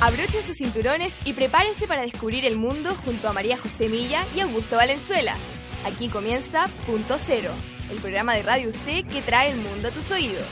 Abrochen 0.00 0.44
sus 0.44 0.58
cinturones 0.58 1.12
y 1.24 1.32
prepárense 1.32 1.88
para 1.88 2.02
descubrir 2.02 2.44
el 2.44 2.56
mundo 2.56 2.94
junto 3.04 3.28
a 3.28 3.32
María 3.32 3.56
José 3.56 3.88
Milla 3.88 4.28
y 4.32 4.38
Augusto 4.38 4.76
Valenzuela. 4.76 5.36
Aquí 5.84 6.08
comienza 6.08 6.66
Punto 6.86 7.16
Cero, 7.18 7.50
el 7.90 8.00
programa 8.00 8.34
de 8.34 8.44
Radio 8.44 8.72
C 8.72 9.02
que 9.02 9.22
trae 9.22 9.50
el 9.50 9.56
mundo 9.56 9.88
a 9.88 9.90
tus 9.90 10.08
oídos. 10.12 10.46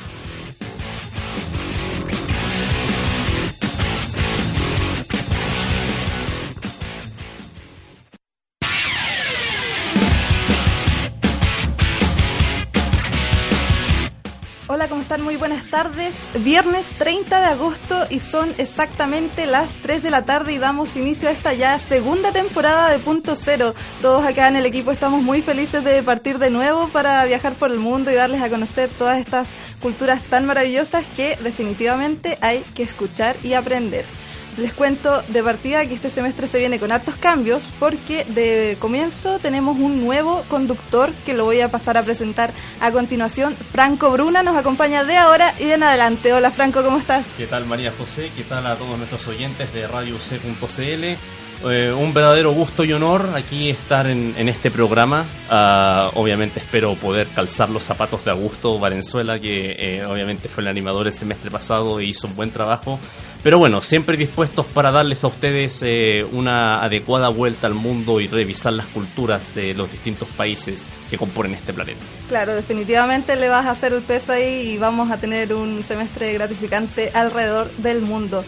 Están? 15.07 15.23
Muy 15.23 15.37
buenas 15.37 15.71
tardes. 15.71 16.16
Viernes 16.41 16.93
30 16.98 17.39
de 17.39 17.47
agosto 17.47 18.07
y 18.11 18.19
son 18.19 18.53
exactamente 18.59 19.47
las 19.47 19.75
3 19.80 20.03
de 20.03 20.11
la 20.11 20.25
tarde 20.25 20.53
y 20.53 20.59
damos 20.59 20.97
inicio 20.97 21.29
a 21.29 21.33
esta 21.33 21.55
ya 21.55 21.79
segunda 21.79 22.33
temporada 22.33 22.91
de 22.91 22.99
Punto 22.99 23.37
Cero. 23.37 23.73
Todos 24.03 24.25
acá 24.25 24.49
en 24.49 24.57
el 24.57 24.66
equipo 24.66 24.91
estamos 24.91 25.23
muy 25.23 25.43
felices 25.43 25.85
de 25.85 26.03
partir 26.03 26.41
de 26.41 26.51
nuevo 26.51 26.89
para 26.89 27.25
viajar 27.25 27.55
por 27.55 27.71
el 27.71 27.79
mundo 27.79 28.11
y 28.11 28.15
darles 28.15 28.43
a 28.43 28.51
conocer 28.51 28.91
todas 28.99 29.21
estas 29.21 29.47
culturas 29.80 30.25
tan 30.25 30.45
maravillosas 30.45 31.07
que 31.15 31.38
definitivamente 31.41 32.37
hay 32.41 32.63
que 32.75 32.83
escuchar 32.83 33.37
y 33.45 33.52
aprender. 33.52 34.07
Les 34.56 34.73
cuento 34.73 35.23
de 35.28 35.42
partida 35.42 35.84
que 35.84 35.95
este 35.95 36.09
semestre 36.09 36.46
se 36.46 36.56
viene 36.59 36.78
con 36.78 36.91
hartos 36.91 37.16
cambios 37.16 37.62
porque 37.78 38.24
de 38.24 38.79
comienzo 38.80 39.38
tenemos 39.38 39.79
un 39.79 40.02
nuevo 40.02 40.45
conductor 40.48 41.12
que 41.27 41.34
lo 41.34 41.45
voy 41.45 41.60
a 41.60 41.70
pasar 41.70 41.98
a 41.98 42.02
presentar 42.02 42.55
a 42.80 42.91
continuación. 42.91 43.55
Franco 43.55 44.10
Bruna 44.10 44.42
nos 44.42 44.56
acompaña 44.56 45.05
de 45.05 45.16
ahora 45.19 45.55
y 45.59 45.65
en 45.65 45.82
adelante. 45.82 46.32
Hola 46.32 46.51
Franco, 46.51 46.82
¿cómo 46.82 46.96
estás? 46.96 47.27
¿Qué 47.37 47.46
tal 47.46 47.66
María 47.66 47.92
José? 47.98 48.30
¿Qué 48.34 48.45
tal 48.45 48.66
a 48.66 48.77
todos 48.77 48.96
nuestros 48.96 49.29
oyentes 49.29 49.70
de 49.74 49.87
Radio 49.87 50.18
C.cl? 50.18 51.18
Eh, 51.65 51.91
un 51.91 52.13
verdadero 52.13 52.52
gusto 52.52 52.85
y 52.85 52.93
honor 52.93 53.30
aquí 53.35 53.70
estar 53.70 54.07
en, 54.07 54.48
este 54.48 54.70
programa. 54.70 55.24
Ah, 55.48 56.10
obviamente 56.15 56.60
espero 56.60 56.95
poder 56.96 57.29
calzar 57.29 57.70
los 57.70 57.82
zapatos 57.82 58.24
de 58.24 58.30
Augusto 58.30 58.79
Valenzuela, 58.79 59.38
que 59.41 59.73
eh, 59.79 60.04
obviamente 60.04 60.48
fue 60.48 60.63
el 60.63 60.68
animador 60.68 61.07
el 61.07 61.13
semestre 61.13 61.51
pasado 61.51 61.98
e 61.98 62.04
hizo 62.04 62.26
un 62.26 62.37
buen 62.37 62.51
trabajo. 62.52 63.01
Pero 63.47 63.61
bueno, 63.61 63.80
siempre 63.80 64.16
dispuestos 64.16 64.66
para 64.66 64.91
darles 64.91 65.22
a 65.22 65.28
ustedes 65.28 65.80
eh, 65.86 66.27
una 66.33 66.83
adecuada 66.83 67.28
vuelta 67.28 67.69
al 67.69 67.75
mundo 67.75 68.20
y 68.20 68.27
revisar 68.27 68.72
las 68.72 68.86
culturas 68.86 69.55
de 69.55 69.72
los 69.72 69.88
distintos 69.88 70.27
países 70.30 70.92
que 71.08 71.16
componen 71.16 71.55
este 71.55 71.72
planeta. 71.72 72.00
Claro, 72.28 72.56
definitivamente 72.56 73.36
le 73.36 73.48
vas 73.48 73.66
a 73.66 73.70
hacer 73.70 73.92
el 73.92 74.03
peso 74.03 74.33
ahí 74.33 74.72
y 74.72 74.78
vamos 74.78 75.12
a 75.12 75.19
tener 75.19 75.55
un 75.55 75.84
semestre 75.84 76.33
gratificante 76.33 77.12
alrededor 77.14 77.70
del 77.77 78.00
mundo. 78.00 78.44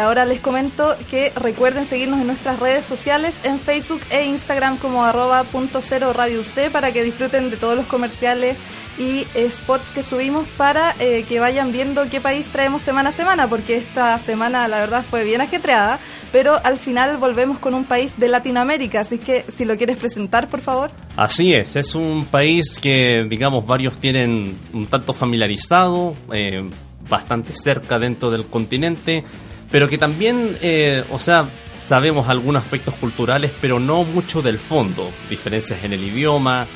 ahora 0.00 0.24
les 0.24 0.40
comento 0.40 0.96
que 1.10 1.32
recuerden 1.36 1.84
seguirnos 1.84 2.18
en 2.18 2.26
nuestras 2.26 2.58
redes 2.60 2.86
sociales 2.86 3.42
en 3.44 3.60
Facebook 3.60 4.00
e 4.08 4.24
Instagram 4.24 4.78
como 4.78 5.04
arroba 5.04 5.44
punto 5.44 5.82
cero 5.82 6.14
radio 6.14 6.40
para 6.72 6.92
que 6.92 7.02
disfruten 7.02 7.50
de 7.50 7.58
todos 7.58 7.76
los 7.76 7.84
comerciales 7.84 8.58
y 8.98 9.26
spots 9.48 9.90
que 9.90 10.02
subimos 10.02 10.46
para 10.56 10.94
eh, 10.98 11.24
que 11.28 11.40
vayan 11.40 11.72
viendo 11.72 12.08
qué 12.10 12.20
país 12.20 12.48
traemos 12.48 12.82
semana 12.82 13.10
a 13.10 13.12
semana, 13.12 13.48
porque 13.48 13.76
esta 13.76 14.18
semana 14.18 14.68
la 14.68 14.80
verdad 14.80 15.04
fue 15.08 15.24
bien 15.24 15.40
ajetreada, 15.40 16.00
pero 16.32 16.58
al 16.64 16.78
final 16.78 17.16
volvemos 17.16 17.58
con 17.58 17.74
un 17.74 17.84
país 17.84 18.16
de 18.18 18.28
Latinoamérica, 18.28 19.00
así 19.00 19.18
que 19.18 19.44
si 19.48 19.64
lo 19.64 19.76
quieres 19.76 19.98
presentar, 19.98 20.48
por 20.48 20.60
favor. 20.60 20.90
Así 21.16 21.52
es, 21.52 21.76
es 21.76 21.94
un 21.94 22.24
país 22.24 22.78
que 22.80 23.24
digamos 23.28 23.66
varios 23.66 23.96
tienen 23.98 24.56
un 24.72 24.86
tanto 24.86 25.12
familiarizado, 25.12 26.16
eh, 26.32 26.68
bastante 27.08 27.52
cerca 27.52 27.98
dentro 27.98 28.30
del 28.30 28.46
continente, 28.46 29.24
pero 29.70 29.88
que 29.88 29.98
también, 29.98 30.58
eh, 30.60 31.04
o 31.10 31.18
sea, 31.18 31.48
sabemos 31.80 32.28
algunos 32.28 32.62
aspectos 32.62 32.94
culturales, 32.94 33.52
pero 33.60 33.80
no 33.80 34.04
mucho 34.04 34.42
del 34.42 34.58
fondo, 34.58 35.10
diferencias 35.28 35.82
en 35.84 35.92
el 35.92 36.04
idioma, 36.04 36.66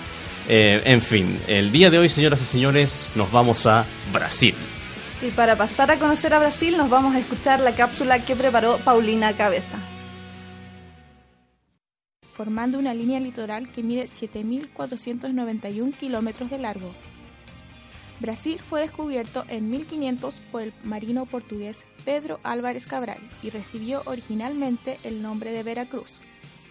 eh, 0.48 0.82
en 0.84 1.02
fin, 1.02 1.40
el 1.46 1.72
día 1.72 1.90
de 1.90 1.98
hoy, 1.98 2.08
señoras 2.08 2.40
y 2.42 2.44
señores, 2.44 3.10
nos 3.14 3.30
vamos 3.32 3.66
a 3.66 3.86
Brasil. 4.12 4.54
Y 5.22 5.30
para 5.30 5.56
pasar 5.56 5.90
a 5.90 5.98
conocer 5.98 6.34
a 6.34 6.38
Brasil, 6.38 6.76
nos 6.76 6.90
vamos 6.90 7.14
a 7.14 7.18
escuchar 7.18 7.60
la 7.60 7.74
cápsula 7.74 8.24
que 8.24 8.36
preparó 8.36 8.78
Paulina 8.78 9.34
Cabeza. 9.36 9.78
Formando 12.32 12.78
una 12.78 12.92
línea 12.92 13.20
litoral 13.20 13.70
que 13.70 13.82
mide 13.82 14.04
7.491 14.06 15.94
kilómetros 15.94 16.50
de 16.50 16.58
largo, 16.58 16.92
Brasil 18.20 18.58
fue 18.58 18.82
descubierto 18.82 19.44
en 19.48 19.70
1500 19.70 20.34
por 20.52 20.62
el 20.62 20.72
marino 20.84 21.26
portugués 21.26 21.84
Pedro 22.04 22.38
Álvarez 22.42 22.86
Cabral 22.86 23.18
y 23.42 23.50
recibió 23.50 24.02
originalmente 24.06 24.98
el 25.04 25.22
nombre 25.22 25.52
de 25.52 25.62
Veracruz, 25.62 26.10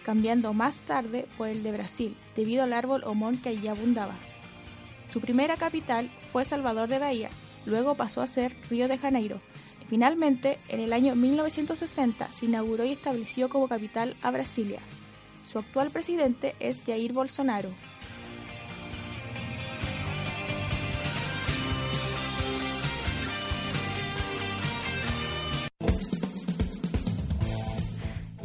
cambiando 0.04 0.52
más 0.52 0.78
tarde 0.80 1.26
por 1.36 1.48
el 1.48 1.62
de 1.62 1.72
Brasil 1.72 2.16
debido 2.36 2.62
al 2.62 2.72
árbol 2.72 3.02
homón 3.04 3.36
que 3.38 3.48
allí 3.48 3.66
abundaba. 3.66 4.14
Su 5.12 5.20
primera 5.20 5.56
capital 5.56 6.10
fue 6.32 6.44
Salvador 6.44 6.88
de 6.88 6.98
Bahía, 6.98 7.30
luego 7.66 7.94
pasó 7.94 8.20
a 8.20 8.26
ser 8.26 8.54
Río 8.70 8.88
de 8.88 8.98
Janeiro. 8.98 9.40
Finalmente, 9.88 10.58
en 10.68 10.80
el 10.80 10.92
año 10.92 11.14
1960 11.14 12.28
se 12.28 12.46
inauguró 12.46 12.84
y 12.84 12.92
estableció 12.92 13.48
como 13.48 13.68
capital 13.68 14.14
a 14.22 14.30
Brasilia. 14.30 14.80
Su 15.50 15.58
actual 15.58 15.90
presidente 15.90 16.54
es 16.58 16.82
Jair 16.84 17.12
Bolsonaro, 17.12 17.68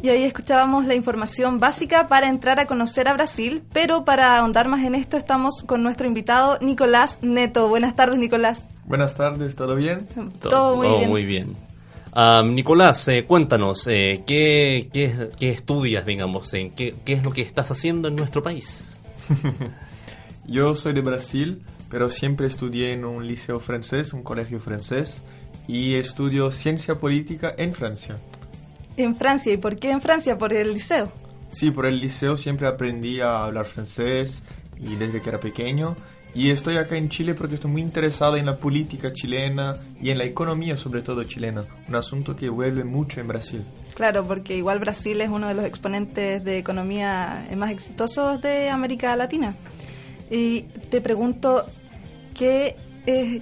Y 0.02 0.08
ahí 0.08 0.24
escuchábamos 0.24 0.86
la 0.86 0.94
información 0.94 1.58
básica 1.58 2.08
para 2.08 2.28
entrar 2.28 2.58
a 2.58 2.66
conocer 2.66 3.06
a 3.06 3.12
Brasil, 3.12 3.62
pero 3.72 4.06
para 4.06 4.38
ahondar 4.38 4.66
más 4.66 4.82
en 4.84 4.94
esto 4.94 5.18
estamos 5.18 5.62
con 5.64 5.82
nuestro 5.82 6.06
invitado 6.06 6.58
Nicolás 6.62 7.18
Neto. 7.20 7.68
Buenas 7.68 7.96
tardes, 7.96 8.18
Nicolás. 8.18 8.66
Buenas 8.86 9.14
tardes, 9.14 9.54
¿todo 9.56 9.76
bien? 9.76 10.08
Todo, 10.40 10.76
muy 10.76 10.88
bien. 10.88 11.10
Muy 11.10 11.24
bien. 11.26 11.56
Nicolás, 12.54 13.06
eh, 13.08 13.24
cuéntanos, 13.26 13.86
eh, 13.88 14.24
¿qué, 14.26 14.88
qué, 14.90 15.50
estudias, 15.50 16.06
digamos? 16.06 16.52
En 16.54 16.70
qué, 16.70 16.94
¿Qué 17.04 17.12
es 17.12 17.22
lo 17.22 17.30
que 17.30 17.42
estás 17.42 17.70
haciendo 17.70 18.08
en 18.08 18.16
nuestro 18.16 18.42
país? 18.42 19.02
Yo 20.46 20.74
soy 20.74 20.94
de 20.94 21.02
Brasil, 21.02 21.62
pero 21.90 22.08
siempre 22.08 22.46
estudié 22.46 22.94
en 22.94 23.04
un 23.04 23.26
liceo 23.26 23.60
francés, 23.60 24.14
un 24.14 24.22
colegio 24.22 24.60
francés, 24.60 25.22
y 25.68 25.94
estudio 25.96 26.50
ciencia 26.50 26.96
política 26.96 27.54
en 27.56 27.74
Francia. 27.74 28.16
En 28.96 29.14
Francia, 29.16 29.52
¿y 29.52 29.56
por 29.56 29.76
qué 29.76 29.90
en 29.90 30.00
Francia? 30.00 30.36
¿Por 30.36 30.52
el 30.52 30.74
liceo? 30.74 31.12
Sí, 31.50 31.70
por 31.70 31.86
el 31.86 32.00
liceo 32.00 32.36
siempre 32.36 32.66
aprendí 32.66 33.20
a 33.20 33.44
hablar 33.44 33.66
francés 33.66 34.42
y 34.78 34.96
desde 34.96 35.20
que 35.20 35.28
era 35.28 35.40
pequeño. 35.40 35.96
Y 36.32 36.50
estoy 36.50 36.76
acá 36.76 36.96
en 36.96 37.08
Chile 37.08 37.34
porque 37.34 37.56
estoy 37.56 37.70
muy 37.70 37.82
interesado 37.82 38.36
en 38.36 38.46
la 38.46 38.56
política 38.56 39.12
chilena 39.12 39.74
y 40.00 40.10
en 40.10 40.18
la 40.18 40.24
economía 40.24 40.76
sobre 40.76 41.02
todo 41.02 41.24
chilena, 41.24 41.64
un 41.88 41.96
asunto 41.96 42.36
que 42.36 42.48
vuelve 42.48 42.84
mucho 42.84 43.20
en 43.20 43.26
Brasil. 43.26 43.64
Claro, 43.94 44.24
porque 44.24 44.56
igual 44.56 44.78
Brasil 44.78 45.20
es 45.20 45.28
uno 45.28 45.48
de 45.48 45.54
los 45.54 45.64
exponentes 45.64 46.44
de 46.44 46.58
economía 46.58 47.48
más 47.56 47.72
exitosos 47.72 48.40
de 48.40 48.70
América 48.70 49.16
Latina. 49.16 49.56
Y 50.30 50.62
te 50.90 51.00
pregunto, 51.00 51.66
¿qué 52.32 52.76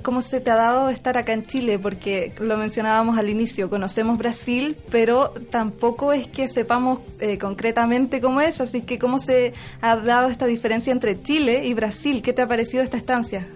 cómo 0.02 0.22
se 0.22 0.40
te 0.40 0.50
ha 0.50 0.56
dado 0.56 0.90
estar 0.90 1.18
acá 1.18 1.32
en 1.32 1.44
Chile, 1.44 1.78
porque 1.78 2.32
lo 2.40 2.56
mencionábamos 2.56 3.18
al 3.18 3.28
inicio, 3.28 3.68
conocemos 3.68 4.18
Brasil, 4.18 4.76
pero 4.90 5.30
tampoco 5.50 6.12
es 6.12 6.28
que 6.28 6.48
sepamos 6.48 7.00
eh, 7.20 7.38
concretamente 7.38 8.20
cómo 8.20 8.40
es, 8.40 8.60
así 8.60 8.82
que 8.82 8.98
cómo 8.98 9.18
se 9.18 9.52
ha 9.80 9.96
dado 9.96 10.28
esta 10.28 10.46
diferencia 10.46 10.92
entre 10.92 11.22
Chile 11.22 11.66
y 11.66 11.74
Brasil, 11.74 12.22
¿qué 12.22 12.32
te 12.32 12.42
ha 12.42 12.48
parecido 12.48 12.82
esta 12.82 12.96
estancia? 12.96 13.48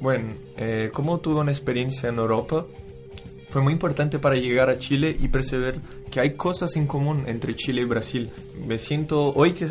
Bueno, 0.00 0.28
eh, 0.56 0.90
como 0.92 1.18
tuve 1.20 1.40
una 1.40 1.50
experiencia 1.50 2.08
en 2.08 2.16
Europa, 2.16 2.66
fue 3.50 3.60
muy 3.60 3.72
importante 3.72 4.18
para 4.18 4.36
llegar 4.36 4.70
a 4.70 4.78
Chile 4.78 5.16
y 5.18 5.28
percibir 5.28 5.80
que 6.10 6.20
hay 6.20 6.34
cosas 6.34 6.76
en 6.76 6.86
común 6.86 7.24
entre 7.26 7.54
Chile 7.54 7.82
y 7.82 7.84
Brasil. 7.84 8.30
Me 8.66 8.78
siento, 8.78 9.32
hoy 9.34 9.52
que, 9.52 9.68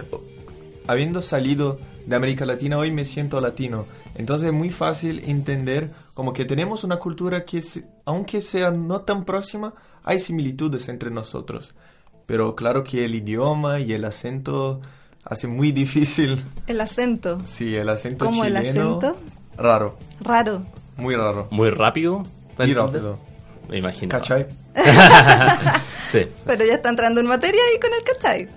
habiendo 0.86 1.22
salido 1.22 1.80
de 2.06 2.16
América 2.16 2.46
Latina, 2.46 2.78
hoy 2.78 2.92
me 2.92 3.06
siento 3.06 3.40
latino. 3.42 3.86
Entonces 4.16 4.48
es 4.48 4.54
muy 4.54 4.70
fácil 4.70 5.22
entender 5.26 5.90
como 6.14 6.34
que 6.34 6.46
tenemos 6.46 6.84
una 6.84 6.98
cultura 6.98 7.44
que, 7.44 7.64
aunque 8.06 8.42
sea 8.42 8.72
no 8.72 9.02
tan 9.02 9.26
próxima, 9.26 9.74
hay 10.04 10.20
similitudes 10.20 10.90
entre 10.90 11.12
nosotros. 11.12 11.76
Pero 12.26 12.56
claro 12.56 12.84
que 12.84 13.06
el 13.06 13.16
idioma 13.16 13.80
y 13.80 13.94
el 13.94 14.06
acento 14.06 14.82
hace 15.24 15.48
muy 15.48 15.72
difícil. 15.74 16.44
¿El 16.68 16.82
acento? 16.82 17.42
Sí, 17.46 17.76
el 17.76 17.90
acento 17.90 18.26
¿Cómo 18.26 18.44
chileno. 18.44 18.60
el 18.60 18.68
acento? 18.68 19.16
Raro. 19.58 19.98
Raro. 20.22 20.62
Muy 20.98 21.16
raro. 21.16 21.48
Muy 21.52 21.70
rápido. 21.70 22.24
Muy 22.58 22.74
rápido. 22.74 23.20
Me 23.70 23.78
imagino. 23.78 24.10
¿Cachai? 24.10 24.48
Sí. 26.10 26.26
Pero 26.44 26.66
ya 26.66 26.74
está 26.74 26.90
entrando 26.90 27.22
en 27.22 27.28
materia 27.28 27.62
y 27.76 27.80
con 27.80 27.94
el 27.94 28.04
cachai. 28.04 28.48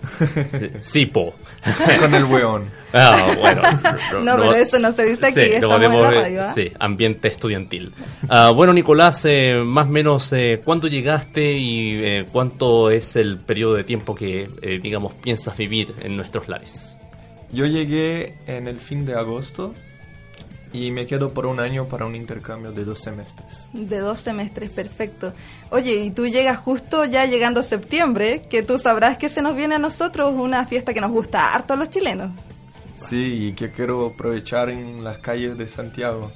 Sí, 0.58 0.70
sí, 0.78 1.06
po. 1.06 1.34
Con 2.00 2.14
el 2.14 2.24
weón. 2.24 2.64
Ah, 2.94 3.34
bueno. 3.38 3.62
No, 4.22 4.36
pero 4.36 4.54
eso 4.54 4.78
no 4.78 4.90
se 4.90 5.04
dice 5.04 5.26
aquí, 5.26 5.40
Sí, 5.40 5.48
lo 5.48 5.54
estamos 5.54 5.74
en 5.76 5.80
podemos 5.80 6.02
la 6.02 6.10
ver, 6.10 6.18
radio, 6.22 6.42
¿ah? 6.44 6.48
Sí, 6.48 6.72
ambiente 6.78 7.28
estudiantil. 7.28 7.92
Ah, 8.28 8.52
bueno, 8.54 8.72
Nicolás, 8.72 9.24
eh, 9.26 9.52
más 9.64 9.86
o 9.86 9.90
menos, 9.90 10.32
eh, 10.32 10.60
¿cuándo 10.64 10.88
llegaste 10.88 11.52
y 11.52 12.00
eh, 12.02 12.26
cuánto 12.32 12.90
es 12.90 13.16
el 13.16 13.38
periodo 13.38 13.74
de 13.74 13.84
tiempo 13.84 14.14
que, 14.14 14.48
eh, 14.62 14.80
digamos, 14.82 15.12
piensas 15.14 15.56
vivir 15.56 15.94
en 16.00 16.16
nuestros 16.16 16.48
lares? 16.48 16.96
Yo 17.52 17.66
llegué 17.66 18.38
en 18.46 18.66
el 18.66 18.78
fin 18.80 19.04
de 19.04 19.14
agosto 19.14 19.74
y 20.72 20.90
me 20.90 21.06
quedo 21.06 21.32
por 21.32 21.46
un 21.46 21.60
año 21.60 21.86
para 21.86 22.06
un 22.06 22.14
intercambio 22.14 22.72
de 22.72 22.84
dos 22.84 23.00
semestres. 23.00 23.68
De 23.72 23.98
dos 23.98 24.18
semestres, 24.18 24.70
perfecto. 24.70 25.32
Oye, 25.70 25.94
y 25.96 26.10
tú 26.10 26.26
llegas 26.26 26.58
justo 26.58 27.04
ya 27.04 27.26
llegando 27.26 27.62
septiembre, 27.62 28.42
que 28.48 28.62
tú 28.62 28.78
sabrás 28.78 29.18
que 29.18 29.28
se 29.28 29.42
nos 29.42 29.54
viene 29.54 29.74
a 29.74 29.78
nosotros 29.78 30.34
una 30.34 30.66
fiesta 30.66 30.94
que 30.94 31.00
nos 31.00 31.10
gusta 31.10 31.52
harto 31.52 31.74
a 31.74 31.76
los 31.76 31.90
chilenos. 31.90 32.30
Sí, 32.96 33.48
y 33.48 33.52
que 33.52 33.70
quiero 33.70 34.06
aprovechar 34.06 34.70
en 34.70 35.02
las 35.02 35.18
calles 35.18 35.58
de 35.58 35.68
Santiago. 35.68 36.32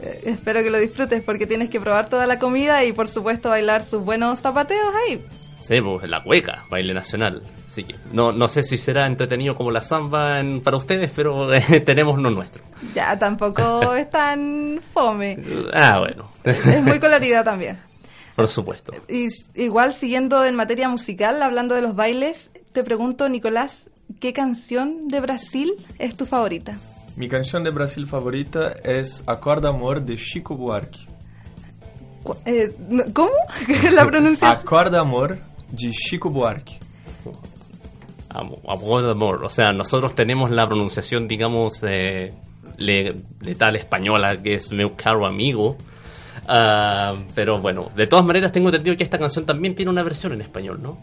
Eh, 0.00 0.20
espero 0.24 0.62
que 0.62 0.70
lo 0.70 0.78
disfrutes 0.78 1.22
porque 1.22 1.46
tienes 1.46 1.70
que 1.70 1.80
probar 1.80 2.08
toda 2.08 2.26
la 2.26 2.38
comida 2.38 2.84
y 2.84 2.92
por 2.92 3.08
supuesto 3.08 3.50
bailar 3.50 3.82
sus 3.82 4.02
buenos 4.02 4.40
zapateos 4.40 4.94
ahí. 5.06 5.24
Sí, 5.60 5.80
pues 5.80 6.08
la 6.08 6.22
cueca, 6.22 6.64
baile 6.70 6.94
nacional. 6.94 7.42
Así 7.66 7.84
que 7.84 7.94
no, 8.12 8.32
no 8.32 8.48
sé 8.48 8.62
si 8.62 8.78
será 8.78 9.06
entretenido 9.06 9.54
como 9.54 9.70
la 9.70 9.80
samba 9.80 10.40
en- 10.40 10.60
para 10.62 10.76
ustedes, 10.76 11.10
pero 11.14 11.52
eh, 11.52 11.80
tenemos 11.84 12.18
lo 12.18 12.30
nuestro. 12.30 12.62
Ya 12.94 13.18
tampoco 13.18 13.94
es 13.96 14.08
tan 14.08 14.80
fome. 14.94 15.38
Ah, 15.74 15.98
bueno. 15.98 16.30
Es 16.44 16.82
muy 16.82 16.98
colorida 17.00 17.42
también. 17.44 17.78
Por 18.36 18.46
supuesto. 18.46 18.92
Y 19.08 19.26
igual 19.56 19.92
siguiendo 19.92 20.44
en 20.44 20.54
materia 20.54 20.88
musical, 20.88 21.42
hablando 21.42 21.74
de 21.74 21.82
los 21.82 21.96
bailes, 21.96 22.50
te 22.72 22.84
pregunto, 22.84 23.28
Nicolás, 23.28 23.90
¿qué 24.20 24.32
canción 24.32 25.08
de 25.08 25.20
Brasil 25.20 25.72
es 25.98 26.16
tu 26.16 26.24
favorita? 26.24 26.78
Mi 27.16 27.26
canción 27.28 27.64
de 27.64 27.70
Brasil 27.70 28.06
favorita 28.06 28.72
es 28.84 29.24
Acorda 29.26 29.70
Amor 29.70 30.02
de 30.02 30.16
Chico 30.16 30.54
Buarque. 30.56 31.00
Eh, 32.44 32.74
¿Cómo? 33.12 33.30
la 33.92 34.06
pronunciación. 34.06 34.60
Acorda 34.60 35.00
Amor 35.00 35.38
de 35.70 35.90
Chico 35.90 36.30
Buarque. 36.30 36.78
Amo- 38.30 38.60
Amor. 38.68 39.44
O 39.44 39.48
sea, 39.50 39.72
nosotros 39.72 40.14
tenemos 40.14 40.50
la 40.50 40.66
pronunciación, 40.66 41.26
digamos, 41.26 41.82
eh, 41.88 42.32
le- 42.76 43.16
letal 43.40 43.76
española, 43.76 44.40
que 44.42 44.54
es 44.54 44.70
meu 44.70 44.94
caro 44.96 45.26
amigo. 45.26 45.76
Ah, 46.46 47.14
pero 47.34 47.58
bueno, 47.58 47.90
de 47.96 48.06
todas 48.06 48.24
maneras 48.24 48.52
tengo 48.52 48.68
entendido 48.68 48.96
que 48.96 49.02
esta 49.04 49.18
canción 49.18 49.44
también 49.44 49.74
tiene 49.74 49.90
una 49.90 50.02
versión 50.02 50.32
en 50.32 50.40
español, 50.40 50.80
¿no? 50.82 50.98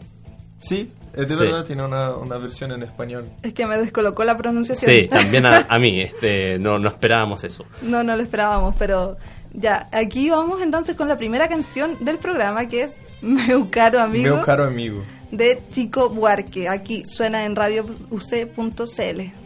Sí, 0.58 0.90
es 1.12 1.28
de 1.28 1.34
Sí. 1.34 1.40
verdad, 1.42 1.64
tiene 1.64 1.84
una, 1.84 2.16
una 2.16 2.38
versión 2.38 2.72
en 2.72 2.82
español. 2.82 3.28
Es 3.42 3.52
que 3.52 3.66
me 3.66 3.76
descolocó 3.76 4.24
la 4.24 4.36
pronunciación. 4.36 4.90
Sí, 4.90 5.06
también 5.06 5.44
a, 5.46 5.66
a 5.68 5.78
mí, 5.78 6.00
este, 6.02 6.58
no, 6.58 6.78
no 6.78 6.88
esperábamos 6.88 7.44
eso. 7.44 7.64
No, 7.82 8.02
no 8.02 8.16
lo 8.16 8.22
esperábamos, 8.22 8.74
pero 8.78 9.16
ya, 9.52 9.88
aquí 9.92 10.30
vamos 10.30 10.60
entonces 10.62 10.96
con 10.96 11.08
la 11.08 11.16
primera 11.16 11.48
canción 11.48 11.96
del 12.00 12.18
programa 12.18 12.66
que 12.66 12.82
es 12.82 12.96
Meu 13.22 13.70
caro 13.70 14.00
amigo 14.00 14.36
Meu 14.36 14.44
caro 14.44 14.64
amigo. 14.64 15.02
de 15.30 15.62
Chico 15.70 16.10
Buarque. 16.10 16.68
Aquí 16.68 17.02
suena 17.06 17.44
en 17.44 17.56
radiouc.cl. 17.56 19.20
Meu 19.20 19.45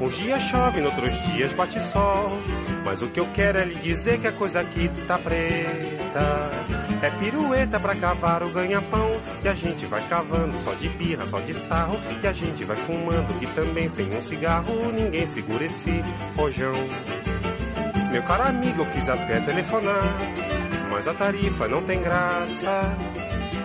Uns 0.00 0.16
dias 0.16 0.42
chove, 0.44 0.80
noutros 0.80 1.14
dias 1.26 1.52
bate 1.52 1.80
sol. 1.80 2.40
Mas 2.84 3.02
o 3.02 3.08
que 3.08 3.18
eu 3.18 3.26
quero 3.34 3.58
é 3.58 3.64
lhe 3.64 3.74
dizer 3.74 4.20
que 4.20 4.28
a 4.28 4.32
coisa 4.32 4.60
aqui 4.60 4.88
tá 5.06 5.18
preta. 5.18 6.50
É 7.02 7.10
pirueta 7.18 7.78
pra 7.80 7.94
cavar 7.96 8.42
o 8.42 8.50
ganha-pão. 8.50 9.10
E 9.42 9.48
a 9.48 9.54
gente 9.54 9.86
vai 9.86 10.06
cavando 10.08 10.56
só 10.58 10.74
de 10.74 10.88
birra, 10.88 11.26
só 11.26 11.40
de 11.40 11.52
sarro. 11.52 11.98
E 12.22 12.26
a 12.26 12.32
gente 12.32 12.64
vai 12.64 12.76
fumando 12.76 13.38
que 13.40 13.46
também 13.48 13.88
sem 13.88 14.08
um 14.16 14.22
cigarro 14.22 14.92
ninguém 14.92 15.26
segura 15.26 15.64
esse 15.64 16.02
rojão. 16.36 16.74
Meu 18.10 18.22
caro 18.22 18.44
amigo, 18.44 18.82
eu 18.82 18.90
quis 18.92 19.08
até 19.08 19.40
telefonar, 19.40 20.02
mas 20.90 21.06
a 21.06 21.12
tarifa 21.12 21.68
não 21.68 21.82
tem 21.82 22.00
graça. 22.00 22.96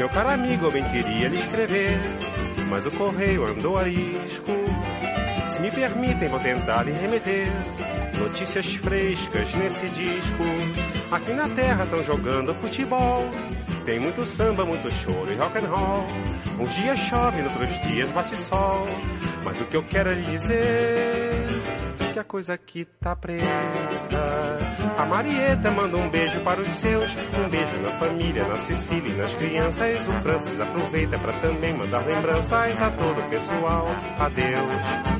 Meu 0.00 0.08
caro 0.08 0.30
amigo, 0.30 0.64
eu 0.64 0.72
bem 0.72 0.82
queria 0.82 1.28
lhe 1.28 1.36
escrever, 1.36 1.90
mas 2.70 2.86
o 2.86 2.90
correio 2.90 3.44
andou 3.44 3.76
a 3.76 3.82
risco. 3.82 4.50
Se 5.44 5.60
me 5.60 5.70
permitem, 5.70 6.26
vou 6.26 6.40
tentar 6.40 6.84
lhe 6.84 6.90
remeter 6.90 7.46
notícias 8.18 8.76
frescas 8.76 9.54
nesse 9.56 9.86
disco. 9.90 10.42
Aqui 11.10 11.34
na 11.34 11.50
terra 11.50 11.84
estão 11.84 12.02
jogando 12.02 12.54
futebol. 12.54 13.26
Tem 13.84 14.00
muito 14.00 14.24
samba, 14.24 14.64
muito 14.64 14.90
choro 14.90 15.30
e 15.30 15.36
rock 15.36 15.58
and 15.58 15.68
roll. 15.68 16.06
Uns 16.58 16.74
dias 16.76 16.98
chove, 16.98 17.42
noutros 17.42 17.78
dias 17.82 18.10
bate 18.12 18.34
sol. 18.38 18.86
Mas 19.44 19.60
o 19.60 19.66
que 19.66 19.76
eu 19.76 19.82
quero 19.82 20.08
é 20.08 20.14
lhe 20.14 20.22
dizer 20.22 21.42
que 22.14 22.18
a 22.18 22.24
coisa 22.24 22.54
aqui 22.54 22.86
tá 22.86 23.14
preta. 23.14 24.89
A 25.00 25.06
Marieta 25.06 25.70
manda 25.70 25.96
um 25.96 26.10
beijo 26.10 26.38
para 26.40 26.60
os 26.60 26.68
seus, 26.68 27.06
um 27.34 27.48
beijo 27.48 27.80
na 27.80 27.90
família, 27.92 28.46
na 28.46 28.58
Cecília 28.58 29.10
e 29.10 29.16
nas 29.16 29.34
crianças. 29.34 30.06
O 30.06 30.12
Francis 30.20 30.60
aproveita 30.60 31.18
para 31.18 31.32
também 31.40 31.72
mandar 31.72 32.04
lembranças 32.04 32.78
a 32.82 32.90
todo 32.90 33.18
o 33.18 33.30
pessoal. 33.30 33.88
Adeus. 34.18 35.19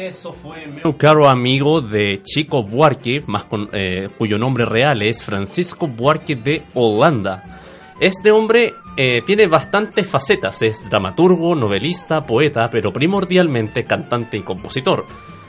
Eso 0.00 0.32
fue 0.32 0.66
un 0.82 0.92
caro 0.94 1.28
amigo 1.28 1.82
de 1.82 2.22
Chico 2.22 2.62
Buarque, 2.62 3.22
más 3.26 3.44
con, 3.44 3.68
eh, 3.74 4.08
cuyo 4.16 4.38
nombre 4.38 4.64
real 4.64 5.02
es 5.02 5.22
Francisco 5.22 5.86
Buarque 5.86 6.36
de 6.36 6.62
Holanda. 6.72 7.60
Este 8.00 8.30
hombre 8.30 8.72
eh, 8.96 9.20
tiene 9.26 9.46
bastantes 9.46 10.08
facetas, 10.08 10.62
es 10.62 10.88
dramaturgo, 10.88 11.54
novelista, 11.54 12.22
poeta, 12.22 12.70
pero 12.70 12.94
primordialmente 12.94 13.84
cantante 13.84 14.38
y 14.38 14.40
compositor. 14.40 15.04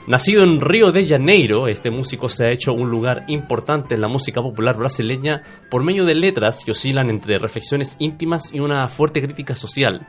Nacido 0.06 0.44
en 0.44 0.60
Río 0.60 0.92
de 0.92 1.08
Janeiro, 1.08 1.66
este 1.66 1.90
músico 1.90 2.28
se 2.28 2.44
ha 2.44 2.50
hecho 2.50 2.74
un 2.74 2.90
lugar 2.90 3.24
importante 3.28 3.94
en 3.94 4.02
la 4.02 4.08
música 4.08 4.42
popular 4.42 4.76
brasileña 4.76 5.42
por 5.70 5.82
medio 5.82 6.04
de 6.04 6.14
letras 6.14 6.62
que 6.62 6.72
oscilan 6.72 7.08
entre 7.08 7.38
reflexiones 7.38 7.96
íntimas 8.00 8.52
y 8.52 8.60
una 8.60 8.86
fuerte 8.88 9.22
crítica 9.22 9.56
social. 9.56 10.06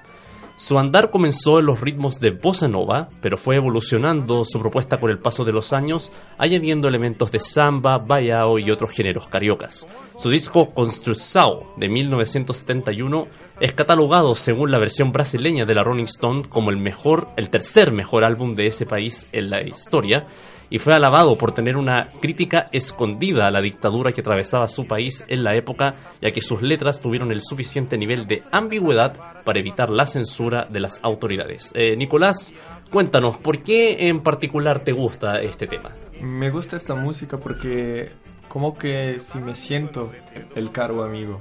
Su 0.56 0.78
andar 0.78 1.10
comenzó 1.10 1.60
en 1.60 1.66
los 1.66 1.82
ritmos 1.82 2.20
de 2.20 2.30
bossa 2.30 2.68
nova, 2.68 3.10
pero 3.22 3.38
fue 3.38 3.56
evolucionando 3.56 4.46
su 4.46 4.60
propuesta 4.60 5.00
con 5.00 5.10
el 5.10 5.18
paso 5.18 5.44
de 5.44 5.52
los 5.52 5.74
años, 5.74 6.14
añadiendo 6.38 6.88
elementos 6.88 7.32
de 7.32 7.40
samba, 7.40 7.98
baiao 7.98 8.60
y 8.60 8.70
otros 8.70 8.92
géneros 8.92 9.28
cariocas. 9.28 9.88
Su 10.16 10.30
disco 10.30 10.70
Construção 10.70 11.62
de 11.76 11.90
1971 11.90 13.28
es 13.60 13.74
catalogado 13.74 14.36
según 14.36 14.70
la 14.70 14.78
versión 14.78 15.12
brasileña 15.12 15.66
de 15.66 15.74
la 15.74 15.84
Rolling 15.84 16.04
Stone 16.04 16.44
como 16.48 16.70
el 16.70 16.78
mejor, 16.78 17.30
el 17.36 17.50
tercer 17.50 17.92
mejor 17.92 18.24
álbum 18.24 18.54
de 18.54 18.68
ese 18.68 18.86
país 18.86 19.28
en 19.32 19.50
la 19.50 19.64
historia 19.64 20.28
y 20.74 20.80
fue 20.80 20.96
alabado 20.96 21.38
por 21.38 21.52
tener 21.52 21.78
una 21.78 22.10
crítica 22.20 22.66
escondida 22.72 23.46
a 23.46 23.52
la 23.52 23.62
dictadura 23.62 24.12
que 24.12 24.22
atravesaba 24.22 24.68
su 24.68 24.88
país 24.88 25.24
en 25.28 25.44
la 25.44 25.56
época, 25.56 25.94
ya 26.20 26.32
que 26.32 26.42
sus 26.42 26.64
letras 26.64 27.00
tuvieron 27.00 27.32
el 27.32 27.42
suficiente 27.42 27.96
nivel 27.96 28.26
de 28.26 28.42
ambigüedad 28.52 29.16
para 29.44 29.60
evitar 29.60 29.92
la 29.92 30.08
censura 30.08 30.66
de 30.68 30.80
las 30.80 31.00
autoridades. 31.04 31.72
Eh, 31.76 31.96
Nicolás, 31.96 32.56
cuéntanos, 32.90 33.38
¿por 33.38 33.62
qué 33.62 34.08
en 34.08 34.24
particular 34.24 34.80
te 34.80 34.94
gusta 34.94 35.40
este 35.42 35.68
tema? 35.68 35.92
Me 36.24 36.50
gusta 36.50 36.76
esta 36.76 36.96
música 36.96 37.38
porque 37.38 38.10
como 38.48 38.76
que 38.76 39.20
si 39.20 39.38
me 39.38 39.54
siento 39.54 40.12
el 40.56 40.72
caro 40.72 41.04
amigo. 41.04 41.40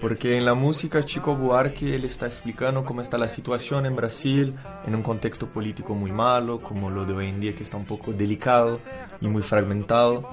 Porque 0.00 0.36
en 0.36 0.44
la 0.44 0.54
música 0.54 1.04
Chico 1.04 1.34
Buarque 1.34 1.96
él 1.96 2.04
está 2.04 2.26
explicando 2.26 2.84
cómo 2.84 3.02
está 3.02 3.18
la 3.18 3.28
situación 3.28 3.84
en 3.84 3.96
Brasil 3.96 4.54
en 4.86 4.94
un 4.94 5.02
contexto 5.02 5.48
político 5.48 5.94
muy 5.94 6.12
malo, 6.12 6.60
como 6.60 6.88
lo 6.88 7.04
de 7.04 7.14
hoy 7.14 7.28
en 7.28 7.40
día 7.40 7.54
que 7.54 7.64
está 7.64 7.76
un 7.76 7.84
poco 7.84 8.12
delicado 8.12 8.78
y 9.20 9.26
muy 9.26 9.42
fragmentado. 9.42 10.28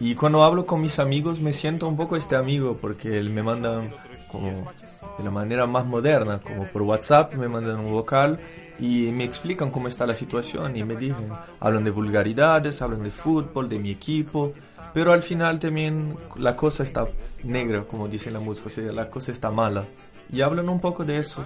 Y 0.00 0.14
cuando 0.14 0.42
hablo 0.42 0.64
con 0.64 0.80
mis 0.80 0.98
amigos 0.98 1.40
me 1.40 1.52
siento 1.52 1.86
un 1.86 1.96
poco 1.96 2.16
este 2.16 2.36
amigo 2.36 2.78
porque 2.80 3.18
él 3.18 3.28
me 3.30 3.42
mandan 3.42 3.90
como 4.30 4.72
de 5.18 5.24
la 5.24 5.30
manera 5.30 5.66
más 5.66 5.84
moderna, 5.84 6.40
como 6.40 6.64
por 6.64 6.82
WhatsApp 6.82 7.34
me 7.34 7.48
mandan 7.48 7.80
un 7.80 7.92
vocal 7.92 8.40
y 8.78 9.10
me 9.12 9.24
explican 9.24 9.70
cómo 9.70 9.88
está 9.88 10.06
la 10.06 10.14
situación 10.14 10.76
y 10.76 10.82
me 10.82 10.96
dicen, 10.96 11.28
hablan 11.60 11.84
de 11.84 11.90
vulgaridades, 11.90 12.80
hablan 12.82 13.02
de 13.02 13.10
fútbol, 13.10 13.68
de 13.68 13.78
mi 13.78 13.90
equipo, 13.90 14.54
pero 14.92 15.12
al 15.12 15.22
final 15.22 15.58
también 15.58 16.16
la 16.36 16.56
cosa 16.56 16.82
está 16.82 17.06
negra, 17.42 17.84
como 17.84 18.08
dice 18.08 18.30
la 18.30 18.40
música, 18.40 18.66
o 18.66 18.70
sea, 18.70 18.92
la 18.92 19.08
cosa 19.08 19.32
está 19.32 19.50
mala. 19.50 19.84
Y 20.30 20.40
hablan 20.40 20.68
un 20.68 20.80
poco 20.80 21.04
de 21.04 21.18
eso. 21.18 21.44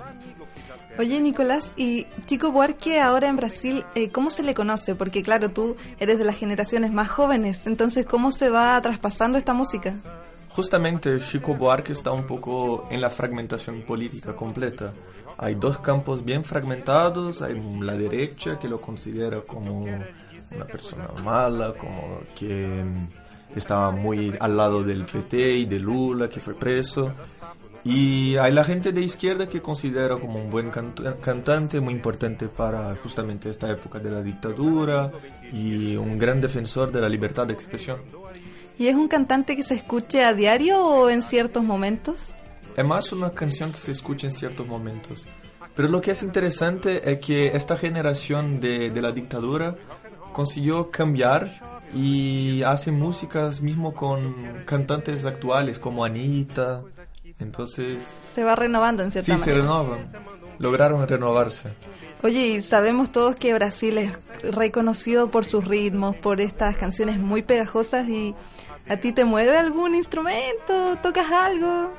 Oye, 0.99 1.21
Nicolás, 1.21 1.75
y 1.76 2.07
Chico 2.25 2.53
Buarque 2.53 3.00
ahora 3.00 3.29
en 3.29 3.37
Brasil, 3.37 3.85
eh, 3.95 4.09
¿cómo 4.11 4.31
se 4.31 4.43
le 4.43 4.55
conoce? 4.55 4.95
Porque 4.95 5.23
claro, 5.23 5.50
tú 5.50 5.76
eres 5.99 6.19
de 6.19 6.25
las 6.25 6.38
generaciones 6.38 6.91
más 6.91 7.11
jóvenes, 7.11 7.67
entonces, 7.67 8.07
¿cómo 8.07 8.31
se 8.31 8.49
va 8.49 8.81
traspasando 8.81 9.37
esta 9.37 9.53
música? 9.53 9.95
Justamente 10.49 11.19
Chico 11.21 11.55
Buarque 11.55 11.93
está 11.93 12.12
un 12.12 12.26
poco 12.26 12.88
en 12.91 13.03
la 13.03 13.11
fragmentación 13.11 13.83
política 13.83 14.35
completa. 14.35 14.95
Hay 15.37 15.55
dos 15.55 15.81
campos 15.81 16.25
bien 16.25 16.45
fragmentados, 16.45 17.43
hay 17.43 17.61
la 17.81 17.93
derecha 17.95 18.59
que 18.59 18.67
lo 18.67 18.81
considera 18.81 19.43
como 19.43 19.83
una 19.83 20.65
persona 20.65 21.09
mala, 21.23 21.75
como 21.75 22.21
que 22.35 22.83
estaba 23.55 23.91
muy 23.91 24.35
al 24.41 24.57
lado 24.57 24.83
del 24.83 25.05
PT 25.05 25.59
y 25.59 25.65
de 25.67 25.79
Lula, 25.79 26.29
que 26.29 26.41
fue 26.41 26.55
preso. 26.55 27.12
Y 27.85 28.37
hay 28.37 28.53
la 28.53 28.65
gente 28.65 28.91
de 28.91 29.00
izquierda 29.00 29.47
que 29.47 29.62
considera 29.62 30.17
como 30.17 30.41
un 30.41 30.50
buen 30.50 30.71
cantante, 30.71 31.81
muy 31.81 31.95
importante 31.95 32.49
para 32.49 32.97
justamente 32.97 33.49
esta 33.49 33.71
época 33.71 34.00
de 34.00 34.11
la 34.11 34.23
dictadura 34.23 35.11
y 35.53 35.95
un 35.95 36.19
gran 36.19 36.41
defensor 36.41 36.91
de 36.91 37.00
la 37.00 37.09
libertad 37.09 37.47
de 37.47 37.53
expresión. 37.53 37.99
¿Y 38.76 38.88
es 38.88 38.97
un 38.97 39.07
cantante 39.07 39.55
que 39.55 39.62
se 39.62 39.75
escuche 39.75 40.25
a 40.25 40.35
diario 40.35 40.85
o 40.85 41.09
en 41.09 41.23
ciertos 41.23 41.62
momentos? 41.62 42.35
Es 42.76 42.87
más 42.87 43.12
una 43.12 43.31
canción 43.31 43.71
que 43.71 43.79
se 43.79 43.93
escucha 43.93 44.26
en 44.26 44.33
ciertos 44.33 44.67
momentos. 44.67 45.25
Pero 45.76 45.88
lo 45.88 46.00
que 46.00 46.11
es 46.11 46.23
interesante 46.25 47.11
es 47.11 47.21
que 47.21 47.57
esta 47.57 47.76
generación 47.76 48.59
de, 48.59 48.91
de 48.91 49.00
la 49.00 49.12
dictadura 49.12 49.76
consiguió 50.33 50.91
cambiar 50.91 51.75
y 51.95 52.62
hace 52.62 52.90
músicas 52.90 53.61
mismo 53.61 53.95
con 53.95 54.35
cantantes 54.64 55.25
actuales 55.25 55.78
como 55.78 56.05
Anita. 56.05 56.83
Entonces... 57.38 58.02
Se 58.02 58.45
va 58.45 58.57
renovando 58.57 59.02
en 59.02 59.11
cierta 59.11 59.26
sí, 59.26 59.33
manera. 59.33 59.45
Sí, 59.45 59.50
se 59.50 59.57
renovan. 59.57 60.12
Lograron 60.59 61.07
renovarse. 61.07 61.71
Oye, 62.23 62.62
sabemos 62.62 63.12
todos 63.12 63.37
que 63.37 63.52
Brasil 63.55 63.99
es 63.99 64.12
reconocido 64.43 65.31
por 65.31 65.45
sus 65.45 65.64
ritmos, 65.66 66.16
por 66.16 66.40
estas 66.40 66.76
canciones 66.76 67.19
muy 67.19 67.43
pegajosas 67.43 68.09
y 68.09 68.35
¿a 68.88 68.97
ti 68.97 69.12
te 69.12 69.25
mueve 69.25 69.57
algún 69.57 69.95
instrumento? 69.95 70.97
¿Tocas 71.02 71.31
algo? 71.31 71.93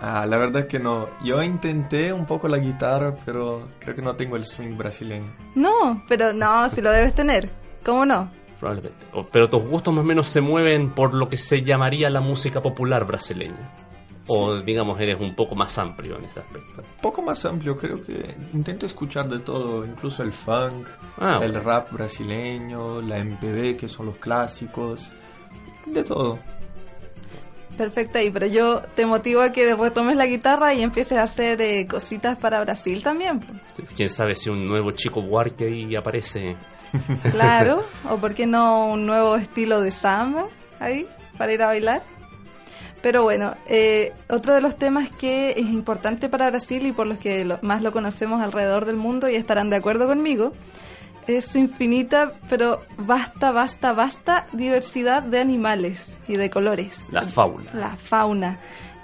Ah, 0.00 0.26
la 0.26 0.36
verdad 0.36 0.66
que 0.66 0.78
no. 0.78 1.08
Yo 1.24 1.42
intenté 1.42 2.12
un 2.12 2.26
poco 2.26 2.46
la 2.46 2.58
guitarra, 2.58 3.14
pero 3.24 3.68
creo 3.78 3.94
que 3.94 4.02
no 4.02 4.14
tengo 4.16 4.36
el 4.36 4.44
swing 4.44 4.76
brasileño. 4.76 5.34
No, 5.54 6.04
pero 6.08 6.32
no, 6.32 6.68
si 6.68 6.80
lo 6.80 6.90
debes 6.90 7.14
tener. 7.14 7.50
¿Cómo 7.84 8.06
no? 8.06 8.30
Probablemente. 8.60 9.06
Pero 9.32 9.48
tus 9.48 9.62
gustos 9.62 9.94
más 9.94 10.04
o 10.04 10.06
menos 10.06 10.28
se 10.28 10.40
mueven 10.40 10.90
por 10.90 11.14
lo 11.14 11.28
que 11.28 11.38
se 11.38 11.62
llamaría 11.62 12.10
la 12.10 12.20
música 12.20 12.60
popular 12.60 13.06
brasileña. 13.06 13.72
O 14.26 14.56
digamos, 14.56 14.98
eres 15.00 15.20
un 15.20 15.34
poco 15.34 15.54
más 15.54 15.76
amplio 15.78 16.16
en 16.18 16.24
ese 16.24 16.40
aspecto. 16.40 16.82
Poco 17.02 17.20
más 17.20 17.44
amplio, 17.44 17.76
creo 17.76 18.02
que 18.02 18.34
intento 18.54 18.86
escuchar 18.86 19.28
de 19.28 19.40
todo, 19.40 19.84
incluso 19.84 20.22
el 20.22 20.32
funk, 20.32 20.86
ah, 21.18 21.40
el 21.42 21.54
rap 21.62 21.92
brasileño, 21.92 23.02
la 23.02 23.22
MPB, 23.22 23.76
que 23.76 23.86
son 23.86 24.06
los 24.06 24.16
clásicos, 24.16 25.12
de 25.86 26.02
todo. 26.02 26.38
Perfecto, 27.76 28.20
y 28.20 28.30
pero 28.30 28.46
yo 28.46 28.82
te 28.94 29.04
motivo 29.04 29.40
a 29.40 29.50
que 29.50 29.74
retomes 29.74 30.16
la 30.16 30.26
guitarra 30.26 30.74
y 30.74 30.82
empieces 30.82 31.18
a 31.18 31.24
hacer 31.24 31.60
eh, 31.60 31.86
cositas 31.86 32.38
para 32.38 32.60
Brasil 32.60 33.02
también. 33.02 33.40
Quién 33.96 34.10
sabe 34.10 34.36
si 34.36 34.48
un 34.50 34.68
nuevo 34.68 34.92
chico 34.92 35.22
Buarque 35.22 35.66
ahí 35.66 35.96
aparece 35.96 36.56
Claro, 37.30 37.84
o 38.08 38.16
por 38.18 38.34
qué 38.34 38.46
no 38.46 38.86
un 38.86 39.06
nuevo 39.06 39.36
estilo 39.36 39.80
de 39.80 39.90
samba 39.90 40.46
ahí 40.80 41.06
para 41.36 41.52
ir 41.52 41.62
a 41.62 41.66
bailar. 41.66 42.02
Pero 43.02 43.22
bueno, 43.22 43.54
eh, 43.66 44.14
otro 44.30 44.54
de 44.54 44.62
los 44.62 44.76
temas 44.76 45.10
que 45.10 45.50
es 45.50 45.66
importante 45.66 46.30
para 46.30 46.48
Brasil 46.48 46.86
y 46.86 46.92
por 46.92 47.06
los 47.06 47.18
que 47.18 47.44
más 47.60 47.82
lo 47.82 47.92
conocemos 47.92 48.40
alrededor 48.40 48.86
del 48.86 48.96
mundo 48.96 49.28
y 49.28 49.34
estarán 49.34 49.68
de 49.68 49.76
acuerdo 49.76 50.06
conmigo, 50.06 50.52
es 51.26 51.54
infinita, 51.56 52.32
pero 52.48 52.82
basta, 52.98 53.52
basta, 53.52 53.92
basta 53.92 54.46
diversidad 54.52 55.22
de 55.22 55.40
animales 55.40 56.16
y 56.28 56.36
de 56.36 56.50
colores. 56.50 57.06
La 57.10 57.22
fauna. 57.22 57.70
La 57.74 57.96
fauna. 57.96 58.58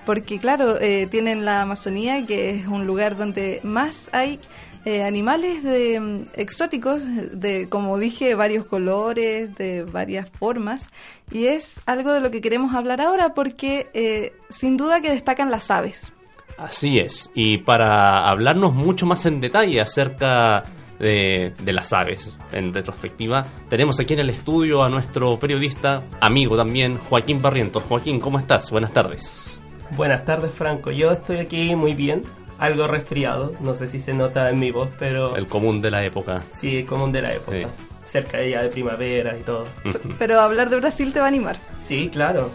Porque 0.06 0.38
claro, 0.38 0.80
eh, 0.80 1.06
tienen 1.10 1.44
la 1.44 1.62
Amazonía, 1.62 2.24
que 2.26 2.50
es 2.50 2.66
un 2.66 2.86
lugar 2.86 3.16
donde 3.16 3.60
más 3.62 4.08
hay 4.12 4.38
eh, 4.86 5.04
animales 5.04 5.62
de, 5.62 6.00
mm, 6.00 6.24
exóticos, 6.34 7.02
de, 7.32 7.68
como 7.68 7.98
dije, 7.98 8.34
varios 8.34 8.64
colores, 8.64 9.54
de 9.56 9.84
varias 9.84 10.30
formas, 10.30 10.86
y 11.30 11.46
es 11.46 11.82
algo 11.84 12.12
de 12.12 12.20
lo 12.20 12.30
que 12.30 12.40
queremos 12.40 12.74
hablar 12.74 13.02
ahora 13.02 13.34
porque 13.34 13.90
eh, 13.92 14.32
sin 14.48 14.78
duda 14.78 15.02
que 15.02 15.10
destacan 15.10 15.50
las 15.50 15.70
aves. 15.70 16.10
Así 16.56 16.98
es, 16.98 17.30
y 17.34 17.58
para 17.58 18.28
hablarnos 18.28 18.74
mucho 18.74 19.04
más 19.04 19.26
en 19.26 19.40
detalle 19.40 19.80
acerca 19.80 20.64
de, 21.00 21.52
de, 21.59 21.73
las 21.73 21.92
aves 21.92 22.37
en 22.52 22.73
retrospectiva. 22.73 23.45
Tenemos 23.69 23.99
aquí 23.99 24.14
en 24.14 24.21
el 24.21 24.30
estudio 24.30 24.85
a 24.85 24.88
nuestro 24.88 25.38
periodista, 25.38 26.02
amigo 26.21 26.57
también, 26.57 26.99
Joaquín 26.99 27.42
Barrientos. 27.42 27.83
Joaquín, 27.88 28.21
¿cómo 28.21 28.38
estás? 28.38 28.71
Buenas 28.71 28.92
tardes. 28.92 29.61
Buenas 29.97 30.25
tardes, 30.25 30.52
Franco. 30.52 30.92
Yo 30.92 31.11
estoy 31.11 31.38
aquí 31.38 31.75
muy 31.75 31.95
bien 31.95 32.23
algo 32.61 32.87
resfriado, 32.87 33.54
no 33.61 33.75
sé 33.75 33.87
si 33.87 33.99
se 33.99 34.12
nota 34.12 34.50
en 34.50 34.59
mi 34.59 34.71
voz, 34.71 34.90
pero... 34.99 35.35
El 35.35 35.47
común 35.47 35.80
de 35.80 35.90
la 35.90 36.04
época. 36.04 36.42
Sí, 36.54 36.78
el 36.78 36.87
común 36.87 37.11
de 37.11 37.23
la 37.23 37.35
época. 37.35 37.69
Cerca 38.02 38.37
de 38.37 38.50
ya 38.50 38.62
de 38.62 38.69
primavera 38.69 39.37
y 39.38 39.42
todo. 39.42 39.66
Pero 40.19 40.40
hablar 40.40 40.69
de 40.69 40.76
Brasil 40.76 41.12
te 41.12 41.21
va 41.21 41.26
a 41.26 41.28
animar. 41.28 41.57
Sí, 41.80 42.11
claro. 42.12 42.50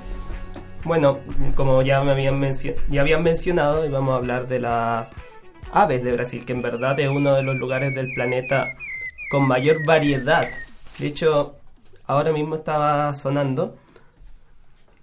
Bueno, 0.83 1.19
como 1.55 1.81
ya 1.81 2.01
me 2.03 2.11
habían, 2.11 2.39
ya 2.89 3.01
habían 3.01 3.23
mencionado, 3.23 3.89
vamos 3.89 4.13
a 4.13 4.17
hablar 4.17 4.47
de 4.47 4.59
las 4.59 5.09
aves 5.71 6.03
de 6.03 6.11
Brasil, 6.11 6.45
que 6.45 6.53
en 6.53 6.61
verdad 6.61 6.99
es 6.99 7.09
uno 7.09 7.35
de 7.35 7.43
los 7.43 7.55
lugares 7.55 7.93
del 7.93 8.13
planeta 8.13 8.73
con 9.29 9.47
mayor 9.47 9.85
variedad. 9.85 10.47
De 10.99 11.07
hecho, 11.07 11.55
ahora 12.05 12.31
mismo 12.31 12.55
estaba 12.55 13.13
sonando 13.13 13.77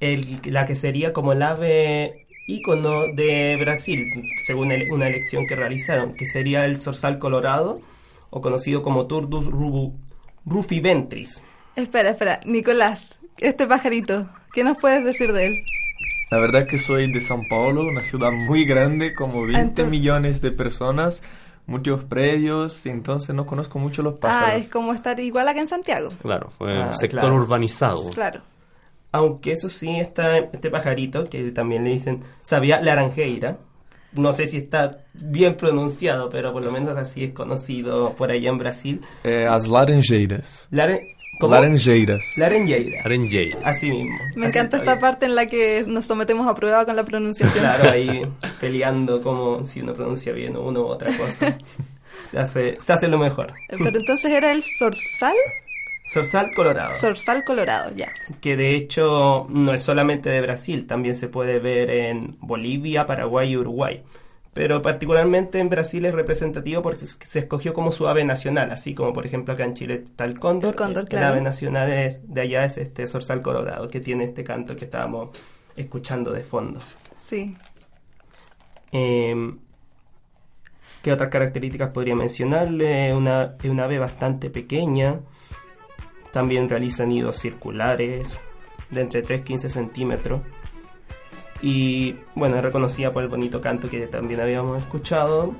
la 0.00 0.66
que 0.66 0.74
sería 0.74 1.12
como 1.12 1.32
el 1.32 1.42
ave 1.42 2.26
ícono 2.46 3.06
de 3.14 3.56
Brasil, 3.60 4.04
según 4.44 4.72
una 4.90 5.06
elección 5.06 5.46
que 5.46 5.54
realizaron, 5.54 6.14
que 6.14 6.26
sería 6.26 6.64
el 6.64 6.76
zorzal 6.76 7.18
colorado, 7.18 7.80
o 8.30 8.40
conocido 8.40 8.82
como 8.82 9.06
Turdus 9.06 9.46
rufiventris. 10.44 11.42
Espera, 11.76 12.10
espera. 12.10 12.40
Nicolás, 12.44 13.20
este 13.38 13.66
pajarito, 13.66 14.28
¿qué 14.52 14.64
nos 14.64 14.78
puedes 14.78 15.04
decir 15.04 15.32
de 15.32 15.46
él? 15.46 15.64
La 16.32 16.38
verdad 16.38 16.66
que 16.66 16.78
soy 16.78 17.12
de 17.12 17.20
São 17.20 17.46
Paulo, 17.46 17.82
una 17.86 18.02
ciudad 18.02 18.32
muy 18.32 18.64
grande, 18.64 19.12
como 19.14 19.42
20 19.42 19.60
Entonces- 19.60 19.90
millones 19.90 20.40
de 20.40 20.50
personas, 20.50 21.22
muchos 21.66 22.04
predios, 22.04 22.86
entonces 22.86 23.34
no 23.34 23.44
conozco 23.44 23.78
mucho 23.78 24.02
los 24.02 24.18
pájaros. 24.18 24.48
Ah, 24.54 24.56
es 24.56 24.70
como 24.70 24.94
estar 24.94 25.20
igual 25.20 25.46
acá 25.46 25.60
en 25.60 25.68
Santiago. 25.68 26.08
Claro, 26.22 26.50
eh, 26.60 26.84
Ah, 26.84 26.94
sector 26.94 27.20
claro. 27.20 27.34
urbanizado. 27.36 28.08
Claro. 28.14 28.40
Aunque 29.12 29.52
eso 29.52 29.68
sí, 29.68 29.90
está 30.00 30.38
este 30.38 30.70
pajarito, 30.70 31.24
que 31.28 31.50
también 31.52 31.84
le 31.84 31.90
dicen 31.90 32.20
sabia 32.40 32.80
laranjeira. 32.80 33.58
No 34.14 34.32
sé 34.32 34.46
si 34.46 34.56
está 34.56 35.00
bien 35.12 35.54
pronunciado, 35.58 36.30
pero 36.30 36.50
por 36.54 36.62
lo 36.64 36.70
menos 36.70 36.96
así 36.96 37.24
es 37.24 37.32
conocido 37.32 38.14
por 38.14 38.30
allá 38.30 38.48
en 38.48 38.56
Brasil. 38.56 39.02
Eh, 39.22 39.46
as 39.46 39.66
laranjeiras. 39.68 40.66
Laren- 40.70 41.02
¿cómo? 41.42 41.54
Laranjeiras. 41.54 42.36
Laranjeira. 42.38 43.02
Laranjeira. 43.02 43.58
Así 43.64 43.90
mismo. 43.90 44.18
Me 44.36 44.46
Así 44.46 44.56
encanta 44.58 44.76
esta 44.78 44.92
bien. 44.92 45.00
parte 45.00 45.26
en 45.26 45.34
la 45.34 45.46
que 45.46 45.84
nos 45.86 46.04
sometemos 46.06 46.46
a 46.48 46.54
prueba 46.54 46.84
con 46.86 46.96
la 46.96 47.04
pronunciación. 47.04 47.62
Claro, 47.62 47.90
ahí 47.90 48.22
peleando 48.60 49.20
como 49.20 49.64
si 49.64 49.80
uno 49.80 49.92
pronuncia 49.94 50.32
bien 50.32 50.56
uno 50.56 50.80
u 50.80 50.84
otra 50.86 51.16
cosa. 51.16 51.56
Se 52.30 52.38
hace, 52.38 52.76
se 52.78 52.92
hace 52.92 53.08
lo 53.08 53.18
mejor. 53.18 53.52
Pero 53.68 53.98
entonces 53.98 54.30
era 54.32 54.52
el 54.52 54.62
zorzal, 54.62 55.34
Zorzal 56.04 56.52
colorado. 56.54 56.92
zorzal 56.94 57.44
colorado, 57.44 57.90
ya. 57.94 58.12
que 58.40 58.56
de 58.56 58.74
hecho 58.74 59.46
no 59.50 59.72
es 59.72 59.82
solamente 59.82 60.28
de 60.30 60.40
Brasil, 60.40 60.86
también 60.86 61.14
se 61.14 61.28
puede 61.28 61.58
ver 61.58 61.90
en 61.90 62.36
Bolivia, 62.40 63.06
Paraguay 63.06 63.50
y 63.52 63.56
Uruguay. 63.56 64.02
Pero 64.54 64.82
particularmente 64.82 65.58
en 65.58 65.70
Brasil 65.70 66.04
es 66.04 66.14
representativo 66.14 66.82
porque 66.82 66.98
se 67.06 67.38
escogió 67.38 67.72
como 67.72 67.90
su 67.90 68.06
ave 68.06 68.24
nacional, 68.24 68.70
así 68.70 68.94
como 68.94 69.12
por 69.12 69.24
ejemplo 69.24 69.54
acá 69.54 69.64
en 69.64 69.74
Chile 69.74 70.02
está 70.04 70.24
el 70.24 70.38
cóndor. 70.38 70.70
El 70.70 70.76
cóndor, 70.76 71.02
El 71.04 71.08
claro. 71.08 71.28
ave 71.28 71.40
nacional 71.40 71.90
es, 71.90 72.20
de 72.32 72.42
allá 72.42 72.64
es 72.64 72.76
este 72.76 73.06
zorzal 73.06 73.40
colorado, 73.40 73.88
que 73.88 74.00
tiene 74.00 74.24
este 74.24 74.44
canto 74.44 74.76
que 74.76 74.84
estábamos 74.84 75.30
escuchando 75.74 76.32
de 76.32 76.44
fondo. 76.44 76.80
Sí. 77.18 77.54
Eh, 78.92 79.34
¿Qué 81.02 81.12
otras 81.12 81.30
características 81.30 81.90
podría 81.90 82.14
mencionarle? 82.14 83.12
Una, 83.14 83.56
es 83.60 83.70
una 83.70 83.84
ave 83.84 83.98
bastante 83.98 84.50
pequeña. 84.50 85.20
También 86.30 86.68
realiza 86.68 87.04
nidos 87.04 87.36
circulares 87.36 88.38
de 88.90 89.00
entre 89.00 89.22
3 89.22 89.40
y 89.40 89.44
15 89.44 89.70
centímetros. 89.70 90.42
Y 91.62 92.16
bueno, 92.34 92.56
es 92.56 92.62
reconocida 92.62 93.12
por 93.12 93.22
el 93.22 93.28
bonito 93.28 93.60
canto 93.60 93.88
que 93.88 94.06
también 94.08 94.40
habíamos 94.40 94.78
escuchado. 94.78 95.54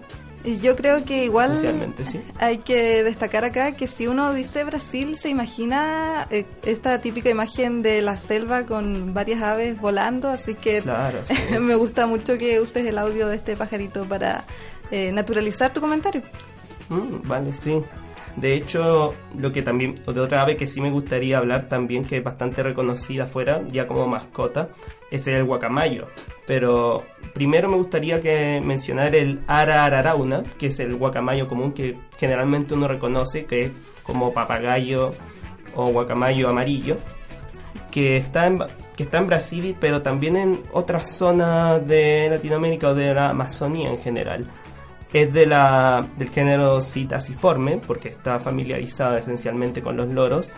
Y 0.45 0.59
yo 0.59 0.75
creo 0.75 1.05
que 1.05 1.25
igual 1.25 1.57
sí. 1.57 2.21
hay 2.41 2.59
que 2.59 3.05
destacar 3.05 3.45
acá 3.45 3.73
que 3.73 3.87
si 3.87 4.09
uno 4.09 4.33
dice 4.33 4.65
Brasil 4.65 5.17
se 5.17 5.29
imagina 5.29 6.27
eh, 6.31 6.45
esta 6.65 7.01
típica 7.01 7.31
imagen 7.31 7.81
de 7.81 8.03
la 8.03 8.17
selva 8.17 8.67
con 8.67 9.15
varias 9.15 9.41
aves 9.41 9.81
volando, 9.81 10.29
así 10.29 10.55
que 10.55 10.81
Claro, 10.81 11.25
sí. 11.25 11.37
me 11.61 11.77
gusta 11.77 12.09
mucho 12.09 12.39
que 12.39 12.59
uses 12.61 12.85
el 12.85 12.99
audio 12.99 13.29
de 13.29 13.37
este 13.37 13.55
pajarito 13.55 14.05
para 14.05 14.43
eh, 14.91 15.13
naturalizar 15.13 15.73
tu 15.73 15.81
comentario. 15.81 16.23
Mm, 16.89 17.29
vale, 17.29 17.55
sí. 17.55 17.81
De 18.37 18.55
hecho, 18.55 19.15
lo 19.37 19.53
que 19.53 19.63
también, 19.63 20.01
de 20.07 20.21
otra 20.21 20.43
ave 20.43 20.57
que 20.57 20.67
sí 20.67 20.81
me 20.81 20.91
gustaría 20.91 21.37
hablar 21.37 21.69
también, 21.69 22.05
que 22.05 22.17
es 22.17 22.25
bastante 22.25 22.63
reconocida 22.63 23.25
afuera, 23.25 23.63
ya 23.71 23.87
como 23.87 24.07
mascota, 24.07 24.71
es 25.11 25.27
el 25.27 25.45
guacamayo. 25.45 26.07
Pero 26.47 27.05
primero 27.35 27.69
me 27.69 27.77
gustaría 27.77 28.21
que 28.21 28.61
mencionar 28.65 29.15
el 29.15 29.41
ara 29.47 29.85
ararauna, 29.85 30.43
que 30.59 30.69
es 30.69 30.81
el 30.81 30.97
guacamayo 30.97 31.47
común 31.47 31.73
que 31.73 31.99
generalmente 32.19 32.73
uno 32.73 32.89
reconoce, 32.89 33.45
que 33.45 33.65
es 33.67 33.73
como 34.03 34.33
papagayo 34.33 35.13
o 35.75 35.91
guacamayo 35.91 36.49
amarillo, 36.49 36.97
que 37.91 38.17
está 38.17 38.47
en, 38.47 38.61
que 38.97 39.03
está 39.03 39.19
en 39.19 39.27
Brasil, 39.27 39.77
pero 39.79 40.01
también 40.01 40.37
en 40.37 40.63
otras 40.73 41.11
zonas 41.11 41.87
de 41.87 42.29
Latinoamérica 42.31 42.89
o 42.89 42.95
de 42.95 43.13
la 43.13 43.29
Amazonía 43.31 43.91
en 43.91 43.99
general 43.99 44.47
es 45.13 45.33
de 45.33 45.47
la, 45.47 46.07
del 46.17 46.31
género 46.31 46.81
Citasiforme, 46.81 47.79
porque 47.79 48.09
está 48.09 48.41
familiarizada 48.41 49.19
esencialmente 49.19 49.83
con 49.83 49.97
los 49.97 50.09
loros, 50.09 50.51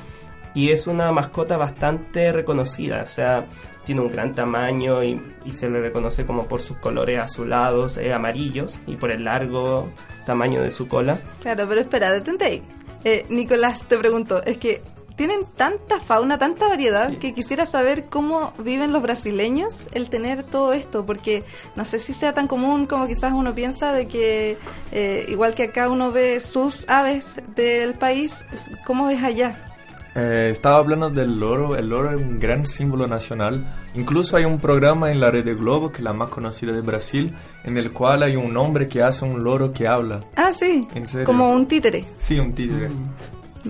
y 0.54 0.70
es 0.70 0.86
una 0.86 1.10
mascota 1.10 1.56
bastante 1.56 2.30
reconocida, 2.32 3.02
o 3.02 3.06
sea, 3.06 3.40
tiene 3.84 4.00
un 4.00 4.08
gran 4.08 4.32
tamaño 4.32 5.02
y, 5.02 5.20
y 5.44 5.50
se 5.50 5.68
le 5.68 5.80
reconoce 5.80 6.24
como 6.24 6.46
por 6.46 6.60
sus 6.60 6.76
colores 6.78 7.20
azulados, 7.20 7.96
eh, 7.96 8.12
amarillos, 8.12 8.78
y 8.86 8.96
por 8.96 9.10
el 9.10 9.24
largo 9.24 9.90
tamaño 10.24 10.62
de 10.62 10.70
su 10.70 10.86
cola. 10.88 11.18
Claro, 11.42 11.66
pero 11.68 11.80
espera, 11.80 12.12
detente 12.12 12.44
ahí. 12.44 12.62
Eh, 13.04 13.26
Nicolás, 13.28 13.82
te 13.82 13.98
pregunto, 13.98 14.42
es 14.44 14.56
que 14.56 14.80
tienen 15.16 15.40
tanta 15.56 16.00
fauna, 16.00 16.38
tanta 16.38 16.68
variedad, 16.68 17.10
Sí. 17.10 17.16
que 17.16 17.34
quisiera 17.34 17.66
saber 17.66 18.06
cómo 18.06 18.52
viven 18.58 18.92
los 18.92 19.00
brasileños 19.02 19.86
el 19.92 20.10
tener 20.10 20.42
todo 20.42 20.72
esto, 20.72 21.06
porque 21.06 21.44
no 21.76 21.84
sé 21.84 21.98
si 21.98 22.14
sea 22.14 22.32
tan 22.34 22.48
común 22.48 22.86
como 22.86 23.06
quizás 23.06 23.32
uno 23.32 23.54
piensa 23.54 23.92
de 23.92 24.06
que, 24.06 24.56
eh, 24.92 25.26
igual 25.28 25.54
que 25.54 25.64
acá 25.64 25.88
uno 25.88 26.10
ve 26.12 26.40
sus 26.40 26.84
aves 26.88 27.36
del 27.54 27.94
país, 27.94 28.44
¿cómo 28.86 29.08
es 29.10 29.22
allá? 29.22 29.70
Eh, 30.16 30.48
estaba 30.52 30.78
hablando 30.78 31.10
del 31.10 31.40
loro. 31.40 31.74
El 31.74 31.88
loro 31.88 32.10
es 32.10 32.16
un 32.16 32.38
gran 32.38 32.66
símbolo 32.66 33.08
nacional. 33.08 33.66
Incluso 33.96 34.36
hay 34.36 34.44
un 34.44 34.60
programa 34.60 35.10
en 35.10 35.18
la 35.18 35.28
red 35.32 35.44
de 35.44 35.54
Globo, 35.56 35.90
que 35.90 35.98
es 35.98 36.04
la 36.04 36.12
más 36.12 36.28
conocida 36.30 36.70
de 36.70 36.82
Brasil, 36.82 37.34
en 37.64 37.76
el 37.78 37.90
cual 37.92 38.22
hay 38.22 38.36
un 38.36 38.56
hombre 38.56 38.86
que 38.88 39.02
hace 39.02 39.24
un 39.24 39.42
loro 39.42 39.72
que 39.72 39.88
habla. 39.88 40.20
Ah, 40.36 40.52
sí, 40.52 40.86
¿En 40.94 41.06
serio? 41.08 41.26
como 41.26 41.50
un 41.50 41.66
títere. 41.66 42.04
Sí, 42.18 42.38
un 42.38 42.54
títere. 42.54 42.90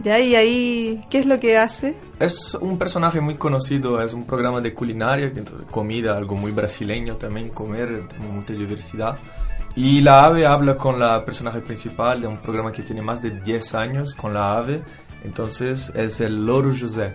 Ya, 0.03 0.19
y 0.19 0.35
ahí, 0.35 1.01
¿qué 1.09 1.19
es 1.19 1.27
lo 1.27 1.39
que 1.39 1.57
hace? 1.57 1.97
Es 2.19 2.55
un 2.55 2.79
personaje 2.79 3.21
muy 3.21 3.37
conocido, 3.37 4.03
es 4.03 4.13
un 4.13 4.27
programa 4.27 4.61
de 4.61 4.75
culinaria, 4.75 5.33
que 5.33 5.39
entonces 5.39 5.67
comida, 5.71 6.17
algo 6.17 6.35
muy 6.35 6.51
brasileño 6.51 7.15
también, 7.15 7.51
comer, 7.51 8.03
mucha 8.19 8.53
diversidad. 8.53 9.17
Y 9.77 10.01
la 10.01 10.25
ave 10.25 10.47
habla 10.47 10.77
con 10.77 10.99
la 10.99 11.25
personaje 11.25 11.61
principal 11.61 12.21
de 12.21 12.27
un 12.27 12.39
programa 12.39 12.73
que 12.73 12.83
tiene 12.83 13.03
más 13.03 13.23
de 13.23 13.31
10 13.31 13.75
años 13.75 14.15
con 14.15 14.35
la 14.35 14.57
ave. 14.59 14.83
Entonces 15.25 15.91
es 15.95 16.21
el 16.21 16.45
loro 16.45 16.71
José. 16.79 17.15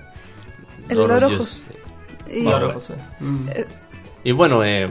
El 0.88 0.98
Loro 0.98 1.20
loro 1.20 1.38
José. 1.38 1.72
Y- 2.30 2.44
Bueno, 2.44 2.60
Loro 2.60 2.74
José. 2.74 2.96
Mm. 3.20 3.48
Y 4.24 4.32
bueno, 4.32 4.64
eh, 4.64 4.90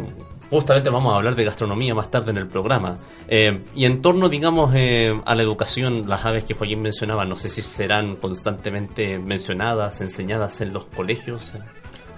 justamente 0.50 0.90
vamos 0.90 1.12
a 1.12 1.16
hablar 1.16 1.34
de 1.34 1.44
gastronomía 1.44 1.94
más 1.94 2.10
tarde 2.10 2.30
en 2.30 2.38
el 2.38 2.46
programa. 2.46 2.96
Eh, 3.28 3.60
y 3.74 3.84
en 3.84 4.00
torno, 4.02 4.28
digamos, 4.28 4.72
eh, 4.74 5.12
a 5.24 5.34
la 5.34 5.42
educación, 5.42 6.04
las 6.08 6.24
aves 6.24 6.44
que 6.44 6.54
Joaquín 6.54 6.82
mencionaba, 6.82 7.24
no 7.24 7.36
sé 7.36 7.48
si 7.48 7.62
serán 7.62 8.16
constantemente 8.16 9.18
mencionadas, 9.18 10.00
enseñadas 10.00 10.60
en 10.60 10.72
los 10.72 10.86
colegios. 10.86 11.52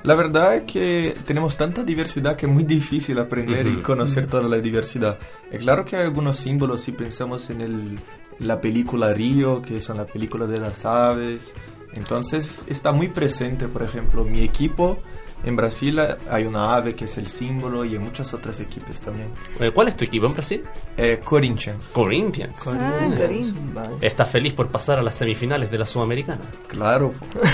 La 0.02 0.14
verdad 0.14 0.54
es 0.56 0.62
que 0.62 1.14
tenemos 1.26 1.56
tanta 1.56 1.82
diversidad 1.82 2.34
que 2.36 2.46
es 2.46 2.52
muy 2.52 2.64
difícil 2.64 3.18
aprender 3.18 3.66
y 3.66 3.70
Ujú. 3.74 3.82
conocer 3.82 4.26
toda 4.28 4.44
la 4.44 4.56
diversidad. 4.56 5.18
Es 5.50 5.62
claro 5.62 5.84
que 5.84 5.96
hay 5.96 6.04
algunos 6.04 6.38
símbolos, 6.38 6.80
si 6.82 6.92
pensamos 6.92 7.50
en 7.50 7.60
el, 7.60 7.98
la 8.38 8.60
película 8.60 9.12
Río, 9.12 9.60
que 9.60 9.80
son 9.82 9.98
las 9.98 10.10
películas 10.10 10.48
de 10.48 10.58
las 10.58 10.86
aves. 10.86 11.52
Entonces 11.92 12.64
está 12.68 12.92
muy 12.92 13.08
presente, 13.08 13.68
por 13.68 13.82
ejemplo, 13.82 14.24
mi 14.24 14.42
equipo. 14.42 14.98
En 15.44 15.56
Brasil 15.56 15.98
hay 16.28 16.44
una 16.44 16.74
ave 16.74 16.94
que 16.94 17.06
es 17.06 17.18
el 17.18 17.28
símbolo 17.28 17.84
y 17.84 17.94
en 17.96 18.02
muchas 18.02 18.32
otras 18.34 18.60
equipos 18.60 19.00
también. 19.00 19.28
¿Cuál 19.74 19.88
es 19.88 19.96
tu 19.96 20.04
equipo 20.04 20.26
en 20.26 20.34
Brasil? 20.34 20.62
Eh, 20.96 21.20
Corinthians. 21.22 21.90
Corinthians. 21.94 22.60
Ah. 22.66 23.88
Estás 24.00 24.30
feliz 24.30 24.52
por 24.52 24.68
pasar 24.68 24.98
a 24.98 25.02
las 25.02 25.16
semifinales 25.16 25.70
de 25.70 25.78
la 25.78 25.86
Sudamericana. 25.86 26.40
Claro. 26.68 27.14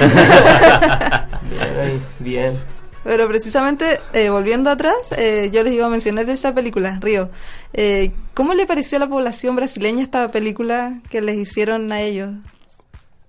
Bien, 1.48 2.02
bien. 2.18 2.54
Pero 3.04 3.28
precisamente, 3.28 4.00
eh, 4.12 4.30
volviendo 4.30 4.68
atrás, 4.68 4.96
eh, 5.16 5.48
yo 5.52 5.62
les 5.62 5.74
iba 5.74 5.86
a 5.86 5.88
mencionar 5.88 6.28
esa 6.28 6.52
película, 6.52 6.98
Río. 7.00 7.30
Eh, 7.72 8.10
¿Cómo 8.34 8.52
le 8.52 8.66
pareció 8.66 8.96
a 8.96 9.00
la 9.00 9.08
población 9.08 9.54
brasileña 9.54 10.02
esta 10.02 10.28
película 10.32 11.00
que 11.08 11.20
les 11.20 11.36
hicieron 11.36 11.92
a 11.92 12.02
ellos? 12.02 12.30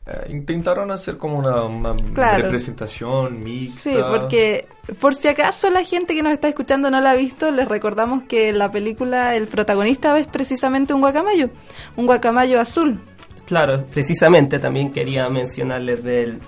Eh, 0.10 0.28
intentaron 0.32 0.90
hacer 0.92 1.18
como 1.18 1.38
una, 1.38 1.64
una 1.64 1.94
Claro. 2.14 2.44
representación 2.44 3.44
mixta. 3.44 3.82
Sí, 3.90 3.96
porque 4.10 4.66
por 5.02 5.14
si 5.16 5.28
acaso 5.28 5.70
la 5.70 5.84
gente 5.84 6.16
que 6.16 6.24
nos 6.24 6.32
está 6.32 6.48
escuchando 6.48 6.90
no 6.90 7.02
la 7.02 7.12
ha 7.12 7.16
visto, 7.16 7.52
les 7.52 7.68
recordamos 7.68 8.24
que 8.24 8.50
en 8.50 8.58
la 8.58 8.72
película 8.72 9.36
el 9.36 9.48
protagonista 9.48 10.18
es 10.18 10.28
precisamente 10.28 10.94
un 10.94 11.02
guacamayo, 11.02 11.50
un 11.98 12.06
guacamayo 12.06 12.62
azul. 12.62 13.00
Claro, 13.46 13.86
precisamente 13.92 14.60
también 14.60 14.92
quería 14.94 15.28
mencionarles 15.30 16.04
del, 16.04 16.40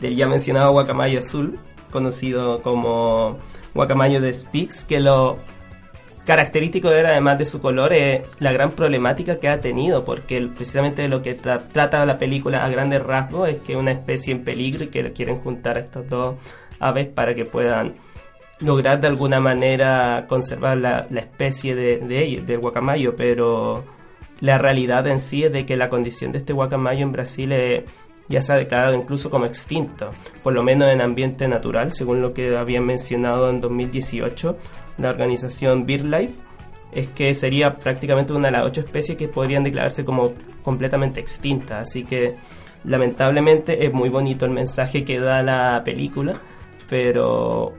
del 0.00 0.14
ya 0.14 0.26
mencionado 0.28 0.70
guacamayo 0.72 1.18
azul, 1.18 1.58
conocido 1.90 2.62
como 2.62 3.38
guacamayo 3.74 4.20
de 4.20 4.32
Spix, 4.32 4.84
que 4.84 5.00
lo 5.00 5.36
característico 6.24 6.90
de 6.90 7.00
él, 7.00 7.06
además 7.06 7.38
de 7.38 7.44
su 7.44 7.60
color, 7.60 7.92
es 7.92 8.22
la 8.38 8.52
gran 8.52 8.70
problemática 8.72 9.40
que 9.40 9.48
ha 9.48 9.60
tenido, 9.60 10.04
porque 10.04 10.40
precisamente 10.54 11.08
lo 11.08 11.22
que 11.22 11.36
tra- 11.36 11.66
trata 11.68 12.04
la 12.06 12.18
película 12.18 12.64
a 12.64 12.68
grandes 12.68 13.02
rasgos 13.02 13.48
es 13.48 13.58
que 13.60 13.72
es 13.72 13.78
una 13.78 13.92
especie 13.92 14.32
en 14.32 14.44
peligro 14.44 14.84
y 14.84 14.88
que 14.88 15.12
quieren 15.12 15.36
juntar 15.38 15.76
a 15.76 15.80
estas 15.80 16.08
dos 16.08 16.36
aves 16.78 17.08
para 17.08 17.34
que 17.34 17.44
puedan 17.44 17.94
lograr 18.60 19.00
de 19.00 19.08
alguna 19.08 19.40
manera 19.40 20.26
conservar 20.28 20.76
la, 20.76 21.06
la 21.10 21.20
especie 21.20 21.74
de, 21.74 21.96
de 21.98 22.24
ellos, 22.24 22.46
del 22.46 22.58
guacamayo, 22.58 23.16
pero 23.16 23.84
la 24.40 24.58
realidad 24.58 25.06
en 25.06 25.18
sí 25.18 25.44
es 25.44 25.52
de 25.52 25.64
que 25.66 25.76
la 25.76 25.88
condición 25.88 26.32
de 26.32 26.38
este 26.38 26.52
guacamayo 26.52 27.02
en 27.02 27.12
Brasil 27.12 27.52
es 27.52 27.84
ya 28.30 28.40
se 28.40 28.52
ha 28.52 28.56
declarado 28.56 28.94
incluso 28.94 29.28
como 29.28 29.44
extinto, 29.44 30.12
por 30.42 30.54
lo 30.54 30.62
menos 30.62 30.88
en 30.90 31.00
ambiente 31.00 31.48
natural, 31.48 31.92
según 31.92 32.22
lo 32.22 32.32
que 32.32 32.56
habían 32.56 32.86
mencionado 32.86 33.50
en 33.50 33.60
2018 33.60 34.56
la 34.98 35.10
organización 35.10 35.84
BirdLife, 35.84 36.40
es 36.92 37.08
que 37.08 37.34
sería 37.34 37.72
prácticamente 37.72 38.32
una 38.32 38.48
de 38.48 38.52
las 38.52 38.66
ocho 38.66 38.82
especies 38.82 39.18
que 39.18 39.26
podrían 39.26 39.64
declararse 39.64 40.04
como 40.04 40.32
completamente 40.62 41.18
extintas, 41.18 41.88
así 41.88 42.04
que 42.04 42.36
lamentablemente 42.84 43.84
es 43.84 43.92
muy 43.92 44.08
bonito 44.08 44.44
el 44.44 44.52
mensaje 44.52 45.04
que 45.04 45.18
da 45.18 45.42
la 45.42 45.82
película, 45.84 46.34
pero 46.88 47.74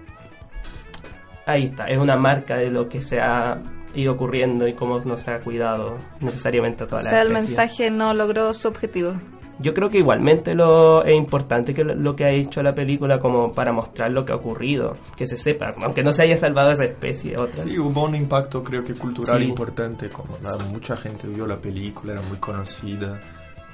ahí 1.46 1.66
está, 1.66 1.86
es 1.86 1.98
una 1.98 2.18
marca 2.18 2.58
de 2.58 2.70
lo 2.70 2.90
que 2.90 3.02
se 3.02 3.22
ha 3.22 3.58
ido 3.96 4.14
ocurriendo 4.14 4.68
y 4.68 4.74
cómo 4.74 5.00
no 5.00 5.18
se 5.18 5.32
ha 5.32 5.40
cuidado 5.40 5.98
necesariamente 6.20 6.84
a 6.84 6.88
toda 6.88 7.02
O 7.02 7.04
la 7.06 7.10
sea, 7.10 7.22
el 7.22 7.30
mensaje 7.30 7.90
no 7.90 8.14
logró 8.14 8.54
su 8.54 8.68
objetivo. 8.68 9.14
Yo 9.60 9.74
creo 9.76 9.90
que 9.90 10.00
igualmente 10.00 10.56
lo 10.56 11.04
es 11.06 11.16
importante 11.16 11.74
que 11.74 11.84
lo, 11.84 11.94
lo 11.94 12.16
que 12.16 12.26
ha 12.26 12.32
hecho 12.32 12.64
la 12.64 12.74
película 12.74 13.20
como 13.20 13.54
para 13.54 13.72
mostrar 13.72 14.10
lo 14.12 14.26
que 14.26 14.32
ha 14.32 14.36
ocurrido, 14.36 14.98
que 15.16 15.28
se 15.28 15.38
sepa, 15.38 15.76
aunque 15.84 16.04
no 16.04 16.12
se 16.14 16.24
haya 16.24 16.36
salvado 16.38 16.72
esa 16.72 16.86
especie, 16.86 17.36
otras. 17.40 17.70
Sí, 17.70 17.78
hubo 17.78 18.06
un 18.06 18.16
impacto 18.16 18.64
creo 18.64 18.84
que 18.84 18.96
cultural 18.96 19.38
Sí. 19.40 19.50
importante, 19.50 20.10
como 20.10 20.38
nada, 20.42 20.64
mucha 20.72 20.98
gente 20.98 21.28
vio 21.28 21.46
la 21.46 21.58
película, 21.58 22.14
era 22.14 22.22
muy 22.24 22.38
conocida. 22.38 23.20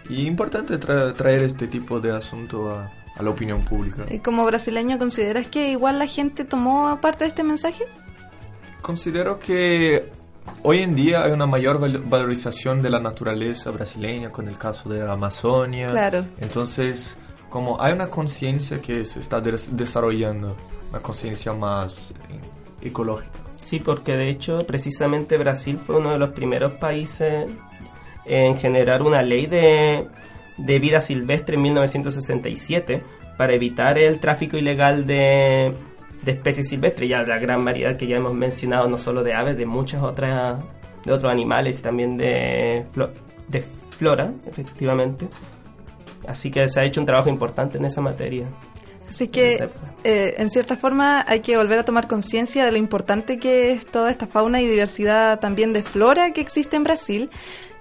Y 0.09 0.25
importante 0.27 0.77
tra- 0.79 1.13
traer 1.13 1.43
este 1.43 1.67
tipo 1.67 1.99
de 2.01 2.11
asunto 2.11 2.69
a, 2.71 2.91
a 3.15 3.23
la 3.23 3.29
opinión 3.29 3.63
pública. 3.63 4.05
Y 4.09 4.19
como 4.19 4.45
brasileño, 4.45 4.97
¿consideras 4.97 5.47
que 5.47 5.71
igual 5.71 5.99
la 5.99 6.07
gente 6.07 6.43
tomó 6.43 6.97
parte 7.01 7.23
de 7.23 7.29
este 7.29 7.43
mensaje? 7.43 7.85
Considero 8.81 9.39
que 9.39 10.09
hoy 10.63 10.79
en 10.79 10.95
día 10.95 11.23
hay 11.23 11.31
una 11.31 11.45
mayor 11.45 11.79
val- 11.79 11.99
valorización 12.05 12.81
de 12.81 12.89
la 12.89 12.99
naturaleza 12.99 13.71
brasileña 13.71 14.31
con 14.31 14.47
el 14.47 14.57
caso 14.57 14.89
de 14.89 14.99
la 15.05 15.13
Amazonia. 15.13 15.91
Claro. 15.91 16.25
Entonces, 16.39 17.17
como 17.49 17.81
hay 17.81 17.93
una 17.93 18.07
conciencia 18.07 18.79
que 18.81 19.05
se 19.05 19.19
está 19.19 19.39
des- 19.41 19.75
desarrollando, 19.75 20.55
una 20.91 20.99
conciencia 21.01 21.53
más 21.53 22.11
eh, 22.81 22.87
ecológica. 22.87 23.31
Sí, 23.61 23.79
porque 23.79 24.13
de 24.13 24.29
hecho 24.29 24.65
precisamente 24.65 25.37
Brasil 25.37 25.77
fue 25.77 25.97
uno 25.97 26.11
de 26.11 26.17
los 26.17 26.29
primeros 26.29 26.73
países 26.73 27.47
en 28.25 28.57
generar 28.57 29.01
una 29.01 29.21
ley 29.23 29.45
de, 29.45 30.07
de 30.57 30.79
vida 30.79 31.01
silvestre 31.01 31.55
en 31.55 31.61
1967 31.63 33.03
para 33.37 33.53
evitar 33.53 33.97
el 33.97 34.19
tráfico 34.19 34.57
ilegal 34.57 35.05
de, 35.05 35.73
de 36.23 36.31
especies 36.31 36.67
silvestres, 36.69 37.07
ya 37.09 37.23
la 37.23 37.39
gran 37.39 37.63
variedad 37.63 37.95
que 37.97 38.07
ya 38.07 38.17
hemos 38.17 38.33
mencionado, 38.33 38.87
no 38.87 38.97
solo 38.97 39.23
de 39.23 39.33
aves, 39.33 39.57
de 39.57 39.65
muchas 39.65 40.01
otras, 40.03 40.63
de 41.05 41.11
otros 41.13 41.31
animales 41.31 41.79
y 41.79 41.81
también 41.81 42.17
de, 42.17 42.85
flo- 42.93 43.11
de 43.47 43.63
flora, 43.97 44.31
efectivamente. 44.45 45.27
Así 46.27 46.51
que 46.51 46.67
se 46.67 46.81
ha 46.81 46.85
hecho 46.85 46.99
un 46.99 47.05
trabajo 47.05 47.29
importante 47.29 47.77
en 47.77 47.85
esa 47.85 48.01
materia. 48.01 48.45
Así 49.09 49.29
que, 49.29 49.69
eh, 50.03 50.35
en 50.37 50.49
cierta 50.49 50.75
forma, 50.75 51.23
hay 51.25 51.39
que 51.39 51.55
volver 51.55 51.79
a 51.79 51.83
tomar 51.83 52.07
conciencia 52.07 52.65
de 52.65 52.71
lo 52.73 52.77
importante 52.77 53.39
que 53.39 53.71
es 53.71 53.85
toda 53.85 54.11
esta 54.11 54.27
fauna 54.27 54.61
y 54.61 54.67
diversidad 54.67 55.39
también 55.39 55.71
de 55.71 55.81
flora 55.83 56.33
que 56.33 56.41
existe 56.41 56.75
en 56.75 56.83
Brasil. 56.83 57.29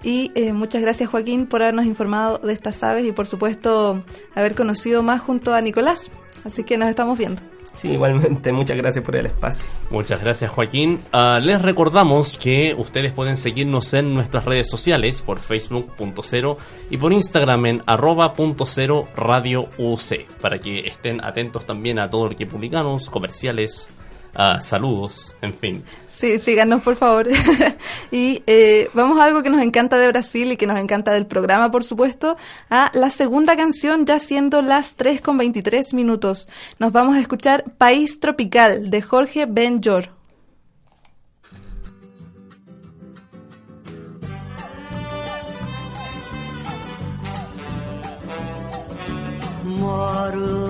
Y 0.03 0.31
eh, 0.35 0.53
muchas 0.53 0.81
gracias, 0.81 1.09
Joaquín, 1.09 1.45
por 1.45 1.61
habernos 1.61 1.85
informado 1.85 2.37
de 2.37 2.53
estas 2.53 2.81
aves 2.81 3.05
y, 3.05 3.11
por 3.11 3.27
supuesto, 3.27 4.03
haber 4.35 4.55
conocido 4.55 5.03
más 5.03 5.21
junto 5.21 5.53
a 5.53 5.59
Nicolás. 5.59 6.09
Así 6.45 6.63
que 6.63 6.77
nos 6.77 6.87
estamos 6.87 7.17
viendo. 7.17 7.41
Sí, 7.77 7.91
igualmente, 7.91 8.51
muchas 8.51 8.75
gracias 8.75 9.05
por 9.05 9.15
el 9.15 9.27
espacio. 9.27 9.67
Muchas 9.91 10.19
gracias 10.19 10.49
Joaquín. 10.49 10.99
Ah, 11.11 11.39
les 11.39 11.61
recordamos 11.61 12.35
que 12.35 12.73
ustedes 12.75 13.13
pueden 13.13 13.37
seguirnos 13.37 13.93
en 13.93 14.15
nuestras 14.15 14.45
redes 14.45 14.67
sociales 14.67 15.21
por 15.21 15.39
facebook.0 15.39 16.57
y 16.89 16.97
por 16.97 17.13
Instagram 17.13 17.65
en 17.67 17.83
arroba 17.85 18.33
punto 18.33 18.65
cero 18.65 19.07
radio 19.15 19.67
UC 19.77 20.25
para 20.41 20.57
que 20.57 20.87
estén 20.87 21.23
atentos 21.23 21.67
también 21.67 21.99
a 21.99 22.09
todo 22.09 22.29
lo 22.29 22.35
que 22.35 22.47
publicamos, 22.47 23.11
comerciales, 23.11 23.89
ah, 24.37 24.61
saludos, 24.61 25.35
en 25.41 25.53
fin. 25.53 25.83
Sí, 26.07 26.39
síganos 26.39 26.81
por 26.81 26.95
favor. 26.95 27.27
y 28.11 28.41
eh, 28.47 28.89
vamos 28.93 29.19
a 29.19 29.25
algo 29.25 29.43
que 29.43 29.49
nos 29.49 29.61
encanta 29.61 29.97
de 29.97 30.07
Brasil 30.07 30.51
y 30.51 30.57
que 30.57 30.67
nos 30.67 30.79
encanta 30.79 31.11
del 31.11 31.25
programa, 31.25 31.71
por 31.71 31.83
supuesto, 31.83 32.37
a 32.69 32.89
la 32.93 33.09
segunda 33.09 33.57
canción, 33.57 34.05
ya 34.05 34.19
siendo 34.19 34.61
las 34.61 34.95
3 34.95 35.21
con 35.21 35.37
23 35.37 35.93
minutos. 35.93 36.47
Nos 36.79 36.93
vamos 36.93 37.17
a 37.17 37.19
escuchar 37.19 37.65
País 37.77 38.19
Tropical 38.19 38.89
de 38.89 39.01
Jorge 39.01 39.45
Benjor. 39.45 40.17
Moro 49.77 50.66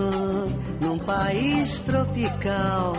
país 1.07 1.79
tropical, 1.81 2.93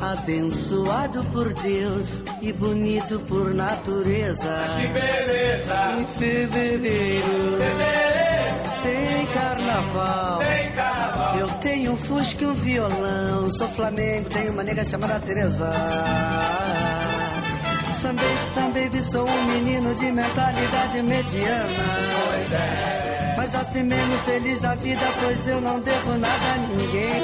abençoado 0.00 1.24
por 1.24 1.52
Deus 1.54 2.22
e 2.40 2.52
bonito 2.52 3.18
por 3.26 3.52
natureza. 3.52 4.64
que 4.80 4.86
beleza! 4.86 5.74
Em 5.98 6.06
fevereiro, 6.06 7.58
tem 8.82 9.26
carnaval. 9.26 10.40
Eu 11.40 11.48
tenho 11.60 11.92
um 11.92 11.96
fusca 11.96 12.44
e 12.44 12.46
um 12.46 12.52
violão, 12.52 13.52
sou 13.52 13.68
flamengo, 13.70 14.28
tenho 14.28 14.52
uma 14.52 14.62
nega 14.62 14.84
chamada 14.84 15.18
Teresa. 15.20 15.70
Sam 17.92 18.14
baby, 18.14 18.46
sam 18.46 18.70
baby, 18.70 19.02
sou 19.02 19.28
um 19.28 19.44
menino 19.46 19.92
de 19.96 20.12
mentalidade 20.12 21.02
mediana. 21.02 21.84
Mas 22.30 22.97
assim 23.68 23.82
mesmo 23.82 24.16
feliz 24.18 24.60
da 24.62 24.74
vida, 24.76 25.02
pois 25.22 25.46
eu 25.46 25.60
não 25.60 25.78
devo 25.80 26.16
nada 26.16 26.54
a 26.54 26.56
ninguém. 26.56 27.20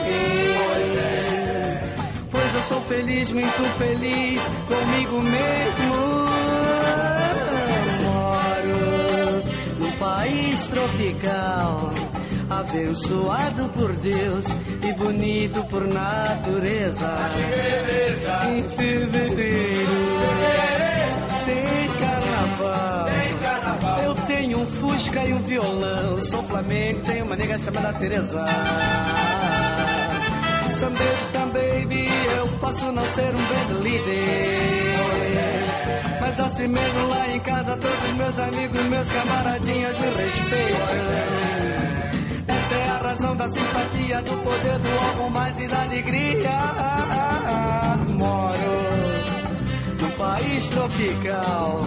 Pois 2.31 2.55
eu 2.55 2.63
sou 2.69 2.83
feliz, 2.83 3.31
muito 3.31 3.79
feliz 3.79 4.43
comigo 4.69 5.23
mesmo. 5.23 5.95
Moro 8.05 9.43
num 9.79 9.93
país 9.93 10.67
tropical, 10.67 11.91
abençoado 12.51 13.71
por 13.71 13.97
Deus 13.97 14.45
e 14.87 14.93
bonito 14.93 15.65
por 15.65 15.87
natureza. 15.87 17.11
Em 18.51 18.69
fevereiro 18.69 20.74
um 24.65 24.67
fusca 24.67 25.25
e 25.25 25.33
um 25.35 25.43
violão. 25.43 26.23
Sou 26.23 26.43
flamengo, 26.45 27.01
tenho 27.01 27.25
uma 27.25 27.37
nega 27.37 27.59
chamada 27.59 27.93
Teresa. 27.95 28.45
Some 30.73 30.97
baby, 30.97 31.25
some 31.25 31.53
baby, 31.53 32.09
eu 32.37 32.49
posso 32.59 32.91
não 32.93 33.05
ser 33.05 33.35
um 33.35 33.39
band 33.39 33.83
líder. 33.83 35.05
Mas 36.21 36.41
assim 36.41 36.69
mesmo 36.69 37.09
lá 37.09 37.29
em 37.29 37.41
casa, 37.41 37.77
todos 37.77 38.13
meus 38.17 38.39
amigos, 38.39 38.85
meus 38.87 39.11
camaradinhas 39.11 39.99
me 39.99 40.07
respeitam. 40.07 40.79
Essa 42.49 42.75
é 42.75 42.89
a 42.89 42.99
razão 42.99 43.37
da 43.37 43.49
simpatia, 43.49 44.23
do 44.23 44.37
poder 44.43 44.79
do 44.79 44.99
algo 45.09 45.31
mais 45.31 45.59
e 45.59 45.67
da 45.67 45.83
alegria. 45.83 46.51
Moro 48.09 48.75
num 50.01 50.11
país 50.13 50.69
tropical, 50.71 51.79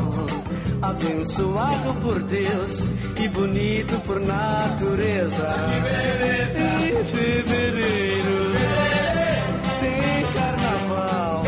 abençoado 0.81 1.93
por 2.01 2.19
Deus 2.23 2.87
e 3.19 3.27
bonito 3.29 3.99
por 4.01 4.19
natureza. 4.19 5.55
Em 6.83 7.03
fevereiro 7.05 8.53
tem 9.79 10.25
carnaval. 10.33 11.43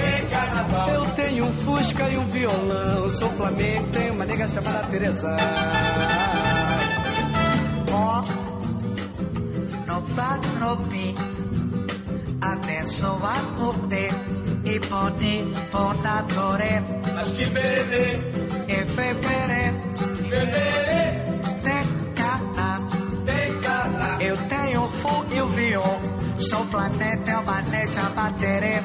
Eu 0.93 1.05
tenho 1.15 1.45
um 1.45 1.53
fusca 1.53 2.09
e 2.09 2.17
um 2.17 2.27
violão. 2.27 3.11
Sou 3.11 3.29
flamengo, 3.31 3.87
tenho 3.91 4.13
uma 4.13 4.25
nega 4.25 4.47
chamada 4.47 4.87
Teresa. 4.87 5.35
Ó, 7.91 8.21
no 9.87 10.01
patropi, 10.15 11.15
abençoado 12.41 13.47
por 13.57 13.75
Deus 13.87 14.13
e 14.65 14.79
bonito 14.79 15.59
por 15.71 15.95
natureza. 16.01 16.99
Mas 17.15 17.29
que 17.29 17.45
beleza! 17.47 18.08
Planeta, 26.69 27.31
é 27.31 27.37
uma 27.37 27.61
nessa 27.61 28.09
baterê. 28.09 28.81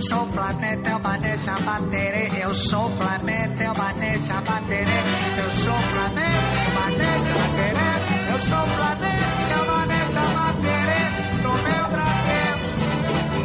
Sou 0.00 0.26
planeta, 0.26 0.90
é 0.90 0.96
uma 0.96 1.16
nessa 1.18 1.52
baterê. 1.60 2.28
Eu 2.42 2.54
sou 2.54 2.90
planeta, 2.90 3.62
é 3.62 3.70
uma 3.70 3.92
nessa 3.92 4.40
baterê. 4.40 4.98
Eu 5.38 5.50
sou 5.50 5.74
planeta, 5.92 6.30
é 6.56 6.68
uma 6.70 6.90
nessa 6.90 7.32
baterê. 7.32 8.32
Eu 8.32 8.38
sou 8.40 8.66
planeta, 8.76 9.54
é 9.54 9.62
uma 9.62 9.86
nessa 9.86 10.24
baterê. 10.36 11.02
No 11.42 11.52
meu 11.66 11.84
Brasil, 11.94 12.56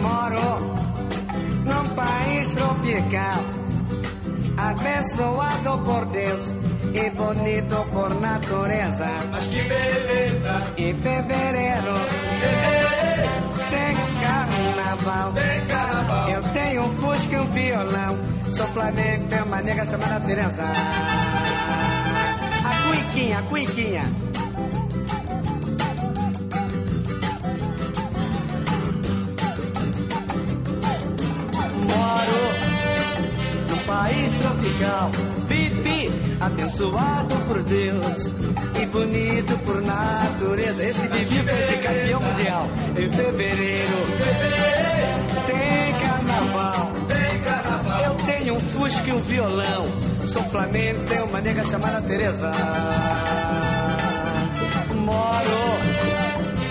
Moro 0.01 0.51
num 1.65 1.95
país 1.95 2.55
tropical, 2.55 3.43
abençoado 4.57 5.77
por 5.83 6.05
Deus 6.07 6.53
e 6.93 7.09
bonito 7.11 7.85
por 7.91 8.19
natureza. 8.19 9.07
Mas 9.31 9.47
que 9.47 9.61
beleza! 9.63 10.59
Em 10.77 10.97
fevereiro, 10.97 11.93
tem 13.71 13.95
carnaval. 14.21 15.31
Tem 15.33 15.65
carnaval. 15.65 16.29
Eu 16.29 16.43
tenho 16.43 16.83
um 16.83 16.97
fusca 16.97 17.35
e 17.35 17.39
um 17.39 17.47
violão. 17.47 18.19
Sou 18.53 18.67
Flamengo, 18.67 19.27
tenho 19.27 19.45
uma 19.45 19.61
nega 19.61 19.85
chamada 19.85 20.19
Teresa. 20.19 20.63
A 22.63 22.87
cuiquinha, 22.87 23.39
a 23.39 23.41
cuiquinha. 23.43 24.03
País 33.91 34.37
tropical, 34.37 35.11
pipi, 35.49 36.09
abençoado 36.39 37.35
por 37.45 37.61
Deus 37.61 38.33
e 38.81 38.85
bonito 38.85 39.57
por 39.65 39.81
natureza. 39.81 40.81
Esse 40.81 41.07
Bibi 41.09 41.43
foi 41.43 41.63
de 41.65 41.77
campeão 41.83 42.21
mundial 42.21 42.69
em 42.97 43.11
fevereiro. 43.11 43.97
Tem 45.45 45.93
carnaval. 46.07 46.89
Eu 48.05 48.15
tenho 48.25 48.53
um 48.55 48.59
fusca 48.61 49.09
e 49.09 49.13
um 49.13 49.19
violão. 49.19 49.85
Sou 50.25 50.43
Flamengo, 50.43 51.03
tenho 51.09 51.25
uma 51.25 51.41
nega 51.41 51.63
chamada 51.65 52.01
Teresa. 52.01 52.51
Moro 54.95 55.61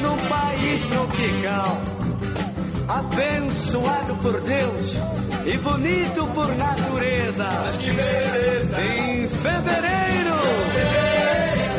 num 0.01 0.17
país 0.27 0.87
tropical, 0.87 1.83
abençoado 2.89 4.17
por 4.17 4.41
Deus 4.41 5.20
e 5.47 5.59
bonito 5.59 6.27
por 6.35 6.55
natureza. 6.55 7.49
Mas 7.63 7.77
que 7.77 7.91
beleza! 7.91 8.81
Em 8.81 9.29
fevereiro 9.29 10.35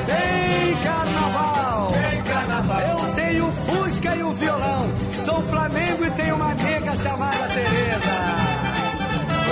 tem 0.08 0.78
carnaval. 0.78 1.88
Tem 1.88 2.24
carnaval. 2.24 2.82
Eu 2.82 3.14
tenho 3.14 3.52
fusca 3.52 4.16
e 4.16 4.24
um 4.24 4.34
violão. 4.34 4.92
Sou 5.26 5.42
Flamengo 5.44 6.06
e 6.06 6.12
tenho 6.12 6.36
uma 6.36 6.54
nega 6.54 6.96
chamada 6.96 7.48
Teresa. 7.48 8.36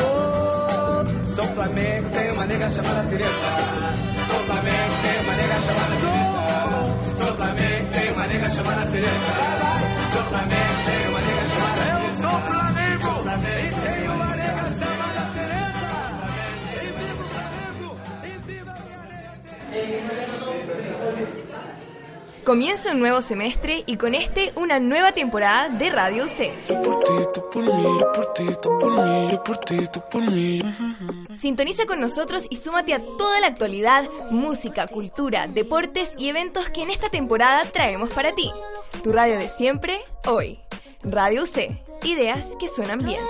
Oh, 0.02 1.36
sou 1.36 1.45
Flamengo, 1.48 2.10
tenho 2.10 2.34
uma 2.34 2.45
nega 2.45 2.69
chamada 2.69 3.04
Teresa. 3.10 3.30
Sou 4.30 4.43
Flamengo, 4.45 4.93
tem 5.04 5.22
uma 5.24 5.36
nega 5.36 5.56
chamada 5.62 5.79
Comienza 22.49 22.93
un 22.93 22.99
nuevo 22.99 23.21
semestre 23.21 23.83
y 23.85 23.95
con 23.97 24.15
este 24.15 24.51
una 24.55 24.79
nueva 24.79 25.12
temporada 25.12 25.69
de 25.69 25.91
Radio 25.91 26.27
C. 26.27 26.51
Sintoniza 31.39 31.85
con 31.85 32.01
nosotros 32.01 32.47
y 32.49 32.55
súmate 32.55 32.95
a 32.95 33.05
toda 33.19 33.39
la 33.39 33.45
actualidad, 33.45 34.09
música, 34.31 34.88
cultura, 34.88 35.45
deportes 35.45 36.15
y 36.17 36.29
eventos 36.29 36.71
que 36.71 36.81
en 36.81 36.89
esta 36.89 37.09
temporada 37.09 37.71
traemos 37.71 38.09
para 38.09 38.33
ti. 38.33 38.51
Tu 39.03 39.13
radio 39.13 39.38
de 39.38 39.47
siempre, 39.47 39.99
hoy. 40.25 40.57
Radio 41.03 41.45
C. 41.45 41.83
Ideas 42.01 42.55
que 42.59 42.67
suenan 42.67 42.97
bien. 42.97 43.21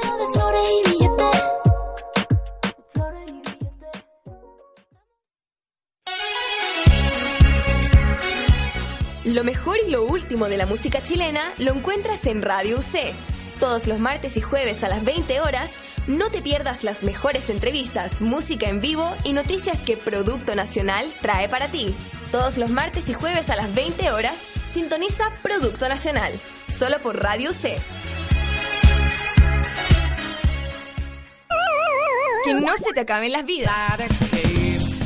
Lo 9.33 9.43
mejor 9.43 9.77
y 9.85 9.91
lo 9.91 10.05
último 10.05 10.49
de 10.49 10.57
la 10.57 10.65
música 10.65 11.03
chilena 11.03 11.53
lo 11.59 11.75
encuentras 11.75 12.25
en 12.25 12.41
Radio 12.41 12.81
C. 12.81 13.13
Todos 13.59 13.85
los 13.85 13.99
martes 13.99 14.37
y 14.37 14.41
jueves 14.41 14.83
a 14.83 14.89
las 14.89 15.05
20 15.05 15.39
horas, 15.41 15.71
no 16.07 16.31
te 16.31 16.41
pierdas 16.41 16.83
las 16.83 17.03
mejores 17.03 17.51
entrevistas, 17.51 18.21
música 18.21 18.67
en 18.67 18.81
vivo 18.81 19.15
y 19.23 19.33
noticias 19.33 19.83
que 19.83 19.97
Producto 19.97 20.55
Nacional 20.55 21.05
trae 21.21 21.47
para 21.47 21.67
ti. 21.67 21.93
Todos 22.31 22.57
los 22.57 22.71
martes 22.71 23.07
y 23.07 23.13
jueves 23.13 23.51
a 23.51 23.55
las 23.55 23.75
20 23.75 24.11
horas, 24.11 24.35
sintoniza 24.73 25.31
Producto 25.43 25.87
Nacional, 25.87 26.33
solo 26.79 26.97
por 26.97 27.21
Radio 27.21 27.53
C. 27.53 27.75
Que 32.45 32.53
no 32.55 32.75
se 32.77 32.93
te 32.95 33.01
acaben 33.01 33.31
las 33.31 33.45
vidas. 33.45 33.99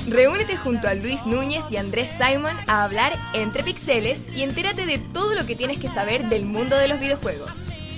Reúnete 0.07 0.57
junto 0.57 0.87
a 0.87 0.93
Luis 0.95 1.25
Núñez 1.25 1.63
y 1.71 1.77
Andrés 1.77 2.11
Simon 2.17 2.55
a 2.67 2.83
hablar 2.83 3.17
entre 3.33 3.63
pixeles 3.63 4.27
y 4.35 4.43
entérate 4.43 4.85
de 4.85 4.99
todo 4.99 5.33
lo 5.33 5.45
que 5.45 5.55
tienes 5.55 5.79
que 5.79 5.87
saber 5.87 6.27
del 6.29 6.45
mundo 6.45 6.77
de 6.77 6.89
los 6.89 6.99
videojuegos. 6.99 7.51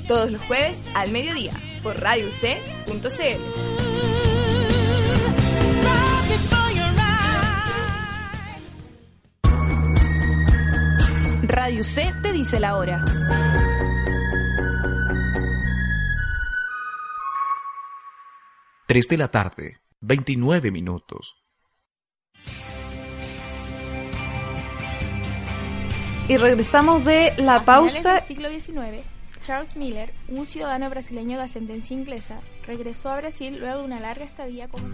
Todos 0.08 0.32
los 0.32 0.42
jueves 0.44 0.88
al 0.94 1.12
mediodía 1.12 1.54
por 1.82 2.00
radioc.cl. 2.00 3.06
Radio 11.48 11.84
C 11.84 12.14
te 12.22 12.32
dice 12.32 12.60
la 12.60 12.78
hora. 12.78 13.04
Tres 18.88 19.08
de 19.08 19.18
la 19.18 19.30
tarde, 19.30 19.80
29 20.02 20.70
minutos. 20.70 21.45
Y 26.28 26.38
regresamos 26.38 27.06
de 27.06 27.34
la 27.38 27.58
A 27.58 27.60
finales 27.60 27.66
pausa. 27.66 28.14
del 28.16 28.24
siglo 28.24 28.50
XIX, 28.50 29.04
Charles 29.46 29.76
Miller, 29.76 30.12
un 30.28 30.48
ciudadano 30.48 30.90
brasileño 30.90 31.38
de 31.38 31.44
ascendencia 31.44 31.96
inglesa, 31.96 32.40
regresó 32.66 33.10
a 33.10 33.18
Brasil 33.18 33.60
luego 33.60 33.80
de 33.80 33.86
una 33.86 34.00
larga 34.00 34.26
estadía 34.26 34.68
como 34.68 34.88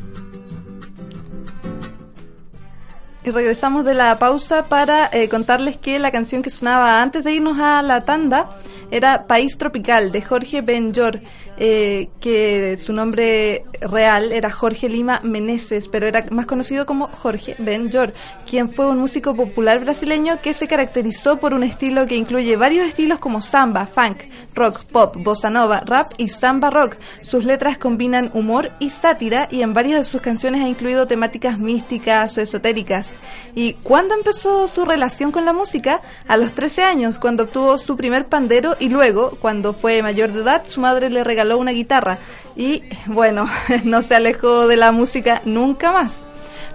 Y 3.23 3.29
regresamos 3.29 3.85
de 3.85 3.93
la 3.93 4.19
pausa 4.19 4.65
para 4.65 5.09
eh, 5.13 5.29
contarles 5.29 5.77
que 5.77 5.99
la 5.99 6.11
canción 6.11 6.41
que 6.41 6.49
sonaba 6.49 7.01
antes 7.01 7.23
de 7.23 7.31
irnos 7.31 7.57
a 7.59 7.81
la 7.81 8.03
tanda 8.03 8.57
era 8.91 9.25
País 9.25 9.57
Tropical 9.57 10.11
de 10.11 10.21
Jorge 10.21 10.61
Benjor, 10.61 11.21
eh, 11.57 12.09
que 12.19 12.77
su 12.77 12.91
nombre 12.91 13.63
real 13.81 14.31
era 14.31 14.51
Jorge 14.51 14.89
Lima 14.89 15.19
Meneses, 15.23 15.87
pero 15.87 16.07
era 16.07 16.25
más 16.31 16.45
conocido 16.45 16.85
como 16.85 17.07
Jorge 17.07 17.55
Benjor, 17.59 18.13
quien 18.49 18.69
fue 18.69 18.87
un 18.87 18.99
músico 18.99 19.35
popular 19.35 19.79
brasileño 19.79 20.41
que 20.41 20.53
se 20.53 20.67
caracterizó 20.67 21.37
por 21.37 21.53
un 21.53 21.63
estilo 21.63 22.05
que 22.05 22.15
incluye 22.15 22.55
varios 22.55 22.87
estilos 22.87 23.19
como 23.19 23.41
samba, 23.41 23.85
funk, 23.85 24.23
rock, 24.53 24.83
pop, 24.85 25.15
bossa 25.17 25.49
nova, 25.49 25.81
rap 25.85 26.11
y 26.17 26.29
samba 26.29 26.69
rock. 26.69 26.97
Sus 27.21 27.45
letras 27.45 27.77
combinan 27.77 28.31
humor 28.33 28.71
y 28.79 28.89
sátira 28.89 29.47
y 29.49 29.61
en 29.61 29.73
varias 29.73 29.99
de 29.99 30.03
sus 30.05 30.21
canciones 30.21 30.61
ha 30.61 30.67
incluido 30.67 31.07
temáticas 31.07 31.59
místicas 31.59 32.37
o 32.37 32.41
esotéricas. 32.41 33.09
¿Y 33.55 33.73
cuándo 33.73 34.15
empezó 34.15 34.67
su 34.67 34.85
relación 34.85 35.31
con 35.31 35.45
la 35.45 35.53
música? 35.53 36.01
A 36.27 36.37
los 36.37 36.53
13 36.53 36.83
años, 36.83 37.19
cuando 37.19 37.43
obtuvo 37.43 37.77
su 37.77 37.97
primer 37.97 38.27
pandero 38.27 38.75
y 38.79 38.89
luego, 38.89 39.37
cuando 39.41 39.73
fue 39.73 40.01
mayor 40.01 40.31
de 40.31 40.41
edad, 40.41 40.63
su 40.67 40.81
madre 40.81 41.09
le 41.09 41.23
regaló 41.23 41.57
una 41.57 41.71
guitarra. 41.71 42.19
Y 42.55 42.83
bueno, 43.07 43.47
no 43.83 44.01
se 44.01 44.15
alejó 44.15 44.67
de 44.67 44.77
la 44.77 44.91
música 44.91 45.41
nunca 45.45 45.91
más. 45.91 46.27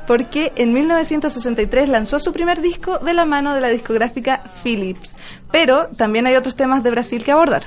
Porque 0.07 0.53
en 0.57 0.73
1963 0.73 1.89
lanzó 1.89 2.21
su 2.21 2.33
primer 2.33 2.61
disco 2.61 2.99
de 2.99 3.13
la 3.13 3.25
mano 3.25 3.55
de 3.55 3.61
la 3.61 3.69
discográfica 3.69 4.43
Philips. 4.63 5.17
Pero 5.51 5.89
también 5.97 6.27
hay 6.27 6.37
otros 6.37 6.55
temas 6.55 6.85
de 6.85 6.91
Brasil 6.91 7.25
que 7.25 7.33
abordar. 7.33 7.65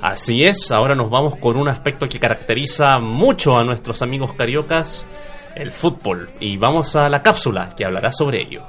Así 0.00 0.44
es, 0.44 0.70
ahora 0.70 0.94
nos 0.94 1.10
vamos 1.10 1.36
con 1.36 1.56
un 1.56 1.68
aspecto 1.68 2.08
que 2.08 2.20
caracteriza 2.20 2.98
mucho 2.98 3.56
a 3.56 3.64
nuestros 3.64 4.02
amigos 4.02 4.32
cariocas, 4.34 5.08
el 5.54 5.72
fútbol. 5.72 6.30
Y 6.40 6.56
vamos 6.56 6.94
a 6.96 7.08
la 7.08 7.22
cápsula 7.22 7.68
que 7.76 7.84
hablará 7.84 8.10
sobre 8.10 8.42
ello. 8.42 8.64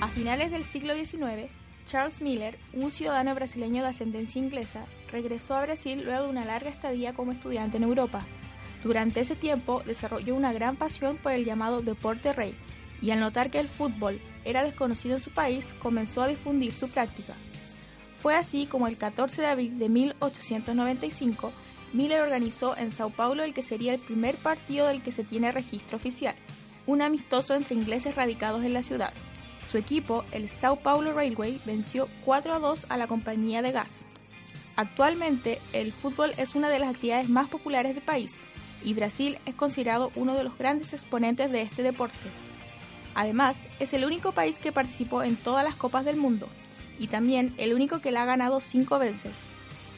A 0.00 0.08
finales 0.08 0.50
del 0.50 0.64
siglo 0.64 0.94
XIX, 0.94 1.50
Charles 1.86 2.20
Miller, 2.20 2.58
un 2.72 2.90
ciudadano 2.90 3.34
brasileño 3.34 3.82
de 3.82 3.88
ascendencia 3.88 4.40
inglesa, 4.40 4.84
regresó 5.10 5.54
a 5.54 5.62
Brasil 5.62 6.02
luego 6.04 6.24
de 6.24 6.30
una 6.30 6.44
larga 6.44 6.68
estadía 6.68 7.14
como 7.14 7.32
estudiante 7.32 7.76
en 7.76 7.84
Europa. 7.84 8.20
Durante 8.82 9.20
ese 9.20 9.36
tiempo 9.36 9.82
desarrolló 9.86 10.34
una 10.34 10.52
gran 10.52 10.76
pasión 10.76 11.16
por 11.16 11.32
el 11.32 11.44
llamado 11.44 11.80
deporte 11.80 12.32
rey 12.32 12.56
y 13.00 13.10
al 13.12 13.20
notar 13.20 13.50
que 13.50 13.60
el 13.60 13.68
fútbol 13.68 14.20
era 14.44 14.64
desconocido 14.64 15.16
en 15.16 15.22
su 15.22 15.30
país, 15.30 15.64
comenzó 15.78 16.22
a 16.22 16.28
difundir 16.28 16.72
su 16.72 16.88
práctica. 16.88 17.34
Fue 18.20 18.34
así 18.34 18.66
como 18.66 18.88
el 18.88 18.96
14 18.96 19.42
de 19.42 19.48
abril 19.48 19.78
de 19.78 19.88
1895, 19.88 21.52
Miller 21.92 22.20
organizó 22.20 22.76
en 22.76 22.90
Sao 22.90 23.10
Paulo 23.10 23.44
el 23.44 23.54
que 23.54 23.62
sería 23.62 23.94
el 23.94 24.00
primer 24.00 24.34
partido 24.36 24.88
del 24.88 25.02
que 25.02 25.12
se 25.12 25.24
tiene 25.24 25.52
registro 25.52 25.96
oficial, 25.96 26.34
un 26.86 27.00
amistoso 27.00 27.54
entre 27.54 27.74
ingleses 27.74 28.16
radicados 28.16 28.64
en 28.64 28.72
la 28.72 28.82
ciudad. 28.82 29.12
Su 29.70 29.78
equipo, 29.78 30.24
el 30.32 30.48
Sao 30.48 30.76
Paulo 30.76 31.12
Railway, 31.12 31.60
venció 31.64 32.08
4 32.24 32.54
a 32.54 32.58
2 32.58 32.86
a 32.88 32.96
la 32.96 33.06
compañía 33.06 33.62
de 33.62 33.72
gas. 33.72 34.02
Actualmente, 34.76 35.58
el 35.72 35.92
fútbol 35.92 36.32
es 36.36 36.54
una 36.54 36.68
de 36.68 36.78
las 36.78 36.90
actividades 36.90 37.28
más 37.28 37.48
populares 37.48 37.94
del 37.94 38.04
país 38.04 38.36
y 38.84 38.94
Brasil 38.94 39.38
es 39.46 39.54
considerado 39.54 40.12
uno 40.14 40.34
de 40.34 40.44
los 40.44 40.56
grandes 40.56 40.92
exponentes 40.92 41.50
de 41.50 41.62
este 41.62 41.82
deporte. 41.82 42.16
Además, 43.14 43.66
es 43.80 43.94
el 43.94 44.04
único 44.04 44.32
país 44.32 44.58
que 44.58 44.72
participó 44.72 45.22
en 45.22 45.36
todas 45.36 45.64
las 45.64 45.74
Copas 45.74 46.04
del 46.04 46.16
Mundo 46.16 46.46
y 46.98 47.08
también 47.08 47.54
el 47.56 47.72
único 47.72 48.00
que 48.00 48.10
la 48.10 48.22
ha 48.22 48.26
ganado 48.26 48.60
cinco 48.60 48.98
veces, 48.98 49.32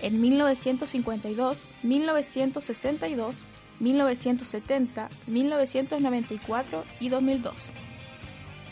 en 0.00 0.20
1952, 0.20 1.64
1962, 1.82 3.42
1970, 3.80 5.08
1994 5.26 6.84
y 7.00 7.08
2002. 7.08 7.54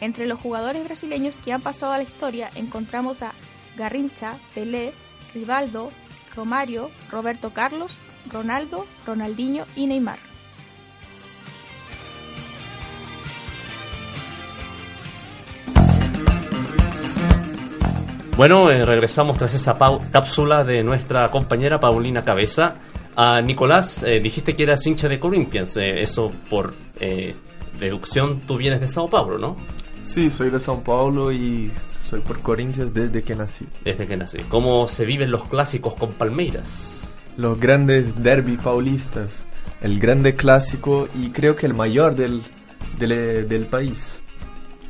Entre 0.01 0.27
los 0.27 0.41
jugadores 0.41 0.85
brasileños 0.85 1.37
que 1.37 1.53
han 1.53 1.63
pasado 1.63 1.93
a 1.93 1.97
la 1.97 2.03
historia 2.03 2.51
encontramos 2.55 3.23
a 3.23 3.33
Garrincha, 3.77 4.35
Pelé, 4.55 4.93
Rivaldo, 5.35 5.91
Romario, 6.35 6.91
Roberto 7.11 7.51
Carlos, 7.51 7.97
Ronaldo, 8.31 8.87
Ronaldinho 9.07 9.65
y 9.75 9.87
Neymar. 9.87 10.19
Bueno, 18.37 18.71
eh, 18.71 18.85
regresamos 18.85 19.39
tras 19.39 19.55
esa 19.55 19.79
cápsula 20.13 20.63
de 20.63 20.85
nuestra 20.85 21.27
compañera 21.31 21.81
Paulina 21.81 22.23
Cabeza. 22.23 22.77
Nicolás, 23.43 24.03
eh, 24.03 24.21
dijiste 24.21 24.55
que 24.55 24.65
eras 24.65 24.87
hincha 24.87 25.09
de 25.09 25.19
Corinthians, 25.19 25.79
eh, 25.79 26.03
eso 26.03 26.31
por 26.51 26.75
deducción 27.79 28.41
tú 28.41 28.59
vienes 28.59 28.83
de 28.83 28.89
Sao 28.89 29.09
Paulo, 29.09 29.39
¿no? 29.39 29.57
Sí, 30.07 30.31
soy 30.31 30.51
de 30.51 30.59
São 30.59 30.83
Paulo 30.83 31.33
y 31.33 31.71
soy 32.03 32.21
por 32.21 32.41
Corinthians 32.41 32.95
desde 32.95 33.23
que 33.25 33.35
nací. 33.35 33.67
Desde 33.85 34.07
que 34.07 34.17
nací. 34.17 34.39
¿Cómo 34.49 34.87
se 34.87 35.05
viven 35.05 35.33
los 35.33 35.45
clásicos 35.49 35.95
con 35.95 36.13
Palmeiras? 36.13 37.19
Los 37.37 37.59
grandes 37.59 38.23
derby 38.23 38.57
paulistas, 38.57 39.29
el 39.83 39.99
grande 39.99 40.37
clásico 40.37 41.09
y 41.21 41.31
creo 41.31 41.57
que 41.57 41.67
el 41.67 41.75
mayor 41.75 42.15
del, 42.15 42.41
del, 42.99 43.49
del 43.49 43.67
país. 43.67 44.15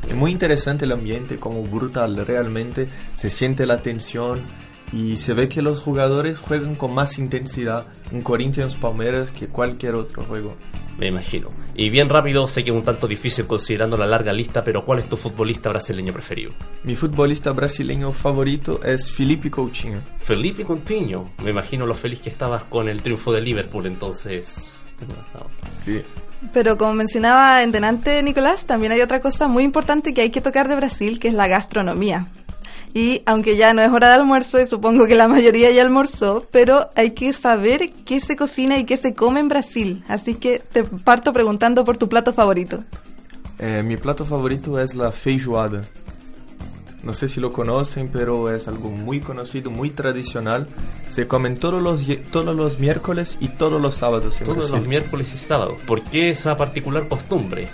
Es 0.07 0.15
muy 0.15 0.31
interesante 0.31 0.85
el 0.85 0.93
ambiente, 0.93 1.39
como 1.39 1.63
brutal, 1.63 2.25
realmente 2.25 2.87
se 3.15 3.31
siente 3.31 3.67
la 3.67 3.79
tensión 3.79 4.41
y 4.93 5.17
se 5.17 5.35
ve 5.35 5.49
que 5.49 5.63
los 5.63 5.81
jugadores 5.81 6.39
juegan 6.39 6.77
con 6.77 6.95
más 6.95 7.19
intensidad 7.19 7.87
en 8.13 8.23
Corinthians 8.23 8.75
Palmeiras 8.77 9.31
que 9.31 9.49
cualquier 9.49 9.95
otro 9.95 10.25
juego. 10.25 10.57
Me 10.99 11.09
imagino. 11.09 11.51
Y 11.75 11.91
bien 11.91 12.09
rápido, 12.09 12.47
sé 12.49 12.65
que 12.65 12.71
es 12.71 12.77
un 12.77 12.83
tanto 12.83 13.07
difícil 13.07 13.47
considerando 13.47 13.99
la 13.99 14.07
larga 14.07 14.33
lista, 14.33 14.65
pero 14.65 14.85
¿cuál 14.85 15.01
es 15.01 15.09
tu 15.09 15.17
futbolista 15.17 15.69
brasileño 15.69 16.13
preferido? 16.13 16.53
Mi 16.85 16.95
futbolista 16.95 17.53
brasileño 17.53 18.13
favorito 18.13 18.83
es 18.83 19.11
Felipe 19.11 19.51
Coutinho. 19.51 20.01
Felipe 20.21 20.65
Coutinho. 20.65 21.33
Me 21.43 21.51
imagino 21.51 21.87
lo 21.87 21.95
feliz 21.95 22.21
que 22.21 22.31
estabas 22.31 22.65
con 22.65 22.89
el 22.89 23.03
triunfo 23.03 23.33
de 23.33 23.43
Liverpool, 23.43 23.87
entonces... 23.87 24.85
Sí. 25.85 26.03
Pero 26.55 26.79
como 26.79 26.95
mencionaba 26.95 27.63
en 27.63 27.73
delante 27.73 28.23
Nicolás, 28.23 28.65
también 28.65 28.93
hay 28.93 29.03
otra 29.03 29.21
cosa 29.21 29.49
muy 29.49 29.65
importante 29.65 30.15
que 30.15 30.23
hay 30.23 30.31
que 30.31 30.41
tocar 30.41 30.69
de 30.69 30.77
Brasil, 30.77 31.19
que 31.19 31.29
es 31.29 31.35
la 31.35 31.49
gastronomía. 31.49 32.29
Y 32.97 33.21
aunque 33.27 33.59
ya 33.59 33.75
no 33.75 33.83
es 33.83 33.91
hora 33.91 34.09
de 34.09 34.15
almuerzo, 34.15 34.59
y 34.59 34.65
supongo 34.65 35.07
que 35.07 35.15
la 35.15 35.29
mayoría 35.29 35.71
ya 35.71 35.83
almorzó, 35.83 36.47
pero 36.51 36.89
hay 36.95 37.11
que 37.11 37.35
saber 37.35 37.91
qué 38.07 38.21
se 38.21 38.37
cocina 38.37 38.79
y 38.79 38.85
qué 38.85 38.97
se 38.97 39.13
come 39.13 39.39
en 39.41 39.49
Brasil. 39.49 40.03
Así 40.09 40.35
que 40.37 40.61
te 40.61 40.83
parto 40.83 41.35
preguntando 41.35 41.85
por 41.85 41.99
tu 41.99 42.09
plato 42.09 42.33
favorito. 42.33 42.85
Eh, 43.59 43.83
mi 43.85 43.99
plato 43.99 44.25
favorito 44.25 44.81
es 44.81 44.95
la 44.95 45.13
feijoada. 45.13 45.83
No 47.03 47.13
sé 47.13 47.29
si 47.29 47.39
lo 47.39 47.53
conocen, 47.53 48.09
pero 48.11 48.51
es 48.55 48.67
algo 48.67 48.89
muy 48.89 49.21
conocido, 49.21 49.71
muy 49.71 49.91
tradicional. 49.91 50.67
Se 51.11 51.29
comen 51.29 51.59
todos 51.59 51.83
los, 51.83 52.01
todos 52.33 52.57
los 52.57 52.79
miércoles 52.79 53.37
y 53.41 53.49
todos 53.49 53.81
los 53.81 53.95
sábados. 53.95 54.39
en 54.39 54.45
Todos 54.45 54.57
Brasil. 54.71 54.77
los 54.79 54.89
miércoles 54.89 55.33
y 55.35 55.39
sábados. 55.39 55.75
¿Por 55.87 56.03
qué 56.03 56.31
esa 56.31 56.57
particular 56.57 57.09
costumbre? 57.09 57.69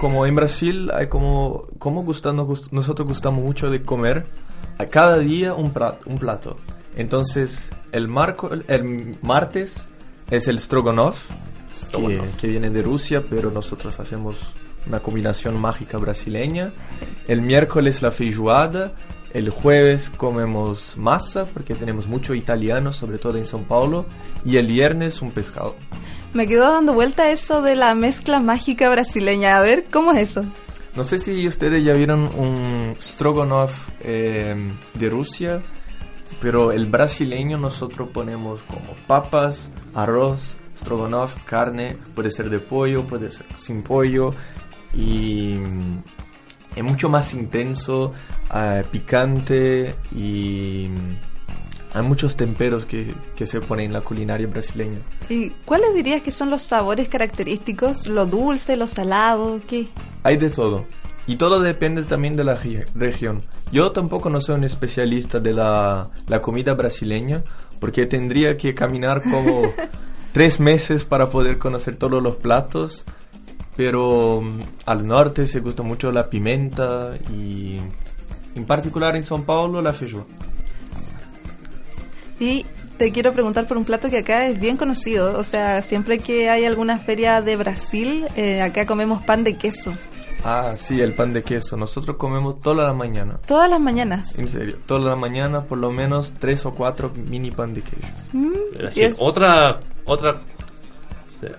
Como 0.00 0.24
en 0.26 0.34
Brasil 0.34 0.90
hay 0.94 1.08
como, 1.08 1.66
como 1.78 2.02
gustando, 2.02 2.46
gust- 2.46 2.70
nosotros 2.72 3.06
gustamos 3.06 3.44
mucho 3.44 3.68
de 3.68 3.82
comer 3.82 4.24
a 4.78 4.86
cada 4.86 5.18
día 5.18 5.52
un 5.54 5.72
plato. 5.72 5.98
Un 6.08 6.18
plato. 6.18 6.56
Entonces, 6.96 7.70
el, 7.92 8.08
marco, 8.08 8.50
el 8.66 9.16
martes 9.22 9.88
es 10.30 10.48
el 10.48 10.58
stroganoff, 10.58 11.28
que, 11.28 11.74
Stroganoff. 11.74 12.36
que 12.40 12.46
viene 12.48 12.70
de 12.70 12.82
Rusia, 12.82 13.24
pero 13.28 13.50
nosotros 13.50 14.00
hacemos 14.00 14.38
una 14.86 15.00
combinación 15.00 15.60
mágica 15.60 15.98
brasileña. 15.98 16.72
El 17.28 17.42
miércoles 17.42 18.00
la 18.02 18.10
feijoada. 18.10 18.92
El 19.32 19.50
jueves 19.50 20.10
comemos 20.10 20.96
masa, 20.96 21.44
porque 21.46 21.74
tenemos 21.74 22.08
mucho 22.08 22.34
italiano, 22.34 22.92
sobre 22.92 23.18
todo 23.18 23.38
en 23.38 23.44
São 23.44 23.64
Paulo. 23.64 24.06
Y 24.44 24.56
el 24.56 24.66
viernes 24.66 25.22
un 25.22 25.30
pescado. 25.30 25.76
Me 26.32 26.46
quedó 26.46 26.72
dando 26.72 26.94
vuelta 26.94 27.30
eso 27.30 27.62
de 27.62 27.76
la 27.76 27.94
mezcla 27.94 28.40
mágica 28.40 28.90
brasileña. 28.90 29.56
A 29.56 29.60
ver, 29.60 29.84
¿cómo 29.90 30.12
es 30.12 30.30
eso? 30.30 30.44
No 30.96 31.04
sé 31.04 31.18
si 31.18 31.46
ustedes 31.46 31.84
ya 31.84 31.92
vieron 31.92 32.22
un 32.22 32.96
stroganoff 33.00 33.88
eh, 34.00 34.56
de 34.94 35.08
Rusia, 35.08 35.62
pero 36.40 36.72
el 36.72 36.86
brasileño 36.86 37.58
nosotros 37.58 38.08
ponemos 38.12 38.60
como 38.62 38.96
papas, 39.06 39.70
arroz, 39.94 40.56
stroganoff, 40.76 41.36
carne, 41.44 41.96
puede 42.14 42.32
ser 42.32 42.50
de 42.50 42.58
pollo, 42.58 43.04
puede 43.04 43.30
ser 43.30 43.46
sin 43.56 43.82
pollo 43.82 44.34
y 44.92 45.54
es 46.76 46.82
mucho 46.84 47.08
más 47.08 47.34
intenso, 47.34 48.12
eh, 48.54 48.84
picante 48.90 49.94
y 50.14 50.88
hay 51.92 52.02
muchos 52.02 52.36
temperos 52.36 52.84
que, 52.86 53.12
que 53.34 53.46
se 53.46 53.60
ponen 53.60 53.86
en 53.86 53.92
la 53.94 54.00
culinaria 54.02 54.46
brasileña. 54.46 54.98
¿Y 55.28 55.50
cuáles 55.64 55.92
dirías 55.94 56.22
que 56.22 56.30
son 56.30 56.48
los 56.50 56.62
sabores 56.62 57.08
característicos? 57.08 58.06
¿Lo 58.06 58.26
dulce, 58.26 58.76
lo 58.76 58.86
salado? 58.86 59.60
¿Qué? 59.66 59.88
Hay 60.22 60.36
de 60.36 60.50
todo. 60.50 60.86
Y 61.26 61.36
todo 61.36 61.60
depende 61.60 62.02
también 62.04 62.34
de 62.34 62.44
la 62.44 62.56
gi- 62.56 62.84
región. 62.94 63.42
Yo 63.72 63.92
tampoco 63.92 64.30
no 64.30 64.40
soy 64.40 64.56
un 64.56 64.64
especialista 64.64 65.38
de 65.40 65.52
la, 65.52 66.08
la 66.26 66.40
comida 66.40 66.74
brasileña, 66.74 67.42
porque 67.78 68.06
tendría 68.06 68.56
que 68.56 68.74
caminar 68.74 69.22
como 69.22 69.62
tres 70.32 70.60
meses 70.60 71.04
para 71.04 71.30
poder 71.30 71.58
conocer 71.58 71.96
todos 71.96 72.22
los 72.22 72.36
platos. 72.36 73.04
Pero 73.80 74.42
mm, 74.42 74.60
al 74.84 75.06
norte 75.06 75.46
se 75.46 75.60
gusta 75.60 75.82
mucho 75.82 76.12
la 76.12 76.28
pimenta 76.28 77.12
y 77.34 77.78
en 78.54 78.66
particular 78.66 79.16
en 79.16 79.22
São 79.22 79.42
Paulo 79.42 79.80
la 79.80 79.94
feijoada. 79.94 80.26
Y 82.38 82.66
te 82.98 83.10
quiero 83.10 83.32
preguntar 83.32 83.66
por 83.66 83.78
un 83.78 83.86
plato 83.86 84.10
que 84.10 84.18
acá 84.18 84.44
es 84.44 84.60
bien 84.60 84.76
conocido. 84.76 85.38
O 85.38 85.44
sea, 85.44 85.80
siempre 85.80 86.18
que 86.18 86.50
hay 86.50 86.66
alguna 86.66 86.98
feria 86.98 87.40
de 87.40 87.56
Brasil, 87.56 88.26
eh, 88.36 88.60
acá 88.60 88.84
comemos 88.84 89.22
pan 89.24 89.44
de 89.44 89.56
queso. 89.56 89.94
Ah, 90.44 90.74
sí, 90.76 91.00
el 91.00 91.14
pan 91.14 91.32
de 91.32 91.42
queso. 91.42 91.78
Nosotros 91.78 92.18
comemos 92.18 92.60
toda 92.60 92.84
la 92.86 92.92
mañana. 92.92 93.38
Todas 93.46 93.70
las 93.70 93.80
mañanas. 93.80 94.38
En 94.38 94.46
serio, 94.48 94.76
toda 94.84 95.08
la 95.08 95.16
mañana 95.16 95.62
por 95.62 95.78
lo 95.78 95.90
menos 95.90 96.34
tres 96.38 96.66
o 96.66 96.72
cuatro 96.72 97.10
mini 97.14 97.50
pan 97.50 97.72
de 97.72 97.80
queso. 97.80 98.04
Mm, 98.34 98.52
es- 98.94 99.14
Otra, 99.18 99.80
otra, 100.04 100.32
o 100.32 101.40
sea, 101.40 101.52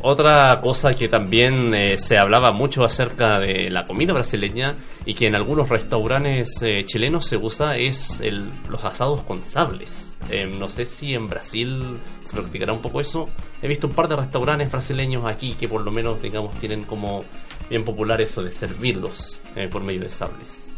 otra 0.00 0.60
cosa 0.60 0.92
que 0.92 1.08
también 1.08 1.74
eh, 1.74 1.98
se 1.98 2.18
hablaba 2.18 2.52
mucho 2.52 2.84
acerca 2.84 3.38
de 3.38 3.70
la 3.70 3.86
comida 3.86 4.12
brasileña 4.12 4.76
y 5.04 5.14
que 5.14 5.26
en 5.26 5.34
algunos 5.34 5.68
restaurantes 5.68 6.62
eh, 6.62 6.84
chilenos 6.84 7.26
se 7.26 7.36
usa 7.36 7.76
es 7.76 8.20
el, 8.20 8.50
los 8.68 8.84
asados 8.84 9.22
con 9.22 9.42
sables. 9.42 10.16
Eh, 10.30 10.46
no 10.46 10.68
sé 10.68 10.84
si 10.84 11.14
en 11.14 11.28
Brasil 11.28 11.96
se 12.22 12.36
practicará 12.36 12.72
un 12.72 12.82
poco 12.82 13.00
eso. 13.00 13.28
He 13.62 13.68
visto 13.68 13.86
un 13.86 13.94
par 13.94 14.08
de 14.08 14.16
restaurantes 14.16 14.70
brasileños 14.70 15.24
aquí 15.26 15.54
que 15.54 15.68
por 15.68 15.80
lo 15.80 15.90
menos, 15.90 16.20
digamos, 16.20 16.54
tienen 16.60 16.84
como 16.84 17.24
bien 17.70 17.84
popular 17.84 18.20
eso 18.20 18.42
de 18.42 18.50
servirlos 18.50 19.40
eh, 19.56 19.68
por 19.68 19.82
medio 19.82 20.02
de 20.02 20.10
sables. 20.10 20.70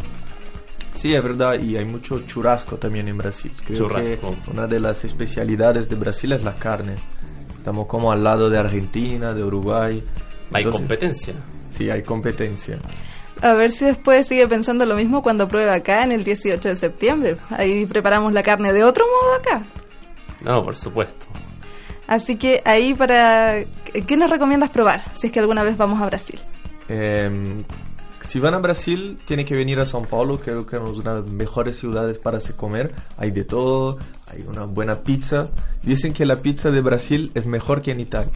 Sí, 0.95 1.15
es 1.15 1.23
verdad, 1.23 1.59
y 1.59 1.77
hay 1.77 1.85
mucho 1.85 2.21
churrasco 2.27 2.77
también 2.77 3.09
en 3.09 3.17
Brasil. 3.17 3.51
Creo 3.65 3.79
Churrasco. 3.79 4.37
que 4.45 4.51
una 4.51 4.67
de 4.67 4.81
las 4.81 5.05
especialidades 5.05 5.89
de 5.89 5.97
Brasil 5.97 6.33
es 6.33 6.45
la 6.45 6.57
carne. 6.57 6.97
Estamos 7.61 7.87
como 7.89 8.11
al 8.11 8.25
lado 8.25 8.49
de 8.49 8.59
Argentina, 8.59 9.35
de 9.35 9.45
Uruguay. 9.45 10.03
Hay 10.51 10.63
Entonces- 10.63 10.81
competencia. 10.81 11.35
Sí, 11.69 11.91
hay 11.91 12.03
competencia. 12.03 12.79
A 13.43 13.53
ver 13.53 13.71
si 13.71 13.85
después 13.85 14.27
sigue 14.27 14.49
pensando 14.49 14.87
lo 14.87 14.95
mismo 14.95 15.23
cuando 15.23 15.47
pruebe 15.47 15.71
acá 15.71 16.03
en 16.03 16.13
el 16.13 16.25
18 16.25 16.71
de 16.71 16.77
septiembre. 16.77 17.37
Ahí 17.51 17.85
preparamos 17.85 18.33
la 18.33 18.43
carne 18.43 18.73
de 18.73 18.83
otro 18.83 19.05
modo 19.07 19.35
acá. 19.35 19.67
No, 20.43 20.65
por 20.65 20.75
supuesto. 20.75 21.27
Así 22.07 22.37
que 22.37 22.63
ahí 22.65 22.95
para... 22.95 23.63
¿Qué 24.07 24.17
nos 24.17 24.31
recomiendas 24.31 24.71
probar 24.71 25.03
si 25.15 25.27
es 25.27 25.33
que 25.33 25.41
alguna 25.41 25.63
vez 25.63 25.77
vamos 25.77 26.01
a 26.03 26.07
Brasil? 26.07 26.41
Eh, 26.89 27.63
si 28.31 28.39
van 28.39 28.55
a 28.55 28.59
Brasil, 28.59 29.19
tienen 29.27 29.45
que 29.45 29.57
venir 29.57 29.81
a 29.81 29.85
São 29.85 30.07
Paulo, 30.07 30.39
creo 30.39 30.65
que 30.65 30.77
es 30.77 30.83
una 30.83 31.15
de 31.15 31.23
las 31.23 31.33
mejores 31.33 31.77
ciudades 31.77 32.17
para 32.17 32.39
se 32.39 32.55
comer. 32.55 32.93
Hay 33.17 33.33
de 33.33 33.43
todo, 33.43 33.99
hay 34.29 34.45
una 34.47 34.67
buena 34.67 35.03
pizza. 35.03 35.49
Dicen 35.83 36.13
que 36.13 36.25
la 36.25 36.37
pizza 36.37 36.71
de 36.71 36.81
Brasil 36.81 37.33
es 37.35 37.47
mejor 37.47 37.83
que 37.83 37.91
en 37.91 37.99
Italia. 37.99 38.31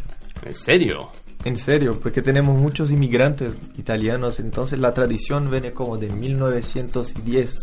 ¿En 0.44 0.54
serio? 0.56 1.12
En 1.44 1.56
serio, 1.56 2.00
porque 2.02 2.22
tenemos 2.22 2.60
muchos 2.60 2.90
inmigrantes 2.90 3.52
italianos, 3.78 4.40
entonces 4.40 4.80
la 4.80 4.90
tradición 4.90 5.48
viene 5.48 5.70
como 5.70 5.96
de 5.96 6.08
1910. 6.08 7.54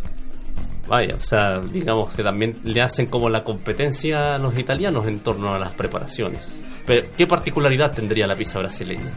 Vaya, 0.88 1.16
o 1.16 1.22
sea, 1.22 1.60
digamos 1.60 2.14
que 2.14 2.24
también 2.24 2.56
le 2.64 2.82
hacen 2.82 3.08
como 3.08 3.30
la 3.30 3.44
competencia 3.44 4.36
a 4.36 4.40
los 4.40 4.58
italianos 4.58 5.06
en 5.06 5.20
torno 5.20 5.54
a 5.54 5.60
las 5.60 5.76
preparaciones. 5.76 6.50
Pero, 6.88 7.08
¿qué 7.18 7.28
particularidad 7.28 7.92
tendría 7.92 8.26
la 8.26 8.38
pizza 8.38 8.58
brasileña? 8.60 9.12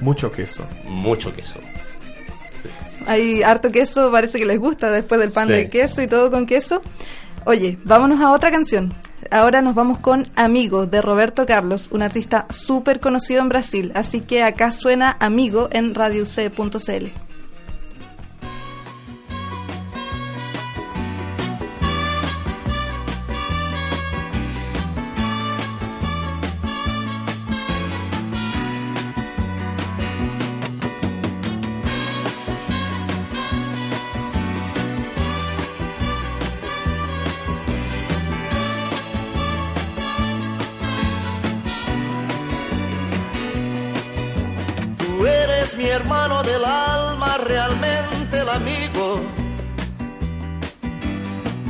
Mucho 0.00 0.30
queso. 0.30 0.64
Mucho 0.84 1.34
queso. 1.34 1.58
Hay 3.06 3.42
harto 3.42 3.70
queso, 3.70 4.10
parece 4.10 4.38
que 4.38 4.44
les 4.46 4.58
gusta 4.58 4.90
después 4.90 5.20
del 5.20 5.30
pan 5.30 5.46
Sí. 5.46 5.52
de 5.52 5.70
queso 5.70 6.02
y 6.02 6.06
todo 6.08 6.30
con 6.30 6.46
queso. 6.46 6.82
Oye, 7.44 7.78
vámonos 7.84 8.20
a 8.20 8.32
otra 8.32 8.50
canción. 8.50 8.92
Ahora 9.30 9.60
nos 9.60 9.74
vamos 9.74 9.98
con 9.98 10.26
Amigo 10.36 10.86
de 10.86 11.00
Roberto 11.02 11.46
Carlos, 11.46 11.88
un 11.92 12.02
artista 12.02 12.46
súper 12.50 13.00
conocido 13.00 13.40
en 13.42 13.48
Brasil. 13.48 13.92
Así 13.94 14.20
que 14.20 14.42
acá 14.42 14.70
suena 14.70 15.16
Amigo 15.20 15.68
en 15.72 15.94
radiouc.cl. 15.94 17.25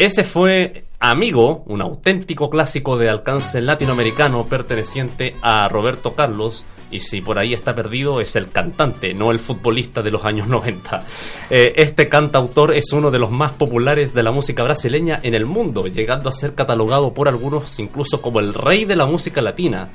Ese 0.00 0.24
fue 0.24 0.84
Amigo, 0.98 1.62
un 1.66 1.82
auténtico 1.82 2.48
clásico 2.48 2.96
de 2.96 3.10
alcance 3.10 3.60
latinoamericano 3.60 4.46
perteneciente 4.46 5.36
a 5.42 5.68
Roberto 5.68 6.14
Carlos. 6.14 6.64
Y 6.90 7.00
si 7.00 7.20
por 7.20 7.38
ahí 7.38 7.52
está 7.52 7.74
perdido, 7.74 8.18
es 8.22 8.34
el 8.34 8.50
cantante, 8.50 9.12
no 9.12 9.30
el 9.30 9.40
futbolista 9.40 10.00
de 10.00 10.10
los 10.10 10.24
años 10.24 10.48
90. 10.48 11.04
Eh, 11.50 11.74
este 11.76 12.08
cantautor 12.08 12.72
es 12.72 12.94
uno 12.94 13.10
de 13.10 13.18
los 13.18 13.30
más 13.30 13.52
populares 13.52 14.14
de 14.14 14.22
la 14.22 14.32
música 14.32 14.62
brasileña 14.62 15.20
en 15.22 15.34
el 15.34 15.44
mundo, 15.44 15.86
llegando 15.86 16.30
a 16.30 16.32
ser 16.32 16.54
catalogado 16.54 17.12
por 17.12 17.28
algunos 17.28 17.78
incluso 17.78 18.22
como 18.22 18.40
el 18.40 18.54
rey 18.54 18.86
de 18.86 18.96
la 18.96 19.04
música 19.04 19.42
latina. 19.42 19.90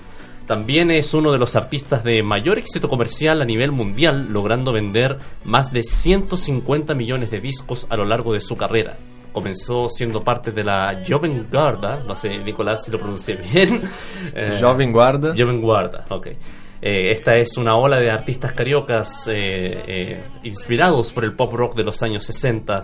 También 0.46 0.92
es 0.92 1.16
uno 1.16 1.32
de 1.32 1.40
los 1.40 1.56
artistas 1.56 2.04
de 2.04 2.22
mayor 2.22 2.60
éxito 2.60 2.90
comercial 2.90 3.42
a 3.42 3.46
nivel 3.46 3.72
mundial, 3.72 4.28
logrando 4.30 4.72
vender 4.72 5.18
más 5.44 5.72
de 5.72 5.82
150 5.82 6.94
millones 6.94 7.32
de 7.32 7.42
discos 7.42 7.88
a 7.90 7.96
lo 7.96 8.06
largo 8.06 8.34
de 8.34 8.42
su 8.42 8.56
carrera. 8.56 8.98
Comenzó 9.36 9.90
siendo 9.90 10.24
parte 10.24 10.54
de 10.54 10.64
la 10.64 11.02
Joven 11.06 11.50
Guarda, 11.52 12.02
no 12.08 12.16
sé, 12.16 12.38
Nicolás, 12.38 12.86
si 12.86 12.92
lo 12.92 12.98
pronuncié 12.98 13.36
bien. 13.36 13.82
Eh, 14.34 14.60
Jovem 14.62 14.94
Guarda. 14.94 15.34
Joven 15.38 15.60
Guarda, 15.62 16.06
ok. 16.10 16.28
Eh, 16.82 17.12
esta 17.12 17.36
es 17.36 17.58
una 17.58 17.76
ola 17.76 18.00
de 18.00 18.10
artistas 18.10 18.54
cariocas 18.54 19.28
eh, 19.28 19.84
eh, 19.88 20.24
inspirados 20.44 21.12
por 21.12 21.26
el 21.26 21.34
pop 21.34 21.52
rock 21.54 21.76
de 21.76 21.84
los 21.84 22.02
años 22.02 22.26
60. 22.26 22.80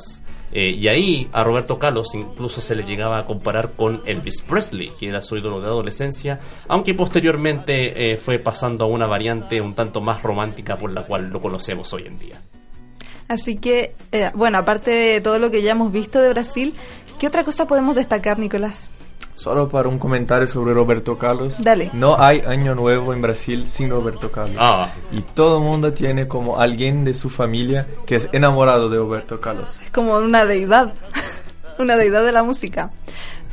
eh, 0.52 0.72
y 0.72 0.88
ahí 0.90 1.30
a 1.32 1.42
Roberto 1.46 1.80
Carlos 1.80 2.14
incluso 2.16 2.60
se 2.60 2.76
le 2.76 2.84
llegaba 2.84 3.20
a 3.20 3.26
comparar 3.26 3.72
con 3.78 4.02
Elvis 4.06 4.42
Presley, 4.42 4.92
que 5.00 5.08
era 5.08 5.22
su 5.22 5.38
ídolo 5.38 5.62
de 5.62 5.68
adolescencia, 5.68 6.38
aunque 6.68 6.94
posteriormente 6.94 8.18
fue 8.18 8.40
pasando 8.40 8.84
a 8.84 8.88
una 8.88 9.08
variante 9.08 9.62
un 9.62 9.74
tanto 9.74 10.02
más 10.02 10.22
romántica 10.22 10.76
por 10.76 10.92
la 10.92 11.04
cual 11.06 11.30
lo 11.30 11.40
conocemos 11.40 11.94
hoy 11.94 12.08
en 12.08 12.18
día. 12.18 12.42
Así 13.32 13.56
que, 13.56 13.96
eh, 14.12 14.30
bueno, 14.36 14.58
aparte 14.58 14.92
de 14.92 15.22
todo 15.22 15.40
lo 15.40 15.52
que 15.52 15.62
ya 15.62 15.72
hemos 15.72 15.94
visto 15.94 16.20
de 16.20 16.28
Brasil, 16.28 16.74
¿qué 17.18 17.28
otra 17.28 17.46
cosa 17.46 17.66
podemos 17.66 17.96
destacar, 17.96 18.38
Nicolás? 18.38 18.90
Solo 19.36 19.70
para 19.70 19.88
un 19.88 19.98
comentario 19.98 20.50
sobre 20.50 20.74
Roberto 20.74 21.18
Carlos. 21.18 21.64
Dale. 21.64 21.92
No 21.94 22.22
hay 22.22 22.42
año 22.42 22.76
nuevo 22.76 23.14
en 23.14 23.22
Brasil 23.22 23.68
sin 23.68 23.90
Roberto 23.90 24.30
Carlos. 24.30 24.58
Ah. 24.60 24.92
Y 25.14 25.22
todo 25.22 25.60
el 25.60 25.64
mundo 25.64 25.94
tiene 25.94 26.28
como 26.28 26.60
alguien 26.60 27.06
de 27.06 27.14
su 27.14 27.30
familia 27.30 27.88
que 28.06 28.18
es 28.18 28.28
enamorado 28.34 28.90
de 28.90 28.98
Roberto 28.98 29.40
Carlos. 29.40 29.80
Es 29.82 29.92
como 29.92 30.18
una 30.18 30.44
deidad, 30.44 30.94
una 31.80 31.96
deidad 31.96 32.26
de 32.26 32.34
la 32.34 32.44
música. 32.44 32.92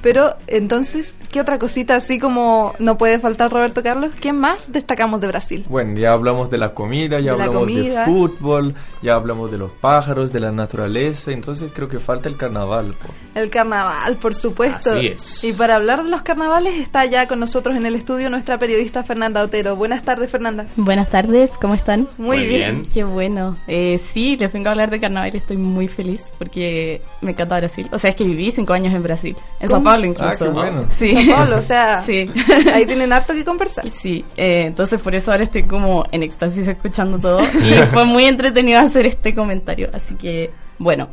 Pero 0.02 0.36
entonces, 0.46 1.18
¿qué 1.32 1.40
otra 1.40 1.58
cosita 1.58 1.96
así 1.96 2.18
como 2.18 2.74
no 2.78 2.96
puede 2.98 3.18
faltar 3.18 3.50
Roberto 3.50 3.82
Carlos? 3.82 4.12
¿Quién 4.20 4.38
más 4.38 4.70
destacamos 4.72 5.20
de 5.20 5.26
Brasil? 5.28 5.64
Bueno, 5.68 5.98
ya 5.98 6.12
hablamos 6.12 6.50
de 6.50 6.58
la 6.58 6.72
comida, 6.74 7.18
ya 7.18 7.26
De 7.34 7.42
hablamos 7.42 7.54
comida. 7.58 8.00
de 8.00 8.04
fútbol, 8.06 8.74
ya 9.02 9.14
hablamos 9.14 9.50
de 9.50 9.58
los 9.58 9.70
pájaros, 9.72 10.32
de 10.32 10.40
la 10.40 10.52
naturaleza, 10.52 11.32
entonces 11.32 11.70
creo 11.74 11.88
que 11.88 11.98
falta 11.98 12.28
el 12.28 12.36
carnaval. 12.36 12.94
po. 13.00 13.12
El 13.34 13.50
carnaval, 13.50 14.16
por 14.16 14.34
supuesto. 14.34 14.90
Así 14.92 15.06
es. 15.08 15.44
Y 15.44 15.52
para 15.52 15.76
hablar 15.76 16.04
de 16.04 16.10
los 16.10 16.22
carnavales 16.22 16.74
está 16.78 17.04
ya 17.06 17.26
con 17.26 17.40
nosotros 17.40 17.76
en 17.76 17.84
el 17.86 17.94
estudio 17.94 18.30
nuestra 18.30 18.58
periodista 18.58 19.02
Fernanda 19.04 19.42
Otero. 19.42 19.74
Buenas 19.76 20.02
tardes, 20.04 20.30
Fernanda. 20.30 20.66
Buenas 20.76 21.08
tardes, 21.08 21.58
¿cómo 21.60 21.74
están? 21.74 22.08
Muy, 22.18 22.38
Muy 22.38 22.46
bien. 22.46 22.80
bien. 22.82 22.90
Qué 22.92 23.04
bueno. 23.04 23.56
Eh, 23.66 23.98
sí, 23.98 24.36
les 24.36 24.52
vengo 24.52 24.68
a 24.68 24.72
hablar 24.72 24.90
de 24.90 25.00
carnaval 25.00 25.30
y 25.34 25.38
estoy 25.38 25.56
muy 25.56 25.88
feliz 25.88 26.22
porque 26.38 27.02
me 27.20 27.32
encanta 27.32 27.56
Brasil. 27.58 27.88
O 27.92 27.98
sea, 27.98 28.10
es 28.10 28.16
que 28.16 28.24
viví 28.24 28.50
cinco 28.50 28.72
años 28.72 28.94
en 28.94 29.02
Brasil, 29.02 29.36
en. 29.60 29.68
Paulo 29.92 30.06
incluso. 30.06 30.30
Ah, 30.30 30.36
qué 30.38 30.48
bueno. 30.48 30.84
Sí. 30.90 31.26
Sao 31.26 31.36
Paulo, 31.36 31.56
o 31.58 31.62
sea, 31.62 32.02
Sí. 32.02 32.30
ahí 32.72 32.86
tienen 32.86 33.12
harto 33.12 33.34
que 33.34 33.44
conversar. 33.44 33.88
Sí, 33.90 34.24
eh, 34.36 34.64
entonces 34.66 35.00
por 35.02 35.14
eso 35.14 35.30
ahora 35.32 35.44
estoy 35.44 35.64
como 35.64 36.04
en 36.12 36.22
éxtasis 36.22 36.66
escuchando 36.68 37.18
todo 37.18 37.40
y 37.54 37.72
fue 37.92 38.04
muy 38.04 38.24
entretenido 38.24 38.80
hacer 38.80 39.06
este 39.06 39.34
comentario. 39.34 39.88
Así 39.92 40.14
que, 40.16 40.50
bueno, 40.78 41.08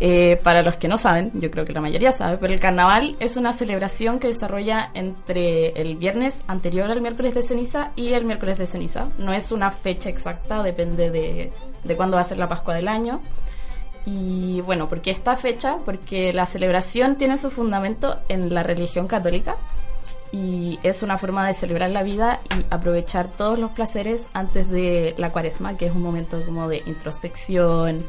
eh, 0.00 0.38
para 0.42 0.62
los 0.62 0.76
que 0.76 0.88
no 0.88 0.96
saben, 0.96 1.30
yo 1.34 1.50
creo 1.50 1.64
que 1.64 1.72
la 1.72 1.80
mayoría 1.80 2.10
sabe, 2.12 2.38
pero 2.38 2.52
el 2.52 2.58
carnaval 2.60 3.14
es 3.20 3.36
una 3.36 3.52
celebración 3.52 4.18
que 4.18 4.28
desarrolla 4.28 4.90
entre 4.94 5.68
el 5.80 5.96
viernes 5.96 6.44
anterior 6.48 6.90
al 6.90 7.00
miércoles 7.00 7.34
de 7.34 7.42
ceniza 7.42 7.90
y 7.94 8.12
el 8.14 8.24
miércoles 8.24 8.58
de 8.58 8.66
ceniza. 8.66 9.08
No 9.18 9.32
es 9.32 9.52
una 9.52 9.70
fecha 9.70 10.08
exacta, 10.10 10.62
depende 10.62 11.10
de, 11.10 11.52
de 11.84 11.96
cuándo 11.96 12.16
va 12.16 12.22
a 12.22 12.24
ser 12.24 12.38
la 12.38 12.48
Pascua 12.48 12.74
del 12.74 12.88
año. 12.88 13.20
Y 14.06 14.60
bueno, 14.62 14.88
¿por 14.88 15.00
qué 15.00 15.10
esta 15.12 15.36
fecha? 15.36 15.76
Porque 15.84 16.32
la 16.32 16.46
celebración 16.46 17.16
tiene 17.16 17.38
su 17.38 17.50
fundamento 17.50 18.18
en 18.28 18.52
la 18.52 18.62
religión 18.62 19.06
católica 19.06 19.56
y 20.32 20.78
es 20.82 21.02
una 21.02 21.18
forma 21.18 21.46
de 21.46 21.54
celebrar 21.54 21.90
la 21.90 22.02
vida 22.02 22.40
y 22.58 22.64
aprovechar 22.70 23.28
todos 23.28 23.58
los 23.58 23.70
placeres 23.72 24.22
antes 24.32 24.68
de 24.70 25.14
la 25.18 25.30
cuaresma, 25.30 25.76
que 25.76 25.86
es 25.86 25.92
un 25.92 26.02
momento 26.02 26.42
como 26.44 26.68
de 26.68 26.82
introspección 26.86 28.02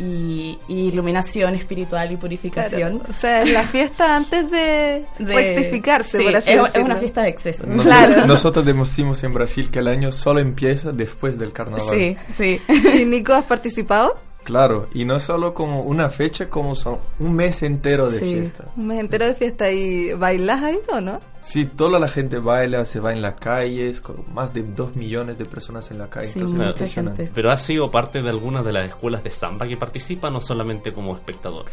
y, 0.00 0.58
y 0.68 0.88
iluminación 0.88 1.54
espiritual 1.54 2.10
y 2.12 2.16
purificación. 2.16 2.98
Claro, 2.98 3.10
o 3.10 3.12
sea, 3.12 3.42
es 3.42 3.52
la 3.52 3.62
fiesta 3.62 4.16
antes 4.16 4.50
de, 4.50 5.04
De- 5.18 5.34
rectificarse, 5.34 6.18
sí, 6.18 6.24
por 6.24 6.36
así 6.36 6.50
es, 6.50 6.56
es 6.56 6.62
decirlo. 6.64 6.86
una 6.86 6.96
fiesta 6.96 7.22
de 7.22 7.28
exceso. 7.28 7.64
Nos- 7.66 7.84
Claro. 7.84 8.26
Nosotros 8.26 8.64
decimos 8.66 9.22
en 9.22 9.32
Brasil 9.32 9.70
que 9.70 9.78
el 9.78 9.88
año 9.88 10.12
solo 10.12 10.40
empieza 10.40 10.92
después 10.92 11.38
del 11.38 11.52
carnaval. 11.52 11.86
Sí, 11.90 12.16
sí. 12.28 12.60
¿Y 13.00 13.04
Nico, 13.04 13.32
has 13.34 13.44
participado? 13.44 14.14
Claro, 14.46 14.86
y 14.94 15.04
no 15.04 15.18
solo 15.18 15.52
como 15.54 15.82
una 15.82 16.08
fecha, 16.08 16.48
como 16.48 16.76
son 16.76 16.98
un 17.18 17.34
mes 17.34 17.64
entero 17.64 18.08
de 18.08 18.20
Sí. 18.20 18.32
fiesta. 18.34 18.66
Un 18.76 18.86
mes 18.86 19.00
entero 19.00 19.26
de 19.26 19.34
fiesta 19.34 19.72
y 19.72 20.12
bailas 20.12 20.62
ahí 20.62 20.78
o 20.92 21.00
no? 21.00 21.18
Sí, 21.42 21.64
toda 21.66 21.98
la 21.98 22.06
gente 22.06 22.38
baila, 22.38 22.84
se 22.84 23.00
va 23.00 23.12
en 23.12 23.22
las 23.22 23.34
calles, 23.40 24.00
con 24.00 24.24
más 24.32 24.54
de 24.54 24.62
dos 24.62 24.94
millones 24.94 25.36
de 25.36 25.46
personas 25.46 25.90
en 25.90 25.98
la 25.98 26.08
calle. 26.08 26.32
Sí, 26.32 26.38
entonces 26.38 26.94
gente. 26.94 27.28
Pero 27.34 27.50
has 27.50 27.60
sido 27.60 27.90
parte 27.90 28.22
de 28.22 28.28
alguna 28.30 28.62
de 28.62 28.72
las 28.72 28.88
escuelas 28.88 29.24
de 29.24 29.30
samba 29.32 29.66
que 29.66 29.76
participan 29.76 30.34
o 30.36 30.40
solamente 30.40 30.92
como 30.92 31.14
espectador. 31.16 31.64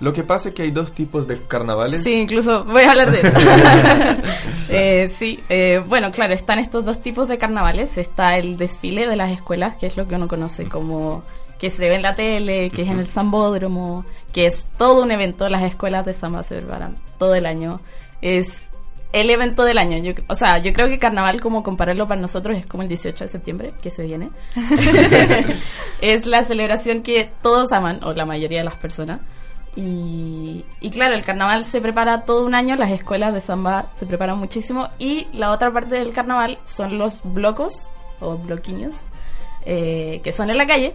Lo 0.00 0.12
que 0.14 0.22
pasa 0.22 0.48
es 0.50 0.54
que 0.54 0.62
hay 0.62 0.70
dos 0.70 0.92
tipos 0.92 1.26
de 1.26 1.40
carnavales. 1.42 2.02
Sí, 2.02 2.14
incluso 2.14 2.64
voy 2.64 2.82
a 2.82 2.90
hablar 2.92 3.10
de 3.10 3.20
eso. 3.20 3.38
Eh, 4.68 5.08
sí, 5.10 5.38
eh, 5.48 5.80
bueno, 5.86 6.10
claro, 6.10 6.34
están 6.34 6.58
estos 6.58 6.84
dos 6.84 7.00
tipos 7.00 7.28
de 7.28 7.38
carnavales. 7.38 7.98
Está 7.98 8.36
el 8.36 8.56
desfile 8.56 9.06
de 9.06 9.16
las 9.16 9.30
escuelas, 9.30 9.76
que 9.76 9.86
es 9.86 9.96
lo 9.96 10.08
que 10.08 10.16
uno 10.16 10.26
conoce 10.28 10.66
como 10.66 11.22
que 11.58 11.70
se 11.70 11.88
ve 11.88 11.96
en 11.96 12.02
la 12.02 12.14
tele, 12.14 12.70
que 12.70 12.82
es 12.82 12.88
en 12.88 12.98
el 12.98 13.06
Sambódromo, 13.06 14.04
que 14.32 14.46
es 14.46 14.66
todo 14.76 15.02
un 15.02 15.10
evento. 15.10 15.48
Las 15.48 15.62
escuelas 15.62 16.04
de 16.04 16.14
samba 16.14 16.42
se 16.42 16.56
preparan 16.56 16.96
todo 17.18 17.34
el 17.34 17.46
año. 17.46 17.80
Es 18.20 18.70
el 19.12 19.30
evento 19.30 19.64
del 19.64 19.78
año. 19.78 19.98
Yo, 19.98 20.12
o 20.28 20.34
sea, 20.34 20.58
yo 20.58 20.72
creo 20.72 20.88
que 20.88 20.98
carnaval, 20.98 21.40
como 21.40 21.62
compararlo 21.62 22.06
para 22.06 22.20
nosotros, 22.20 22.56
es 22.56 22.66
como 22.66 22.82
el 22.82 22.88
18 22.88 23.24
de 23.24 23.28
septiembre, 23.28 23.72
que 23.82 23.90
se 23.90 24.04
viene. 24.04 24.30
es 26.00 26.26
la 26.26 26.42
celebración 26.42 27.02
que 27.02 27.30
todos 27.42 27.72
aman, 27.72 28.00
o 28.04 28.12
la 28.12 28.26
mayoría 28.26 28.58
de 28.58 28.64
las 28.64 28.76
personas. 28.76 29.20
Y, 29.76 30.64
y 30.80 30.90
claro, 30.90 31.14
el 31.14 31.22
carnaval 31.22 31.64
se 31.64 31.82
prepara 31.82 32.22
todo 32.22 32.46
un 32.46 32.54
año, 32.54 32.76
las 32.76 32.90
escuelas 32.90 33.34
de 33.34 33.42
samba 33.42 33.86
se 33.98 34.06
preparan 34.06 34.38
muchísimo 34.38 34.88
y 34.98 35.26
la 35.34 35.50
otra 35.52 35.70
parte 35.70 35.96
del 35.96 36.14
carnaval 36.14 36.58
son 36.66 36.96
los 36.96 37.20
blocos 37.22 37.90
o 38.20 38.38
bloquiños 38.38 38.94
eh, 39.66 40.20
que 40.22 40.30
son 40.30 40.48
en 40.48 40.58
la 40.58 40.66
calle, 40.66 40.94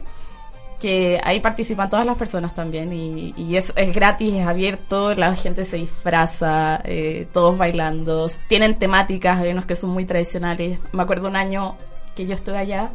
que 0.81 1.21
ahí 1.23 1.39
participan 1.39 1.89
todas 1.89 2.05
las 2.05 2.17
personas 2.17 2.55
también 2.55 2.91
y, 2.91 3.35
y 3.37 3.55
es, 3.55 3.71
es 3.75 3.93
gratis, 3.93 4.33
es 4.33 4.47
abierto, 4.47 5.13
la 5.13 5.35
gente 5.35 5.63
se 5.63 5.77
disfraza, 5.77 6.81
eh, 6.83 7.27
todos 7.31 7.55
bailando, 7.55 8.27
tienen 8.47 8.79
temáticas, 8.79 9.39
hay 9.39 9.51
unos 9.51 9.67
que 9.67 9.75
son 9.75 9.91
muy 9.91 10.05
tradicionales. 10.05 10.79
Me 10.91 11.03
acuerdo 11.03 11.27
un 11.27 11.35
año 11.35 11.75
que 12.15 12.25
yo 12.25 12.33
estuve 12.33 12.57
allá, 12.57 12.89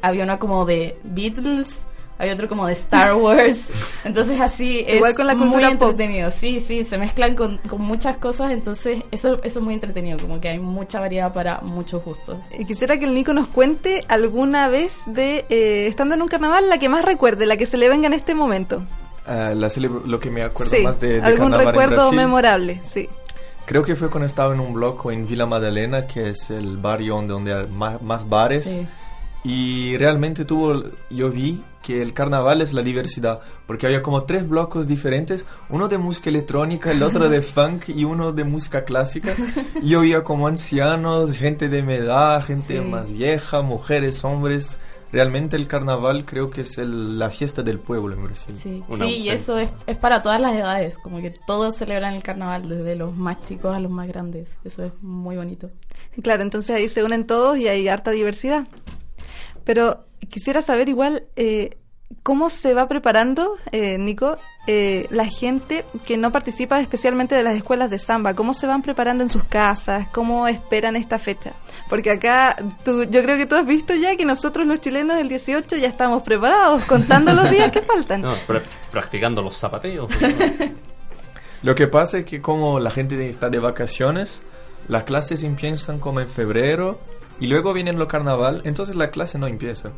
había 0.00 0.22
uno 0.22 0.38
como 0.38 0.64
de 0.64 0.96
Beatles, 1.02 1.88
hay 2.18 2.30
otro 2.30 2.48
como 2.48 2.66
de 2.66 2.72
Star 2.72 3.14
Wars, 3.14 3.68
entonces 4.04 4.40
así 4.40 4.84
es 4.86 4.96
Igual 4.96 5.14
con 5.14 5.26
la 5.26 5.34
muy 5.34 5.48
cultura 5.48 5.70
pop. 5.78 5.90
entretenido, 5.90 6.30
sí, 6.30 6.60
sí, 6.60 6.84
se 6.84 6.98
mezclan 6.98 7.34
con, 7.34 7.58
con 7.68 7.82
muchas 7.82 8.16
cosas, 8.16 8.52
entonces 8.52 9.02
eso, 9.10 9.34
eso 9.42 9.58
es 9.58 9.60
muy 9.60 9.74
entretenido, 9.74 10.18
como 10.18 10.40
que 10.40 10.48
hay 10.48 10.58
mucha 10.58 11.00
variedad 11.00 11.32
para 11.32 11.60
muchos 11.60 12.04
gustos. 12.04 12.38
Y 12.58 12.64
quisiera 12.64 12.98
que 12.98 13.04
el 13.04 13.14
Nico 13.14 13.34
nos 13.34 13.48
cuente 13.48 14.00
alguna 14.08 14.68
vez 14.68 15.00
de, 15.06 15.44
eh, 15.50 15.86
estando 15.88 16.14
en 16.14 16.22
un 16.22 16.28
carnaval, 16.28 16.68
la 16.68 16.78
que 16.78 16.88
más 16.88 17.04
recuerde, 17.04 17.46
la 17.46 17.56
que 17.56 17.66
se 17.66 17.76
le 17.76 17.88
venga 17.88 18.06
en 18.06 18.14
este 18.14 18.34
momento. 18.34 18.82
Ah, 19.26 19.52
la 19.54 19.70
lo 19.76 20.20
que 20.20 20.30
me 20.30 20.42
acuerdo 20.42 20.74
Sí, 20.74 20.82
más 20.82 21.00
de, 21.00 21.20
de 21.20 21.22
algún 21.22 21.50
carnaval 21.50 21.60
en 21.60 21.66
recuerdo 21.66 21.96
Brasil, 21.96 22.16
memorable, 22.16 22.80
sí. 22.84 23.08
Creo 23.66 23.82
que 23.82 23.96
fue 23.96 24.08
cuando 24.08 24.26
estaba 24.26 24.54
en 24.54 24.60
un 24.60 24.72
bloco 24.72 25.10
en 25.10 25.26
Villa 25.26 25.44
Madalena, 25.44 26.06
que 26.06 26.28
es 26.28 26.50
el 26.50 26.76
barrio 26.76 27.16
donde, 27.16 27.32
donde 27.32 27.54
hay 27.54 27.66
más, 27.66 28.00
más 28.00 28.28
bares. 28.28 28.64
Sí. 28.64 28.86
Y 29.48 29.96
realmente 29.96 30.44
tuvo, 30.44 30.82
yo 31.08 31.30
vi 31.30 31.60
que 31.80 32.02
el 32.02 32.12
carnaval 32.12 32.62
es 32.62 32.72
la 32.72 32.82
diversidad, 32.82 33.40
porque 33.68 33.86
había 33.86 34.02
como 34.02 34.24
tres 34.24 34.48
blocos 34.48 34.88
diferentes, 34.88 35.46
uno 35.70 35.86
de 35.86 35.98
música 35.98 36.30
electrónica, 36.30 36.90
el 36.90 37.00
otro 37.04 37.28
de 37.28 37.42
funk 37.54 37.90
y 37.90 38.02
uno 38.02 38.32
de 38.32 38.42
música 38.42 38.82
clásica. 38.82 39.34
Y 39.80 39.90
yo 39.90 40.00
veía 40.00 40.24
como 40.24 40.48
ancianos, 40.48 41.38
gente 41.38 41.68
de 41.68 41.82
mi 41.82 41.92
edad, 41.94 42.44
gente 42.44 42.78
Sí. 42.82 42.84
más 42.88 43.12
vieja, 43.12 43.62
mujeres, 43.62 44.24
hombres. 44.24 44.78
Realmente 45.12 45.54
el 45.54 45.68
carnaval 45.68 46.24
creo 46.24 46.50
que 46.50 46.62
es 46.62 46.76
el- 46.78 47.16
la 47.16 47.30
fiesta 47.30 47.62
del 47.62 47.78
pueblo 47.78 48.16
en 48.16 48.24
Brasil. 48.24 48.56
Sí, 48.58 48.82
Una 48.88 49.06
sí, 49.06 49.12
y 49.18 49.28
eso 49.28 49.56
es, 49.58 49.70
es 49.86 49.96
para 49.96 50.22
todas 50.22 50.40
las 50.40 50.56
edades, 50.56 50.98
como 50.98 51.18
que 51.20 51.32
todos 51.46 51.76
celebran 51.76 52.14
el 52.14 52.24
carnaval, 52.24 52.68
desde 52.68 52.96
los 52.96 53.14
más 53.16 53.40
chicos 53.42 53.72
a 53.72 53.78
los 53.78 53.92
más 53.92 54.08
grandes. 54.08 54.56
Eso 54.64 54.86
es 54.86 54.92
muy 55.02 55.36
bonito. 55.36 55.70
Claro, 56.20 56.42
entonces 56.42 56.74
ahí 56.74 56.88
se 56.88 57.04
unen 57.04 57.28
todos 57.28 57.56
y 57.58 57.68
hay 57.68 57.86
harta 57.86 58.10
diversidad. 58.10 58.66
Pero 59.66 60.06
quisiera 60.30 60.62
saber 60.62 60.88
igual 60.88 61.24
eh, 61.34 61.76
cómo 62.22 62.50
se 62.50 62.72
va 62.72 62.86
preparando, 62.86 63.56
eh, 63.72 63.98
Nico, 63.98 64.36
eh, 64.68 65.08
la 65.10 65.26
gente 65.26 65.84
que 66.06 66.16
no 66.16 66.30
participa 66.30 66.80
especialmente 66.80 67.34
de 67.34 67.42
las 67.42 67.56
escuelas 67.56 67.90
de 67.90 67.98
samba. 67.98 68.34
¿Cómo 68.34 68.54
se 68.54 68.68
van 68.68 68.82
preparando 68.82 69.24
en 69.24 69.28
sus 69.28 69.42
casas? 69.42 70.06
¿Cómo 70.12 70.46
esperan 70.46 70.94
esta 70.94 71.18
fecha? 71.18 71.54
Porque 71.88 72.12
acá, 72.12 72.56
tú, 72.84 73.04
yo 73.10 73.22
creo 73.24 73.36
que 73.36 73.46
tú 73.46 73.56
has 73.56 73.66
visto 73.66 73.92
ya 73.94 74.14
que 74.16 74.24
nosotros 74.24 74.68
los 74.68 74.80
chilenos 74.80 75.16
del 75.16 75.28
18 75.28 75.76
ya 75.76 75.88
estamos 75.88 76.22
preparados, 76.22 76.84
contando 76.84 77.34
los 77.34 77.50
días 77.50 77.70
que 77.72 77.82
faltan. 77.82 78.22
No, 78.26 78.32
practicando 78.92 79.42
los 79.42 79.56
zapateos. 79.56 80.08
Lo 81.62 81.74
que 81.74 81.88
pasa 81.88 82.18
es 82.18 82.24
que 82.24 82.40
como 82.40 82.78
la 82.78 82.90
gente 82.90 83.28
está 83.28 83.50
de 83.50 83.58
vacaciones, 83.58 84.42
las 84.86 85.02
clases 85.02 85.42
empiezan 85.42 85.98
como 85.98 86.20
en 86.20 86.28
febrero 86.28 87.00
y 87.40 87.46
luego 87.46 87.72
viene 87.72 87.90
el 87.90 88.06
carnaval, 88.06 88.62
entonces 88.64 88.96
la 88.96 89.10
clase 89.10 89.38
no 89.38 89.46
empieza. 89.46 89.90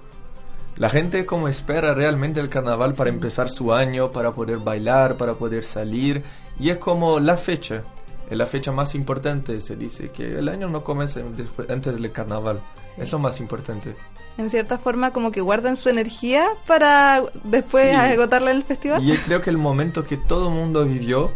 La 0.76 0.89
gente 0.89 1.26
como 1.26 1.49
espera 1.49 1.93
realmente 1.95 2.39
el 2.41 2.49
carnaval 2.49 2.95
para 2.95 3.11
empezar 3.11 3.51
su 3.51 3.72
año, 3.74 4.12
para 4.12 4.30
poder 4.32 4.59
bailar, 4.59 5.16
para 5.16 5.34
poder 5.34 5.64
salir 5.64 6.22
y 6.61 6.70
es 6.70 6.76
como 6.78 7.18
la 7.18 7.36
fecha, 7.36 7.82
es 8.30 8.36
la 8.39 8.47
fecha 8.47 8.70
más 8.70 8.95
importante, 8.95 9.61
se 9.61 9.74
dice 9.74 10.11
que 10.11 10.39
el 10.39 10.49
año 10.49 10.68
no 10.68 10.84
comienza 10.84 11.20
antes 11.68 11.95
del 12.01 12.12
carnaval, 12.12 12.61
es 12.97 13.11
lo 13.11 13.18
más 13.18 13.41
importante. 13.41 13.97
En 14.36 14.51
cierta 14.51 14.78
forma, 14.78 15.11
como 15.11 15.32
que 15.32 15.41
guardan 15.41 15.76
su 15.76 15.89
energía 15.89 16.47
para 16.66 17.22
después 17.43 17.91
Sí. 17.91 17.97
agotarla 17.97 18.53
en 18.53 18.59
el 18.59 18.62
festival. 18.64 19.03
Y 19.03 19.09
yo 19.09 19.20
creo 19.24 19.43
que 19.43 19.51
el 19.51 19.59
momento 19.59 20.05
que 20.05 20.16
todo 20.16 20.47
el 20.49 20.55
mundo 20.55 20.84
vivió 20.84 21.32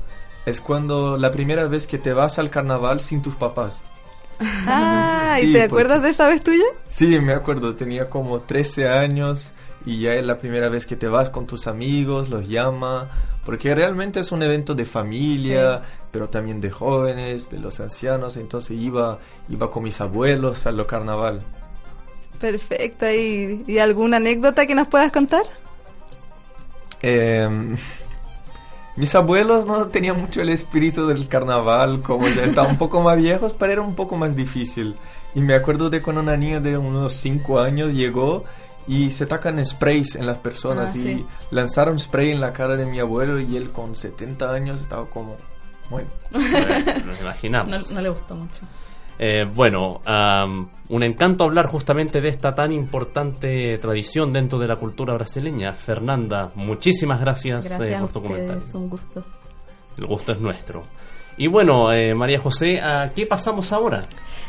es 0.46 0.60
cuando 0.60 1.16
la 1.16 1.32
primera 1.32 1.66
vez 1.66 1.88
que 1.88 1.98
te 1.98 2.12
vas 2.12 2.38
al 2.38 2.48
carnaval 2.48 3.00
sin 3.00 3.20
tus 3.20 3.34
papás. 3.34 3.82
Ah, 4.66 5.38
¿y 5.40 5.46
Sí, 5.46 5.52
te 5.52 5.58
porque- 5.60 5.64
acuerdas 5.82 6.02
de 6.02 6.10
esa 6.10 6.28
vez 6.28 6.42
tuya? 6.42 6.64
Sí, 6.88 7.06
me 7.20 7.32
acuerdo, 7.32 7.74
tenía 7.74 8.08
como 8.10 8.40
13 8.40 8.88
años 8.88 9.52
y 9.86 10.00
ya 10.00 10.14
es 10.14 10.24
la 10.26 10.38
primera 10.38 10.68
vez 10.68 10.86
que 10.86 10.96
te 10.96 11.08
vas 11.08 11.30
con 11.30 11.46
tus 11.46 11.66
amigos, 11.66 12.28
los 12.30 12.46
llama, 12.48 13.08
porque 13.44 13.74
realmente 13.74 14.20
es 14.20 14.30
un 14.30 14.42
evento 14.42 14.74
de 14.74 14.84
familia, 14.84 15.82
pero 16.12 16.28
también 16.28 16.60
de 16.60 16.70
jóvenes, 16.70 17.50
de 17.50 17.58
los 17.58 17.80
ancianos, 17.80 18.36
entonces 18.36 18.76
iba, 18.78 19.18
iba 19.48 19.70
con 19.70 19.82
mis 19.82 20.00
abuelos 20.00 20.66
a 20.66 20.70
lo 20.72 20.86
carnaval. 20.86 21.40
Perfecto. 22.40 23.10
¿Y, 23.10 23.64
y 23.66 23.78
alguna 23.78 24.18
anécdota 24.18 24.66
que 24.66 24.74
nos 24.74 24.86
puedas 24.88 25.10
contar? 25.12 25.42
Eh, 27.02 27.48
mis 28.96 29.14
abuelos 29.14 29.66
no 29.66 29.86
tenían 29.86 30.20
mucho 30.20 30.42
el 30.42 30.50
espíritu 30.50 31.06
del 31.06 31.26
carnaval, 31.28 32.02
como 32.02 32.28
ya 32.28 32.44
estaban 32.44 32.72
un 32.72 32.78
poco 32.78 33.00
más 33.00 33.16
viejos, 33.16 33.54
pero 33.58 33.72
era 33.72 33.82
un 33.82 33.94
poco 33.94 34.16
más 34.16 34.36
difícil. 34.36 34.96
Y 35.34 35.40
me 35.40 35.54
acuerdo 35.54 35.88
de 35.90 36.02
cuando 36.02 36.20
una 36.22 36.36
niña 36.36 36.60
de 36.60 36.76
unos 36.76 37.14
5 37.14 37.60
años 37.60 37.92
llegó 37.92 38.44
y 38.86 39.10
se 39.10 39.26
tacan 39.26 39.64
sprays 39.64 40.14
en 40.16 40.26
las 40.26 40.38
personas 40.38 40.92
Ah, 40.94 40.98
y 40.98 41.00
sí. 41.02 41.26
lanzaron 41.50 41.98
spray 41.98 42.30
en 42.32 42.40
la 42.40 42.52
cara 42.52 42.76
de 42.76 42.84
mi 42.84 42.98
abuelo 43.00 43.40
y 43.40 43.56
él 43.56 43.70
con 43.70 43.94
70 43.94 44.52
años 44.52 44.82
estaba 44.82 45.06
como, 45.06 45.36
bueno, 45.88 46.08
Nos 46.32 47.20
imaginamos. 47.20 47.70
No, 47.70 47.94
no 47.94 48.00
le 48.02 48.08
gustó 48.10 48.34
mucho. 48.34 48.60
Eh, 49.18 49.44
bueno, 49.54 50.00
am, 50.04 50.68
un 50.92 51.02
encanto 51.02 51.44
hablar 51.44 51.68
justamente 51.68 52.20
de 52.20 52.28
esta 52.28 52.54
tan 52.54 52.70
importante 52.70 53.78
tradición 53.78 54.30
dentro 54.30 54.58
de 54.58 54.68
la 54.68 54.76
cultura 54.76 55.14
brasileña. 55.14 55.72
Fernanda, 55.72 56.50
muchísimas 56.54 57.18
gracias, 57.18 57.66
Gracias 57.66 57.88
eh, 57.88 57.96
a 57.96 58.00
por 58.00 58.12
tu 58.12 58.22
comentario. 58.22 58.58
ustedes, 58.58 58.74
un 58.74 58.90
gusto. 58.90 59.24
El 59.96 60.06
gusto 60.06 60.32
es 60.32 60.40
nuestro. 60.40 60.84
Y 61.38 61.46
bueno, 61.46 61.90
eh, 61.94 62.14
María 62.14 62.38
José, 62.38 62.78
¿a 62.82 63.08
qué 63.08 63.24
pasamos 63.24 63.72
ahora? 63.72 64.04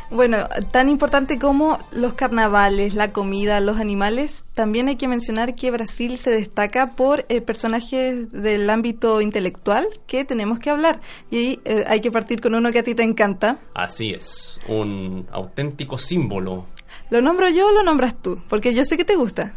Bueno, 0.09 0.47
tan 0.71 0.89
importante 0.89 1.39
como 1.39 1.79
los 1.91 2.13
carnavales, 2.13 2.93
la 2.93 3.11
comida, 3.11 3.59
los 3.59 3.79
animales, 3.79 4.45
también 4.53 4.87
hay 4.87 4.95
que 4.95 5.07
mencionar 5.07 5.55
que 5.55 5.71
Brasil 5.71 6.17
se 6.17 6.31
destaca 6.31 6.95
por 6.95 7.25
eh, 7.29 7.41
personajes 7.41 8.31
del 8.31 8.69
ámbito 8.69 9.21
intelectual 9.21 9.87
que 10.07 10.25
tenemos 10.25 10.59
que 10.59 10.69
hablar. 10.69 10.99
Y 11.31 11.59
eh, 11.65 11.85
hay 11.87 12.01
que 12.01 12.11
partir 12.11 12.41
con 12.41 12.55
uno 12.55 12.71
que 12.71 12.79
a 12.79 12.83
ti 12.83 12.95
te 12.95 13.03
encanta. 13.03 13.59
Así 13.75 14.11
es, 14.11 14.59
un 14.67 15.27
auténtico 15.31 15.97
símbolo. 15.97 16.65
¿Lo 17.09 17.21
nombro 17.21 17.49
yo 17.49 17.67
o 17.67 17.71
lo 17.71 17.83
nombras 17.83 18.21
tú? 18.21 18.41
Porque 18.49 18.73
yo 18.73 18.85
sé 18.85 18.97
que 18.97 19.05
te 19.05 19.15
gusta. 19.15 19.53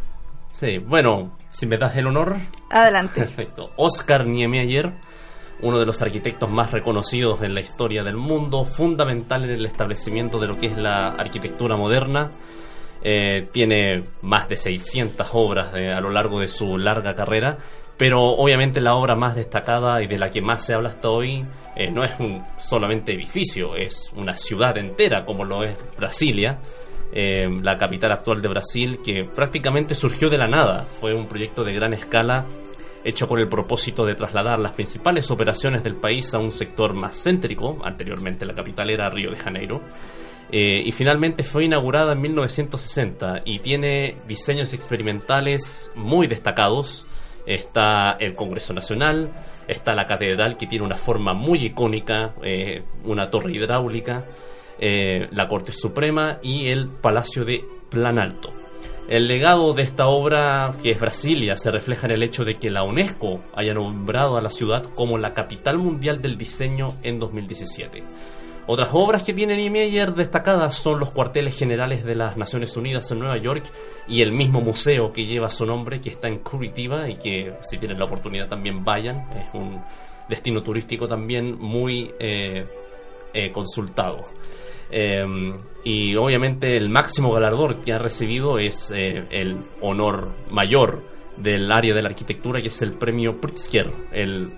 Sí, 0.53 0.79
bueno, 0.79 1.37
si 1.51 1.67
me 1.67 1.77
das 1.77 1.97
el 1.97 2.07
honor, 2.07 2.39
Adelante. 2.71 3.21
Perfecto. 3.25 3.73
Oscar 3.77 4.27
Niemeyer, 4.27 4.93
uno 5.63 5.79
de 5.79 5.87
los 5.87 6.03
arquitectos 6.03 6.51
más 6.51 6.73
reconocidos 6.73 7.43
en 7.43 7.55
la 7.55 7.61
historia 7.61 8.03
del 8.03 8.17
mundo, 8.17 8.65
fundamental 8.65 9.45
en 9.45 9.51
el 9.51 9.67
establecimiento 9.67 10.39
de 10.39 10.49
lo 10.49 10.59
que 10.59 10.67
es 10.67 10.77
la 10.77 11.09
arquitectura 11.09 11.77
moderna. 11.77 12.31
Eh, 13.03 13.49
tiene 13.53 14.05
más 14.23 14.49
de 14.49 14.57
600 14.57 15.29
obras 15.33 15.73
a 15.73 16.01
lo 16.01 16.11
largo 16.11 16.41
de 16.41 16.49
su 16.49 16.77
larga 16.77 17.15
carrera, 17.15 17.59
pero 17.97 18.23
obviamente 18.23 18.81
la 18.81 18.95
obra 18.95 19.15
más 19.15 19.37
destacada 19.37 20.03
y 20.03 20.07
de 20.07 20.19
la 20.19 20.31
que 20.31 20.41
más 20.41 20.65
se 20.65 20.75
habla 20.75 20.89
hasta 20.89 21.09
hoy 21.09 21.45
eh, 21.77 21.91
no 21.91 22.05
es 22.05 22.19
un 22.19 22.43
solamente 22.59 23.13
edificio, 23.13 23.77
es 23.77 24.11
una 24.17 24.35
ciudad 24.35 24.77
entera 24.77 25.25
como 25.25 25.45
lo 25.45 25.63
es 25.63 25.77
Brasilia 25.97 26.59
eh, 27.13 27.49
la 27.63 27.79
capital 27.79 28.13
actual 28.13 28.43
de 28.43 28.49
Brasil, 28.49 28.99
que 29.03 29.25
prácticamente 29.25 29.95
surgió 29.95 30.29
de 30.29 30.39
la 30.39 30.49
nada. 30.49 30.85
Fue 31.01 31.15
un 31.15 31.27
proyecto 31.27 31.65
de 31.65 31.73
gran 31.73 31.95
escala 31.95 32.45
hecho 33.07 33.29
con 33.29 33.39
el 33.39 33.49
propósito 33.49 34.05
de 34.05 34.17
trasladar 34.17 34.59
las 34.59 34.73
principales 34.73 35.31
operaciones 35.31 35.85
del 35.85 35.95
país 35.95 36.35
a 36.35 36.39
un 36.39 36.51
sector 36.51 36.93
más 36.93 37.23
céntrico. 37.23 37.79
Anteriormente 37.85 38.45
la 38.45 38.55
capital 38.55 38.91
era 38.91 39.09
Río 39.09 39.31
de 39.31 39.37
Janeiro. 39.37 39.81
Eh, 40.51 40.83
y 40.85 40.93
finalmente 40.93 41.43
fue 41.45 41.65
inaugurada 41.65 42.13
en 42.13 42.21
1960 42.21 43.43
y 43.45 43.61
tiene 43.61 44.17
diseños 44.27 44.75
experimentales 44.75 45.91
muy 45.95 46.27
destacados. 46.27 47.07
Está 47.47 48.17
el 48.19 48.35
Congreso 48.35 48.75
Nacional, 48.75 49.31
está 49.69 49.95
la 49.95 50.07
catedral 50.07 50.57
que 50.57 50.67
tiene 50.67 50.85
una 50.85 50.97
forma 50.97 51.33
muy 51.33 51.65
icónica, 51.65 52.35
eh, 52.43 52.83
una 53.05 53.31
torre 53.31 53.53
hidráulica, 53.53 54.25
eh, 54.81 55.29
la 55.31 55.47
Corte 55.47 55.71
Suprema 55.71 56.39
y 56.43 56.71
el 56.71 56.89
Palacio 56.89 57.45
de 57.45 57.65
Plan 57.89 58.19
Alto. 58.19 58.66
El 59.09 59.29
legado 59.29 59.73
de 59.73 59.83
esta 59.83 60.09
obra, 60.09 60.75
que 60.83 60.91
es 60.91 60.99
Brasilia, 60.99 61.57
se 61.57 61.71
refleja 61.71 62.07
en 62.09 62.15
el 62.15 62.25
hecho 62.25 62.45
de 62.45 62.57
que 62.57 62.71
la 62.71 62.83
UNESCO 62.83 63.41
haya 63.55 63.73
nombrado 63.73 64.37
a 64.37 64.41
la 64.41 64.51
ciudad 64.51 64.83
como 64.83 65.17
la 65.17 65.33
capital 65.33 65.79
mundial 65.79 66.21
del 66.21 66.37
diseño 66.37 66.89
en 67.05 67.21
2017. 67.21 68.03
Otras 68.67 68.89
obras 68.93 69.23
que 69.23 69.33
tiene 69.33 69.57
Niemeyer 69.57 70.13
destacadas 70.13 70.75
son 70.75 70.99
los 70.99 71.11
cuarteles 71.11 71.57
generales 71.57 72.05
de 72.05 72.17
las 72.17 72.37
Naciones 72.37 72.77
Unidas 72.77 73.09
en 73.13 73.21
Nueva 73.21 73.37
York 73.37 73.63
y 74.09 74.23
el 74.23 74.33
mismo 74.33 74.61
museo 74.61 75.13
que 75.13 75.25
lleva 75.25 75.51
su 75.51 75.65
nombre, 75.65 76.01
que 76.01 76.11
está 76.11 76.27
en 76.27 76.41
Curitiba 76.41 77.09
y 77.09 77.15
que 77.15 77.55
si 77.63 77.79
tienen 77.79 78.01
la 78.01 78.07
oportunidad 78.07 78.49
también 78.49 78.85
vayan. 78.85 79.29
Es 79.39 79.55
un 79.55 79.81
destino 80.29 80.65
turístico 80.65 81.07
también 81.07 81.57
muy 81.57 82.11
eh, 82.19 82.67
eh, 83.33 83.53
consultado. 83.53 84.25
Eh, 84.91 85.55
y 85.85 86.17
obviamente 86.17 86.77
el 86.77 86.89
máximo 86.89 87.33
galardón 87.33 87.83
que 87.83 87.93
ha 87.93 87.99
recibido 87.99 88.59
es 88.59 88.91
eh, 88.95 89.25
el 89.31 89.59
honor 89.81 90.33
mayor 90.51 91.03
del 91.37 91.71
área 91.71 91.95
de 91.95 92.03
la 92.03 92.09
arquitectura, 92.09 92.61
que 92.61 92.69
es 92.69 92.83
el 92.83 92.93
premio 92.93 93.41
Pritzker. 93.41 93.93
El 94.11 94.51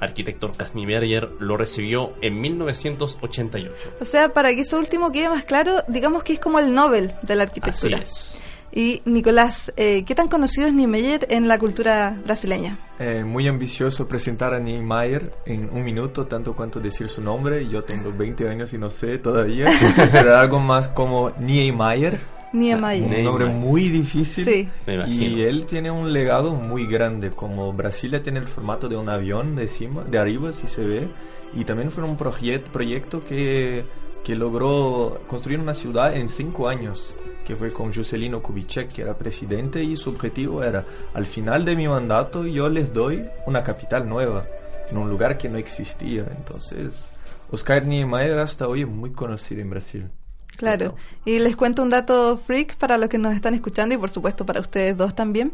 arquitecto 0.00 0.46
Oscar 0.46 0.68
Niemeyer 0.74 1.28
lo 1.40 1.56
recibió 1.56 2.12
en 2.22 2.40
1988. 2.40 3.72
O 4.00 4.04
sea, 4.04 4.32
para 4.32 4.54
que 4.54 4.60
eso 4.60 4.78
último 4.78 5.10
quede 5.10 5.28
más 5.28 5.44
claro, 5.44 5.82
digamos 5.88 6.22
que 6.22 6.34
es 6.34 6.40
como 6.40 6.58
el 6.58 6.72
Nobel 6.72 7.12
de 7.22 7.36
la 7.36 7.44
Así 7.44 7.50
arquitectura. 7.50 7.98
es. 7.98 8.42
Y 8.72 9.00
Nicolás, 9.06 9.72
eh, 9.76 10.04
¿qué 10.04 10.14
tan 10.14 10.28
conocido 10.28 10.66
es 10.68 10.74
Niemeyer 10.74 11.26
en 11.30 11.48
la 11.48 11.58
cultura 11.58 12.16
brasileña? 12.24 12.78
Eh, 12.98 13.24
muy 13.24 13.48
ambicioso 13.48 14.06
presentar 14.06 14.52
a 14.54 14.58
Niemeyer 14.60 15.32
en 15.46 15.70
un 15.72 15.82
minuto, 15.84 16.26
tanto 16.26 16.54
cuanto 16.54 16.78
decir 16.78 17.08
su 17.08 17.22
nombre. 17.22 17.66
Yo 17.68 17.82
tengo 17.82 18.12
20 18.12 18.48
años 18.48 18.72
y 18.74 18.78
no 18.78 18.90
sé 18.90 19.18
todavía, 19.18 19.66
pero 20.12 20.36
algo 20.36 20.60
más 20.60 20.88
como 20.88 21.30
Niemeyer. 21.40 22.20
Niemeyer. 22.52 23.18
Un 23.18 23.24
nombre 23.24 23.46
muy 23.46 23.88
difícil. 23.88 24.44
Sí. 24.44 24.68
Y 25.08 25.42
él 25.42 25.64
tiene 25.66 25.90
un 25.90 26.12
legado 26.12 26.54
muy 26.54 26.86
grande, 26.86 27.30
como 27.30 27.72
Brasilia 27.72 28.22
tiene 28.22 28.38
el 28.40 28.46
formato 28.46 28.88
de 28.88 28.96
un 28.96 29.08
avión 29.08 29.54
de 29.56 29.62
encima, 29.62 30.02
de 30.04 30.18
arriba, 30.18 30.52
si 30.52 30.66
se 30.66 30.84
ve. 30.86 31.08
Y 31.54 31.64
también 31.64 31.90
fue 31.90 32.04
un 32.04 32.16
proye- 32.18 32.62
proyecto 32.62 33.24
que, 33.24 33.84
que 34.24 34.34
logró 34.34 35.20
construir 35.26 35.58
una 35.60 35.74
ciudad 35.74 36.14
en 36.16 36.28
cinco 36.28 36.68
años, 36.68 37.14
que 37.44 37.56
fue 37.56 37.72
con 37.72 37.92
Juscelino 37.94 38.42
Kubitschek, 38.42 38.92
que 38.92 39.02
era 39.02 39.16
presidente, 39.16 39.82
y 39.82 39.96
su 39.96 40.10
objetivo 40.10 40.62
era, 40.62 40.84
al 41.14 41.26
final 41.26 41.64
de 41.64 41.76
mi 41.76 41.88
mandato, 41.88 42.44
yo 42.46 42.68
les 42.68 42.92
doy 42.92 43.22
una 43.46 43.62
capital 43.62 44.08
nueva, 44.08 44.44
en 44.90 44.96
un 44.98 45.08
lugar 45.08 45.38
que 45.38 45.48
no 45.48 45.56
existía. 45.58 46.24
Entonces, 46.36 47.10
Oscar 47.50 47.84
Niemeyer 47.86 48.38
hasta 48.38 48.68
hoy 48.68 48.82
es 48.82 48.88
muy 48.88 49.10
conocido 49.12 49.60
en 49.62 49.70
Brasil. 49.70 50.08
Claro. 50.56 50.96
Y 51.24 51.38
les 51.38 51.54
cuento 51.56 51.82
un 51.82 51.88
dato 51.90 52.36
freak 52.36 52.76
para 52.76 52.98
los 52.98 53.08
que 53.08 53.16
nos 53.16 53.32
están 53.34 53.54
escuchando 53.54 53.94
y 53.94 53.98
por 53.98 54.10
supuesto 54.10 54.44
para 54.44 54.60
ustedes 54.60 54.96
dos 54.96 55.14
también, 55.14 55.52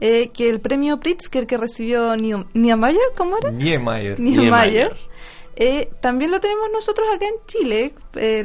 eh, 0.00 0.28
que 0.28 0.48
el 0.48 0.60
premio 0.60 1.00
Pritzker 1.00 1.46
que 1.46 1.56
recibió 1.56 2.14
Nie- 2.14 2.46
Niemeyer, 2.54 3.00
¿cómo 3.16 3.36
era? 3.38 3.50
Niemeyer. 3.50 4.20
Niemeyer. 4.20 4.94
Eh, 5.56 5.90
también 6.00 6.32
lo 6.32 6.40
tenemos 6.40 6.68
nosotros 6.72 7.06
acá 7.14 7.26
en 7.26 7.34
Chile, 7.46 7.94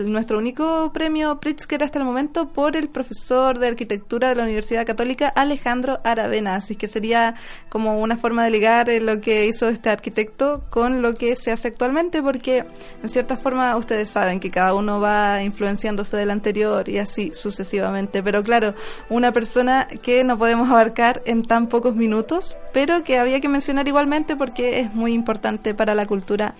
nuestro 0.05 0.37
único 0.37 0.91
premio 0.93 1.39
Pritzker 1.39 1.83
hasta 1.83 1.99
el 1.99 2.05
momento 2.05 2.49
por 2.49 2.75
el 2.75 2.89
profesor 2.89 3.57
de 3.57 3.67
arquitectura 3.67 4.29
de 4.29 4.35
la 4.35 4.43
Universidad 4.43 4.85
Católica 4.85 5.27
Alejandro 5.29 5.99
Aravena, 6.03 6.55
así 6.55 6.75
que 6.75 6.87
sería 6.87 7.35
como 7.69 7.99
una 7.99 8.17
forma 8.17 8.43
de 8.43 8.51
ligar 8.51 8.89
eh, 8.89 8.99
lo 8.99 9.21
que 9.21 9.47
hizo 9.47 9.69
este 9.69 9.89
arquitecto 9.89 10.63
con 10.69 11.01
lo 11.01 11.15
que 11.15 11.35
se 11.35 11.51
hace 11.51 11.69
actualmente, 11.69 12.21
porque 12.21 12.65
en 13.01 13.09
cierta 13.09 13.37
forma 13.37 13.75
ustedes 13.75 14.09
saben 14.09 14.39
que 14.39 14.51
cada 14.51 14.75
uno 14.75 14.99
va 14.99 15.41
influenciándose 15.41 16.15
del 16.15 16.29
anterior 16.29 16.87
y 16.89 16.99
así 16.99 17.31
sucesivamente, 17.33 18.21
pero 18.21 18.43
claro, 18.43 18.75
una 19.09 19.31
persona 19.31 19.87
que 20.03 20.23
no 20.23 20.37
podemos 20.37 20.69
abarcar 20.69 21.21
en 21.25 21.43
tan 21.43 21.67
pocos 21.67 21.95
minutos, 21.95 22.55
pero 22.71 23.03
que 23.03 23.17
había 23.17 23.41
que 23.41 23.49
mencionar 23.49 23.87
igualmente 23.87 24.35
porque 24.35 24.79
es 24.79 24.93
muy 24.93 25.13
importante 25.13 25.73
para 25.73 25.95
la 25.95 26.05
cultura 26.05 26.55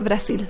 Brasil. 0.00 0.48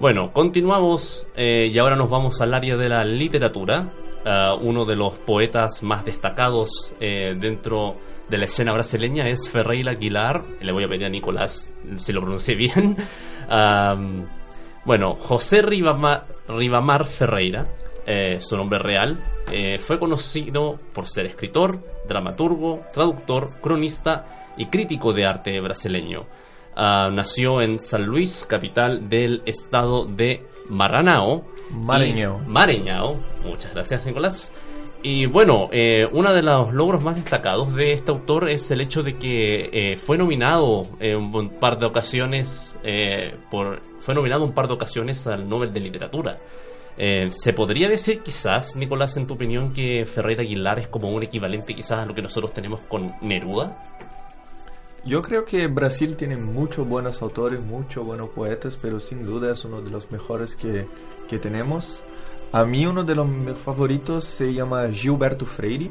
Bueno, 0.00 0.32
continuamos 0.32 1.26
eh, 1.36 1.66
y 1.66 1.78
ahora 1.78 1.94
nos 1.94 2.08
vamos 2.08 2.40
al 2.40 2.54
área 2.54 2.74
de 2.74 2.88
la 2.88 3.04
literatura. 3.04 3.90
Ah, 4.24 4.54
uno 4.58 4.86
de 4.86 4.96
los 4.96 5.12
poetas 5.18 5.82
más 5.82 6.06
destacados 6.06 6.94
eh, 7.00 7.34
dentro 7.38 7.92
de 8.30 8.38
la 8.38 8.46
escena 8.46 8.72
brasileña 8.72 9.28
es 9.28 9.50
Ferreira 9.50 9.92
Aguilar. 9.92 10.42
Le 10.62 10.72
voy 10.72 10.84
a 10.84 10.88
pedir 10.88 11.04
a 11.04 11.10
Nicolás 11.10 11.70
si 11.96 12.14
lo 12.14 12.22
pronuncié 12.22 12.54
bien. 12.54 12.96
Bueno, 14.82 15.12
José 15.12 15.60
Ribamar, 15.60 16.26
Ribamar 16.48 17.06
Ferreira, 17.06 17.66
eh, 18.06 18.38
su 18.40 18.56
nombre 18.56 18.78
real, 18.78 19.22
fue 19.78 19.98
conocido 19.98 20.80
por 20.94 21.06
ser 21.06 21.26
escritor, 21.26 21.84
dramaturgo, 22.08 22.80
traductor, 22.94 23.60
cronista 23.60 24.52
y 24.56 24.66
crítico 24.66 25.12
de 25.12 25.26
arte 25.26 25.60
brasileño. 25.60 26.24
Ah, 26.82 27.10
nació 27.12 27.60
en 27.60 27.78
San 27.78 28.06
Luis, 28.06 28.46
capital 28.48 29.06
del 29.06 29.42
estado 29.44 30.06
de 30.06 30.40
Maranhão. 30.70 31.44
Maranhão. 31.70 32.40
Maranhão. 32.46 33.18
Muchas 33.44 33.74
gracias, 33.74 34.06
Nicolás. 34.06 34.50
Y 35.02 35.26
bueno, 35.26 35.68
eh, 35.72 36.06
uno 36.10 36.32
de 36.32 36.42
los 36.42 36.72
logros 36.72 37.04
más 37.04 37.16
destacados 37.16 37.74
de 37.74 37.92
este 37.92 38.10
autor 38.10 38.48
es 38.48 38.70
el 38.70 38.80
hecho 38.80 39.02
de 39.02 39.18
que 39.18 39.68
eh, 39.70 39.96
fue 39.98 40.16
nominado 40.16 40.84
en 41.00 41.16
un 41.16 41.50
par 41.60 41.78
de 41.78 41.84
ocasiones 41.84 42.78
eh, 42.82 43.34
por 43.50 43.82
fue 43.98 44.14
nominado 44.14 44.42
un 44.42 44.54
par 44.54 44.66
de 44.66 44.72
ocasiones 44.72 45.26
al 45.26 45.46
Nobel 45.46 45.74
de 45.74 45.80
Literatura. 45.80 46.38
Eh, 46.96 47.28
¿Se 47.30 47.52
podría 47.52 47.88
decir 47.88 48.20
quizás, 48.20 48.76
Nicolás, 48.76 49.16
en 49.16 49.26
tu 49.26 49.34
opinión, 49.34 49.72
que 49.72 50.04
Ferreira 50.06 50.42
Aguilar 50.42 50.78
es 50.78 50.88
como 50.88 51.08
un 51.08 51.22
equivalente 51.22 51.74
quizás 51.74 52.00
a 52.00 52.06
lo 52.06 52.14
que 52.14 52.22
nosotros 52.22 52.52
tenemos 52.52 52.80
con 52.80 53.14
Neruda? 53.20 53.98
Yo 55.04 55.22
creo 55.22 55.46
que 55.46 55.66
Brasil 55.66 56.14
tiene 56.14 56.36
muchos 56.36 56.86
buenos 56.86 57.22
autores, 57.22 57.62
muchos 57.62 58.06
buenos 58.06 58.28
poetas, 58.30 58.78
pero 58.80 59.00
sin 59.00 59.24
duda 59.24 59.52
es 59.52 59.64
uno 59.64 59.80
de 59.80 59.90
los 59.90 60.10
mejores 60.10 60.54
que, 60.56 60.86
que 61.28 61.38
tenemos. 61.38 62.00
A 62.52 62.64
mí 62.64 62.84
uno 62.84 63.02
de 63.04 63.14
los 63.14 63.28
favoritos 63.58 64.24
se 64.24 64.52
llama 64.52 64.88
Gilberto 64.92 65.46
Freire. 65.46 65.90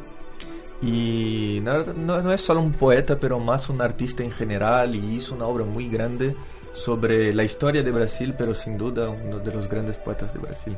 Y 0.81 1.59
no, 1.63 1.83
no, 1.85 2.21
no 2.21 2.31
es 2.31 2.41
solo 2.41 2.61
un 2.61 2.71
poeta, 2.71 3.17
pero 3.17 3.39
más 3.39 3.69
un 3.69 3.81
artista 3.81 4.23
en 4.23 4.31
general 4.31 4.95
y 4.95 5.15
hizo 5.15 5.35
una 5.35 5.45
obra 5.45 5.65
muy 5.65 5.89
grande 5.89 6.35
sobre 6.73 7.33
la 7.33 7.43
historia 7.43 7.83
de 7.83 7.91
Brasil, 7.91 8.35
pero 8.37 8.53
sin 8.53 8.77
duda 8.77 9.09
uno 9.09 9.39
de 9.39 9.53
los 9.53 9.67
grandes 9.67 9.97
poetas 9.97 10.33
de 10.33 10.39
Brasil. 10.39 10.77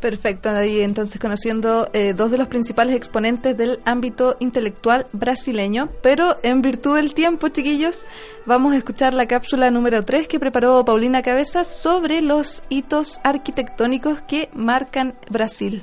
Perfecto, 0.00 0.62
y 0.62 0.82
entonces 0.82 1.18
conociendo 1.18 1.88
eh, 1.94 2.12
dos 2.12 2.30
de 2.30 2.36
los 2.36 2.48
principales 2.48 2.94
exponentes 2.94 3.56
del 3.56 3.80
ámbito 3.86 4.36
intelectual 4.40 5.06
brasileño, 5.12 5.88
pero 6.02 6.36
en 6.42 6.60
virtud 6.60 6.96
del 6.96 7.14
tiempo, 7.14 7.48
chiquillos, 7.48 8.04
vamos 8.44 8.74
a 8.74 8.76
escuchar 8.76 9.14
la 9.14 9.26
cápsula 9.26 9.70
número 9.70 10.02
3 10.02 10.28
que 10.28 10.38
preparó 10.38 10.84
Paulina 10.84 11.22
Cabezas 11.22 11.66
sobre 11.66 12.20
los 12.20 12.62
hitos 12.68 13.20
arquitectónicos 13.24 14.20
que 14.20 14.50
marcan 14.52 15.14
Brasil. 15.30 15.82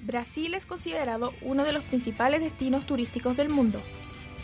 Brasil 0.00 0.54
es 0.54 0.64
considerado 0.64 1.34
uno 1.42 1.64
de 1.64 1.72
los 1.72 1.82
principales 1.84 2.40
destinos 2.40 2.86
turísticos 2.86 3.36
del 3.36 3.50
mundo. 3.50 3.82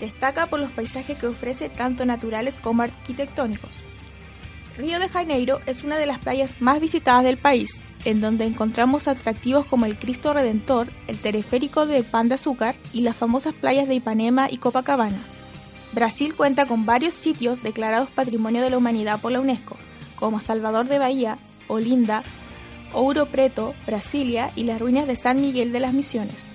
Destaca 0.01 0.47
por 0.47 0.61
los 0.61 0.70
paisajes 0.70 1.18
que 1.18 1.26
ofrece 1.26 1.68
tanto 1.68 2.05
naturales 2.05 2.55
como 2.61 2.82
arquitectónicos. 2.82 3.70
Río 4.76 4.99
de 4.99 5.09
Janeiro 5.09 5.61
es 5.66 5.84
una 5.84 5.99
de 5.99 6.07
las 6.07 6.18
playas 6.18 6.61
más 6.61 6.80
visitadas 6.80 7.24
del 7.24 7.36
país, 7.36 7.80
en 8.05 8.20
donde 8.20 8.47
encontramos 8.47 9.07
atractivos 9.07 9.66
como 9.66 9.86
el 9.86 9.99
Cristo 9.99 10.32
Redentor, 10.32 10.88
el 11.07 11.18
teleférico 11.18 11.86
de 11.86 12.03
Pan 12.03 12.28
de 12.28 12.34
Azúcar 12.34 12.74
y 12.93 13.03
las 13.03 13.16
famosas 13.16 13.55
playas 13.55 13.88
de 13.88 13.95
Ipanema 13.95 14.51
y 14.51 14.59
Copacabana. 14.59 15.18
Brasil 15.93 16.34
cuenta 16.34 16.66
con 16.66 16.86
varios 16.86 17.14
sitios 17.14 17.62
declarados 17.62 18.11
Patrimonio 18.11 18.62
de 18.62 18.70
la 18.70 18.78
Humanidad 18.78 19.20
por 19.20 19.30
la 19.30 19.40
UNESCO, 19.40 19.76
como 20.16 20.40
Salvador 20.40 20.86
de 20.88 20.99
Bahía, 20.99 21.36
Olinda, 21.68 22.22
Ouro 22.95 23.26
Preto, 23.26 23.74
Brasilia 23.86 24.51
y 24.57 24.64
las 24.64 24.80
ruinas 24.80 25.07
de 25.07 25.16
San 25.16 25.40
Miguel 25.40 25.72
de 25.72 25.80
las 25.80 25.93
Misiones. 25.93 26.52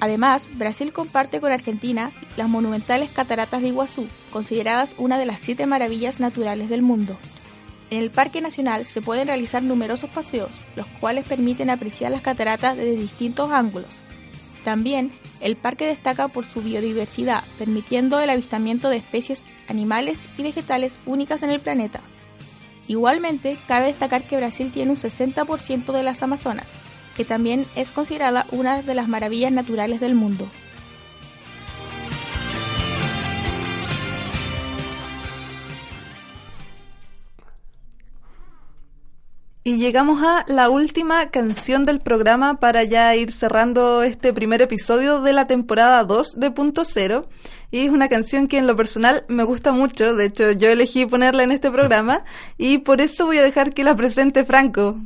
Además, 0.00 0.48
Brasil 0.54 0.94
comparte 0.94 1.40
con 1.40 1.52
Argentina 1.52 2.10
las 2.38 2.48
monumentales 2.48 3.10
cataratas 3.10 3.60
de 3.60 3.68
Iguazú, 3.68 4.08
consideradas 4.32 4.94
una 4.96 5.18
de 5.18 5.26
las 5.26 5.40
siete 5.40 5.66
maravillas 5.66 6.20
naturales 6.20 6.70
del 6.70 6.80
mundo. 6.80 7.18
En 7.90 7.98
el 7.98 8.10
Parque 8.10 8.40
Nacional 8.40 8.86
se 8.86 9.02
pueden 9.02 9.26
realizar 9.26 9.62
numerosos 9.62 10.08
paseos, 10.08 10.52
los 10.74 10.86
cuales 10.86 11.26
permiten 11.26 11.68
apreciar 11.68 12.10
las 12.10 12.22
cataratas 12.22 12.76
desde 12.76 12.96
distintos 12.96 13.50
ángulos. 13.50 13.90
También, 14.64 15.12
el 15.40 15.56
parque 15.56 15.86
destaca 15.86 16.28
por 16.28 16.46
su 16.46 16.62
biodiversidad, 16.62 17.44
permitiendo 17.58 18.20
el 18.20 18.30
avistamiento 18.30 18.88
de 18.88 18.98
especies 18.98 19.42
animales 19.68 20.28
y 20.38 20.42
vegetales 20.42 20.98
únicas 21.04 21.42
en 21.42 21.50
el 21.50 21.60
planeta. 21.60 22.00
Igualmente, 22.88 23.58
cabe 23.66 23.86
destacar 23.86 24.24
que 24.24 24.36
Brasil 24.36 24.70
tiene 24.72 24.92
un 24.92 24.96
60% 24.96 25.92
de 25.92 26.02
las 26.02 26.22
Amazonas, 26.22 26.72
que 27.20 27.26
también 27.26 27.66
es 27.76 27.92
considerada 27.92 28.46
una 28.50 28.80
de 28.80 28.94
las 28.94 29.06
maravillas 29.06 29.52
naturales 29.52 30.00
del 30.00 30.14
mundo. 30.14 30.48
Y 39.64 39.76
llegamos 39.76 40.22
a 40.22 40.46
la 40.48 40.70
última 40.70 41.28
canción 41.28 41.84
del 41.84 42.00
programa 42.00 42.58
para 42.58 42.84
ya 42.84 43.14
ir 43.14 43.32
cerrando 43.32 44.02
este 44.02 44.32
primer 44.32 44.62
episodio 44.62 45.20
de 45.20 45.34
la 45.34 45.46
temporada 45.46 46.02
2 46.04 46.40
de 46.40 46.50
Punto 46.50 46.86
Cero. 46.86 47.28
Y 47.70 47.80
es 47.80 47.90
una 47.90 48.08
canción 48.08 48.48
que 48.48 48.56
en 48.56 48.66
lo 48.66 48.76
personal 48.76 49.26
me 49.28 49.44
gusta 49.44 49.72
mucho, 49.72 50.16
de 50.16 50.24
hecho 50.24 50.52
yo 50.52 50.70
elegí 50.70 51.04
ponerla 51.04 51.42
en 51.42 51.52
este 51.52 51.70
programa 51.70 52.24
y 52.56 52.78
por 52.78 53.02
eso 53.02 53.26
voy 53.26 53.36
a 53.36 53.42
dejar 53.42 53.74
que 53.74 53.84
la 53.84 53.94
presente 53.94 54.46
Franco. 54.46 54.96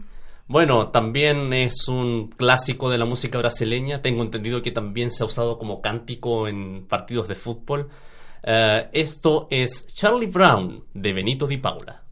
Bueno, 0.46 0.88
también 0.88 1.52
es 1.54 1.88
un 1.88 2.28
clásico 2.28 2.90
de 2.90 2.98
la 2.98 3.06
música 3.06 3.38
brasileña. 3.38 4.02
Tengo 4.02 4.22
entendido 4.22 4.60
que 4.60 4.72
también 4.72 5.10
se 5.10 5.22
ha 5.22 5.26
usado 5.26 5.58
como 5.58 5.80
cántico 5.80 6.48
en 6.48 6.86
partidos 6.86 7.28
de 7.28 7.34
fútbol. 7.34 7.88
Eh, 8.42 8.88
esto 8.92 9.48
es 9.50 9.86
Charlie 9.94 10.26
Brown 10.26 10.84
de 10.92 11.12
Benito 11.14 11.46
Di 11.46 11.56
Paula. 11.56 12.03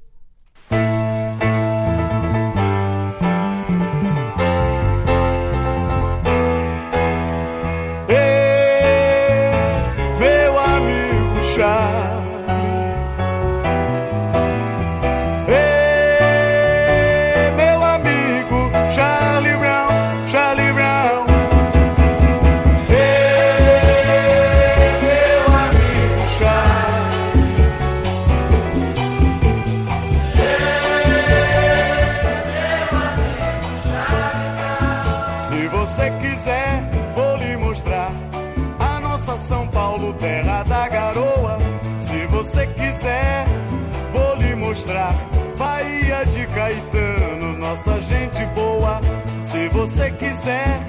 Nossa 47.73 48.01
gente 48.03 48.45
boa. 48.55 49.01
Se 49.43 49.69
você 49.69 50.11
quiser, 50.11 50.85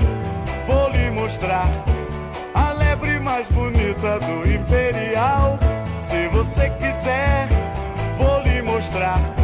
vou 0.68 0.90
lhe 0.90 1.10
mostrar 1.12 1.66
a 2.54 2.74
lebre 2.74 3.20
mais 3.22 3.48
bonita 3.48 4.20
do 4.20 4.52
Imperial. 4.52 5.58
Se 6.00 6.28
você 6.28 6.70
quiser, 6.72 7.48
vou 8.18 8.42
lhe 8.42 8.62
mostrar 8.62 9.43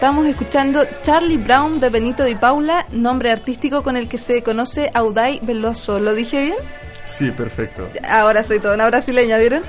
Estamos 0.00 0.26
escuchando 0.26 0.82
Charlie 1.02 1.36
Brown 1.36 1.78
de 1.78 1.90
Benito 1.90 2.24
Di 2.24 2.34
Paula, 2.34 2.86
nombre 2.90 3.30
artístico 3.30 3.82
con 3.82 3.98
el 3.98 4.08
que 4.08 4.16
se 4.16 4.42
conoce 4.42 4.90
Auday 4.94 5.40
Veloso. 5.42 6.00
¿Lo 6.00 6.14
dije 6.14 6.40
bien? 6.40 6.56
Sí, 7.04 7.30
perfecto. 7.30 7.86
Ahora 8.08 8.42
soy 8.42 8.60
toda 8.60 8.76
una 8.76 8.86
brasileña, 8.86 9.36
¿vieron? 9.36 9.62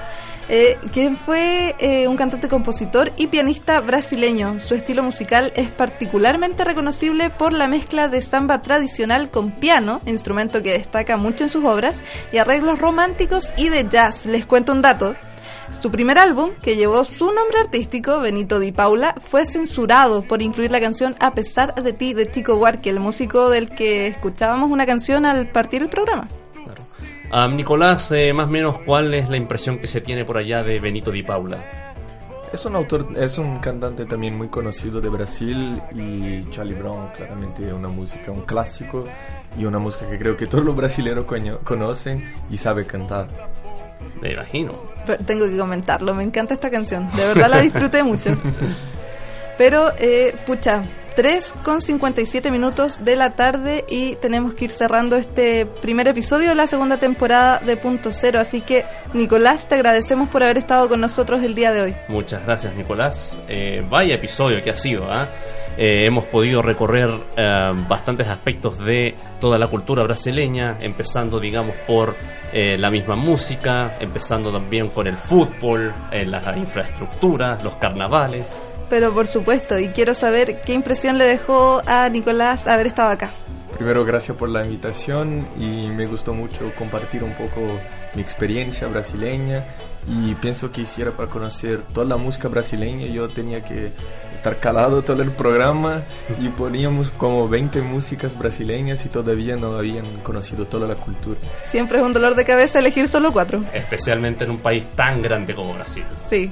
Eh, 0.47 0.77
que 0.93 1.17
fue 1.17 1.75
eh, 1.79 2.07
un 2.07 2.15
cantante, 2.15 2.47
compositor 2.47 3.11
y 3.17 3.27
pianista 3.27 3.81
brasileño. 3.81 4.57
Su 4.61 4.73
estilo 4.73 5.03
musical 5.03 5.51
es 5.57 5.69
particularmente 5.69 6.63
reconocible 6.63 7.29
por 7.29 7.51
la 7.51 7.67
mezcla 7.67 8.07
de 8.07 8.21
samba 8.21 8.61
tradicional 8.61 9.31
con 9.31 9.59
piano, 9.59 9.99
instrumento 10.05 10.63
que 10.63 10.77
destaca 10.77 11.17
mucho 11.17 11.43
en 11.43 11.49
sus 11.49 11.65
obras, 11.65 12.01
y 12.31 12.37
arreglos 12.37 12.79
románticos 12.79 13.51
y 13.57 13.67
de 13.67 13.85
jazz. 13.89 14.25
Les 14.25 14.45
cuento 14.45 14.71
un 14.71 14.81
dato. 14.81 15.13
Su 15.79 15.89
primer 15.89 16.19
álbum, 16.19 16.51
que 16.61 16.75
llevó 16.75 17.03
su 17.03 17.25
nombre 17.31 17.59
artístico, 17.59 18.19
Benito 18.19 18.59
Di 18.59 18.71
Paula, 18.71 19.15
fue 19.19 19.45
censurado 19.45 20.21
por 20.21 20.41
incluir 20.41 20.71
la 20.71 20.79
canción 20.79 21.15
A 21.19 21.33
pesar 21.33 21.73
de 21.75 21.93
ti 21.93 22.13
de 22.13 22.29
Chico 22.29 22.55
Huarque, 22.57 22.89
el 22.89 22.99
músico 22.99 23.49
del 23.49 23.69
que 23.69 24.07
escuchábamos 24.07 24.69
una 24.69 24.85
canción 24.85 25.25
al 25.25 25.49
partir 25.49 25.81
el 25.81 25.89
programa. 25.89 26.27
Ah, 27.31 27.47
Nicolás, 27.47 28.11
eh, 28.11 28.33
más 28.33 28.47
o 28.47 28.51
menos, 28.51 28.79
¿cuál 28.85 29.13
es 29.13 29.29
la 29.29 29.37
impresión 29.37 29.79
que 29.79 29.87
se 29.87 30.01
tiene 30.01 30.25
por 30.25 30.37
allá 30.37 30.63
de 30.63 30.79
Benito 30.79 31.11
Di 31.11 31.23
Paula? 31.23 31.63
Es 32.51 32.65
un 32.65 32.75
autor, 32.75 33.07
es 33.15 33.37
un 33.37 33.59
cantante 33.59 34.05
también 34.05 34.37
muy 34.37 34.49
conocido 34.49 34.99
de 34.99 35.07
Brasil 35.07 35.81
y 35.95 36.49
Charlie 36.49 36.75
Brown, 36.75 37.07
claramente 37.15 37.71
una 37.71 37.87
música, 37.87 38.29
un 38.31 38.41
clásico 38.41 39.05
y 39.57 39.63
una 39.63 39.79
música 39.79 40.09
que 40.09 40.19
creo 40.19 40.35
que 40.35 40.47
todos 40.47 40.65
los 40.65 40.75
brasileños 40.75 41.25
conocen 41.63 42.33
y 42.49 42.57
sabe 42.57 42.85
cantar. 42.85 43.50
Me 44.21 44.31
imagino. 44.31 44.73
Pero 45.05 45.23
tengo 45.25 45.45
que 45.47 45.57
comentarlo, 45.57 46.13
me 46.13 46.23
encanta 46.23 46.53
esta 46.53 46.69
canción, 46.69 47.09
de 47.15 47.25
verdad 47.25 47.49
la 47.49 47.59
disfruté 47.59 48.03
mucho. 48.03 48.35
Pero, 49.57 49.91
eh, 49.97 50.35
pucha, 50.45 50.83
3 51.15 51.55
con 51.63 51.81
57 51.81 52.51
minutos 52.51 53.03
de 53.03 53.15
la 53.15 53.31
tarde 53.31 53.85
y 53.89 54.15
tenemos 54.15 54.53
que 54.53 54.65
ir 54.65 54.71
cerrando 54.71 55.15
este 55.15 55.65
primer 55.65 56.07
episodio 56.07 56.49
de 56.49 56.55
la 56.55 56.67
segunda 56.67 56.97
temporada 56.97 57.59
de 57.59 57.77
Punto 57.77 58.11
Cero. 58.11 58.39
Así 58.39 58.61
que, 58.61 58.85
Nicolás, 59.13 59.67
te 59.67 59.75
agradecemos 59.75 60.29
por 60.29 60.43
haber 60.43 60.57
estado 60.57 60.87
con 60.87 61.01
nosotros 61.01 61.43
el 61.43 61.53
día 61.53 61.71
de 61.73 61.81
hoy. 61.81 61.95
Muchas 62.07 62.43
gracias, 62.45 62.75
Nicolás. 62.75 63.39
Eh, 63.47 63.85
vaya 63.89 64.15
episodio 64.15 64.61
que 64.61 64.69
ha 64.69 64.75
sido. 64.75 65.11
¿ah? 65.11 65.27
Eh, 65.77 66.05
hemos 66.05 66.25
podido 66.25 66.61
recorrer 66.61 67.09
eh, 67.35 67.71
bastantes 67.87 68.27
aspectos 68.27 68.77
de 68.77 69.15
toda 69.39 69.57
la 69.57 69.67
cultura 69.67 70.03
brasileña, 70.03 70.77
empezando, 70.79 71.39
digamos, 71.39 71.75
por 71.87 72.15
eh, 72.53 72.77
la 72.77 72.91
misma 72.91 73.15
música, 73.15 73.95
empezando 74.01 74.51
también 74.51 74.89
con 74.89 75.07
el 75.07 75.15
fútbol, 75.15 75.93
eh, 76.11 76.25
la 76.25 76.57
infraestructura, 76.57 77.57
los 77.63 77.75
carnavales. 77.75 78.70
Pero, 78.91 79.13
por 79.13 79.25
supuesto, 79.25 79.79
y 79.79 79.87
quiero 79.87 80.13
saber 80.13 80.59
qué 80.59 80.73
impresión 80.73 81.17
le 81.17 81.23
dejó 81.23 81.81
a 81.85 82.09
Nicolás 82.09 82.67
haber 82.67 82.87
estado 82.87 83.09
acá. 83.09 83.31
Primero, 83.73 84.03
gracias 84.03 84.35
por 84.35 84.49
la 84.49 84.65
invitación 84.65 85.47
y 85.57 85.87
me 85.87 86.07
gustó 86.07 86.33
mucho 86.33 86.73
compartir 86.77 87.23
un 87.23 87.33
poco 87.33 87.79
mi 88.13 88.21
experiencia 88.21 88.87
brasileña 88.87 89.65
y 90.05 90.35
pienso 90.35 90.73
que 90.73 90.81
hiciera 90.81 91.11
para 91.11 91.29
conocer 91.29 91.83
toda 91.93 92.05
la 92.05 92.17
música 92.17 92.49
brasileña 92.49 93.05
yo 93.05 93.29
tenía 93.29 93.63
que 93.63 93.93
estar 94.35 94.59
calado 94.59 95.03
todo 95.03 95.21
el 95.21 95.31
programa 95.31 96.01
y 96.41 96.49
poníamos 96.57 97.11
como 97.11 97.47
20 97.47 97.81
músicas 97.81 98.37
brasileñas 98.37 99.05
y 99.05 99.09
todavía 99.09 99.55
no 99.55 99.77
habían 99.77 100.05
conocido 100.17 100.65
toda 100.65 100.85
la 100.85 100.95
cultura. 100.95 101.39
Siempre 101.63 101.99
es 101.99 102.03
un 102.03 102.11
dolor 102.11 102.35
de 102.35 102.43
cabeza 102.43 102.79
elegir 102.79 103.07
solo 103.07 103.31
cuatro. 103.31 103.63
Especialmente 103.73 104.43
en 104.43 104.51
un 104.51 104.59
país 104.59 104.85
tan 104.95 105.21
grande 105.21 105.55
como 105.55 105.73
Brasil. 105.73 106.03
Sí. 106.27 106.51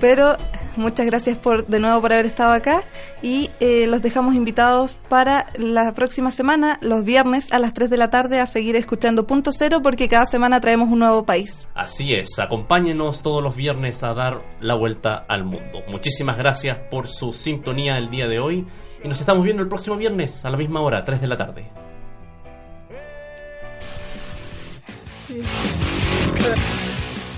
Pero 0.00 0.36
muchas 0.76 1.06
gracias 1.06 1.36
por 1.36 1.66
de 1.66 1.78
nuevo 1.78 2.00
por 2.00 2.12
haber 2.12 2.26
estado 2.26 2.52
acá 2.52 2.82
y 3.22 3.50
eh, 3.60 3.86
los 3.86 4.00
dejamos 4.02 4.34
invitados 4.34 4.98
para 5.08 5.46
la 5.58 5.92
próxima 5.94 6.30
semana, 6.30 6.78
los 6.80 7.04
viernes 7.04 7.52
a 7.52 7.58
las 7.58 7.74
3 7.74 7.90
de 7.90 7.96
la 7.98 8.08
tarde, 8.08 8.40
a 8.40 8.46
seguir 8.46 8.76
escuchando 8.76 9.26
Punto 9.26 9.52
Cero 9.52 9.80
porque 9.82 10.08
cada 10.08 10.24
semana 10.24 10.60
traemos 10.60 10.90
un 10.90 11.00
nuevo 11.00 11.24
país. 11.24 11.68
Así 11.74 12.14
es, 12.14 12.38
acompáñenos 12.38 13.22
todos 13.22 13.42
los 13.42 13.54
viernes 13.54 14.02
a 14.02 14.14
dar 14.14 14.42
la 14.60 14.74
vuelta 14.74 15.24
al 15.28 15.44
mundo. 15.44 15.82
Muchísimas 15.88 16.38
gracias 16.38 16.78
por 16.90 17.06
su 17.06 17.32
sintonía 17.32 17.98
el 17.98 18.08
día 18.08 18.26
de 18.26 18.38
hoy 18.38 18.66
y 19.04 19.08
nos 19.08 19.20
estamos 19.20 19.44
viendo 19.44 19.62
el 19.62 19.68
próximo 19.68 19.96
viernes 19.96 20.44
a 20.44 20.50
la 20.50 20.56
misma 20.56 20.80
hora, 20.80 21.04
3 21.04 21.20
de 21.20 21.26
la 21.26 21.36
tarde. 21.36 21.70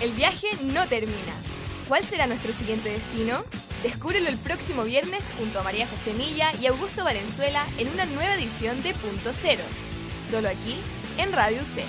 El 0.01 0.13
viaje 0.13 0.47
no 0.65 0.87
termina. 0.89 1.33
¿Cuál 1.93 2.05
será 2.05 2.27
nuestro 2.27 2.55
siguiente 2.55 2.89
destino? 2.89 3.45
Descúbrelo 3.83 4.31
el 4.31 4.39
próximo 4.39 4.85
viernes 4.85 5.23
junto 5.37 5.61
a 5.61 5.63
María 5.63 5.87
José 5.87 6.15
Milla 6.15 6.51
y 6.59 6.65
Augusto 6.65 7.05
Valenzuela 7.05 7.67
en 7.77 7.89
una 7.89 8.07
nueva 8.07 8.35
edición 8.35 8.83
de 8.83 8.95
Punto 8.95 9.31
Cero. 9.35 9.63
Solo 10.31 10.49
aquí, 10.49 10.81
en 11.19 11.33
Radio 11.35 11.63
C. 11.67 11.85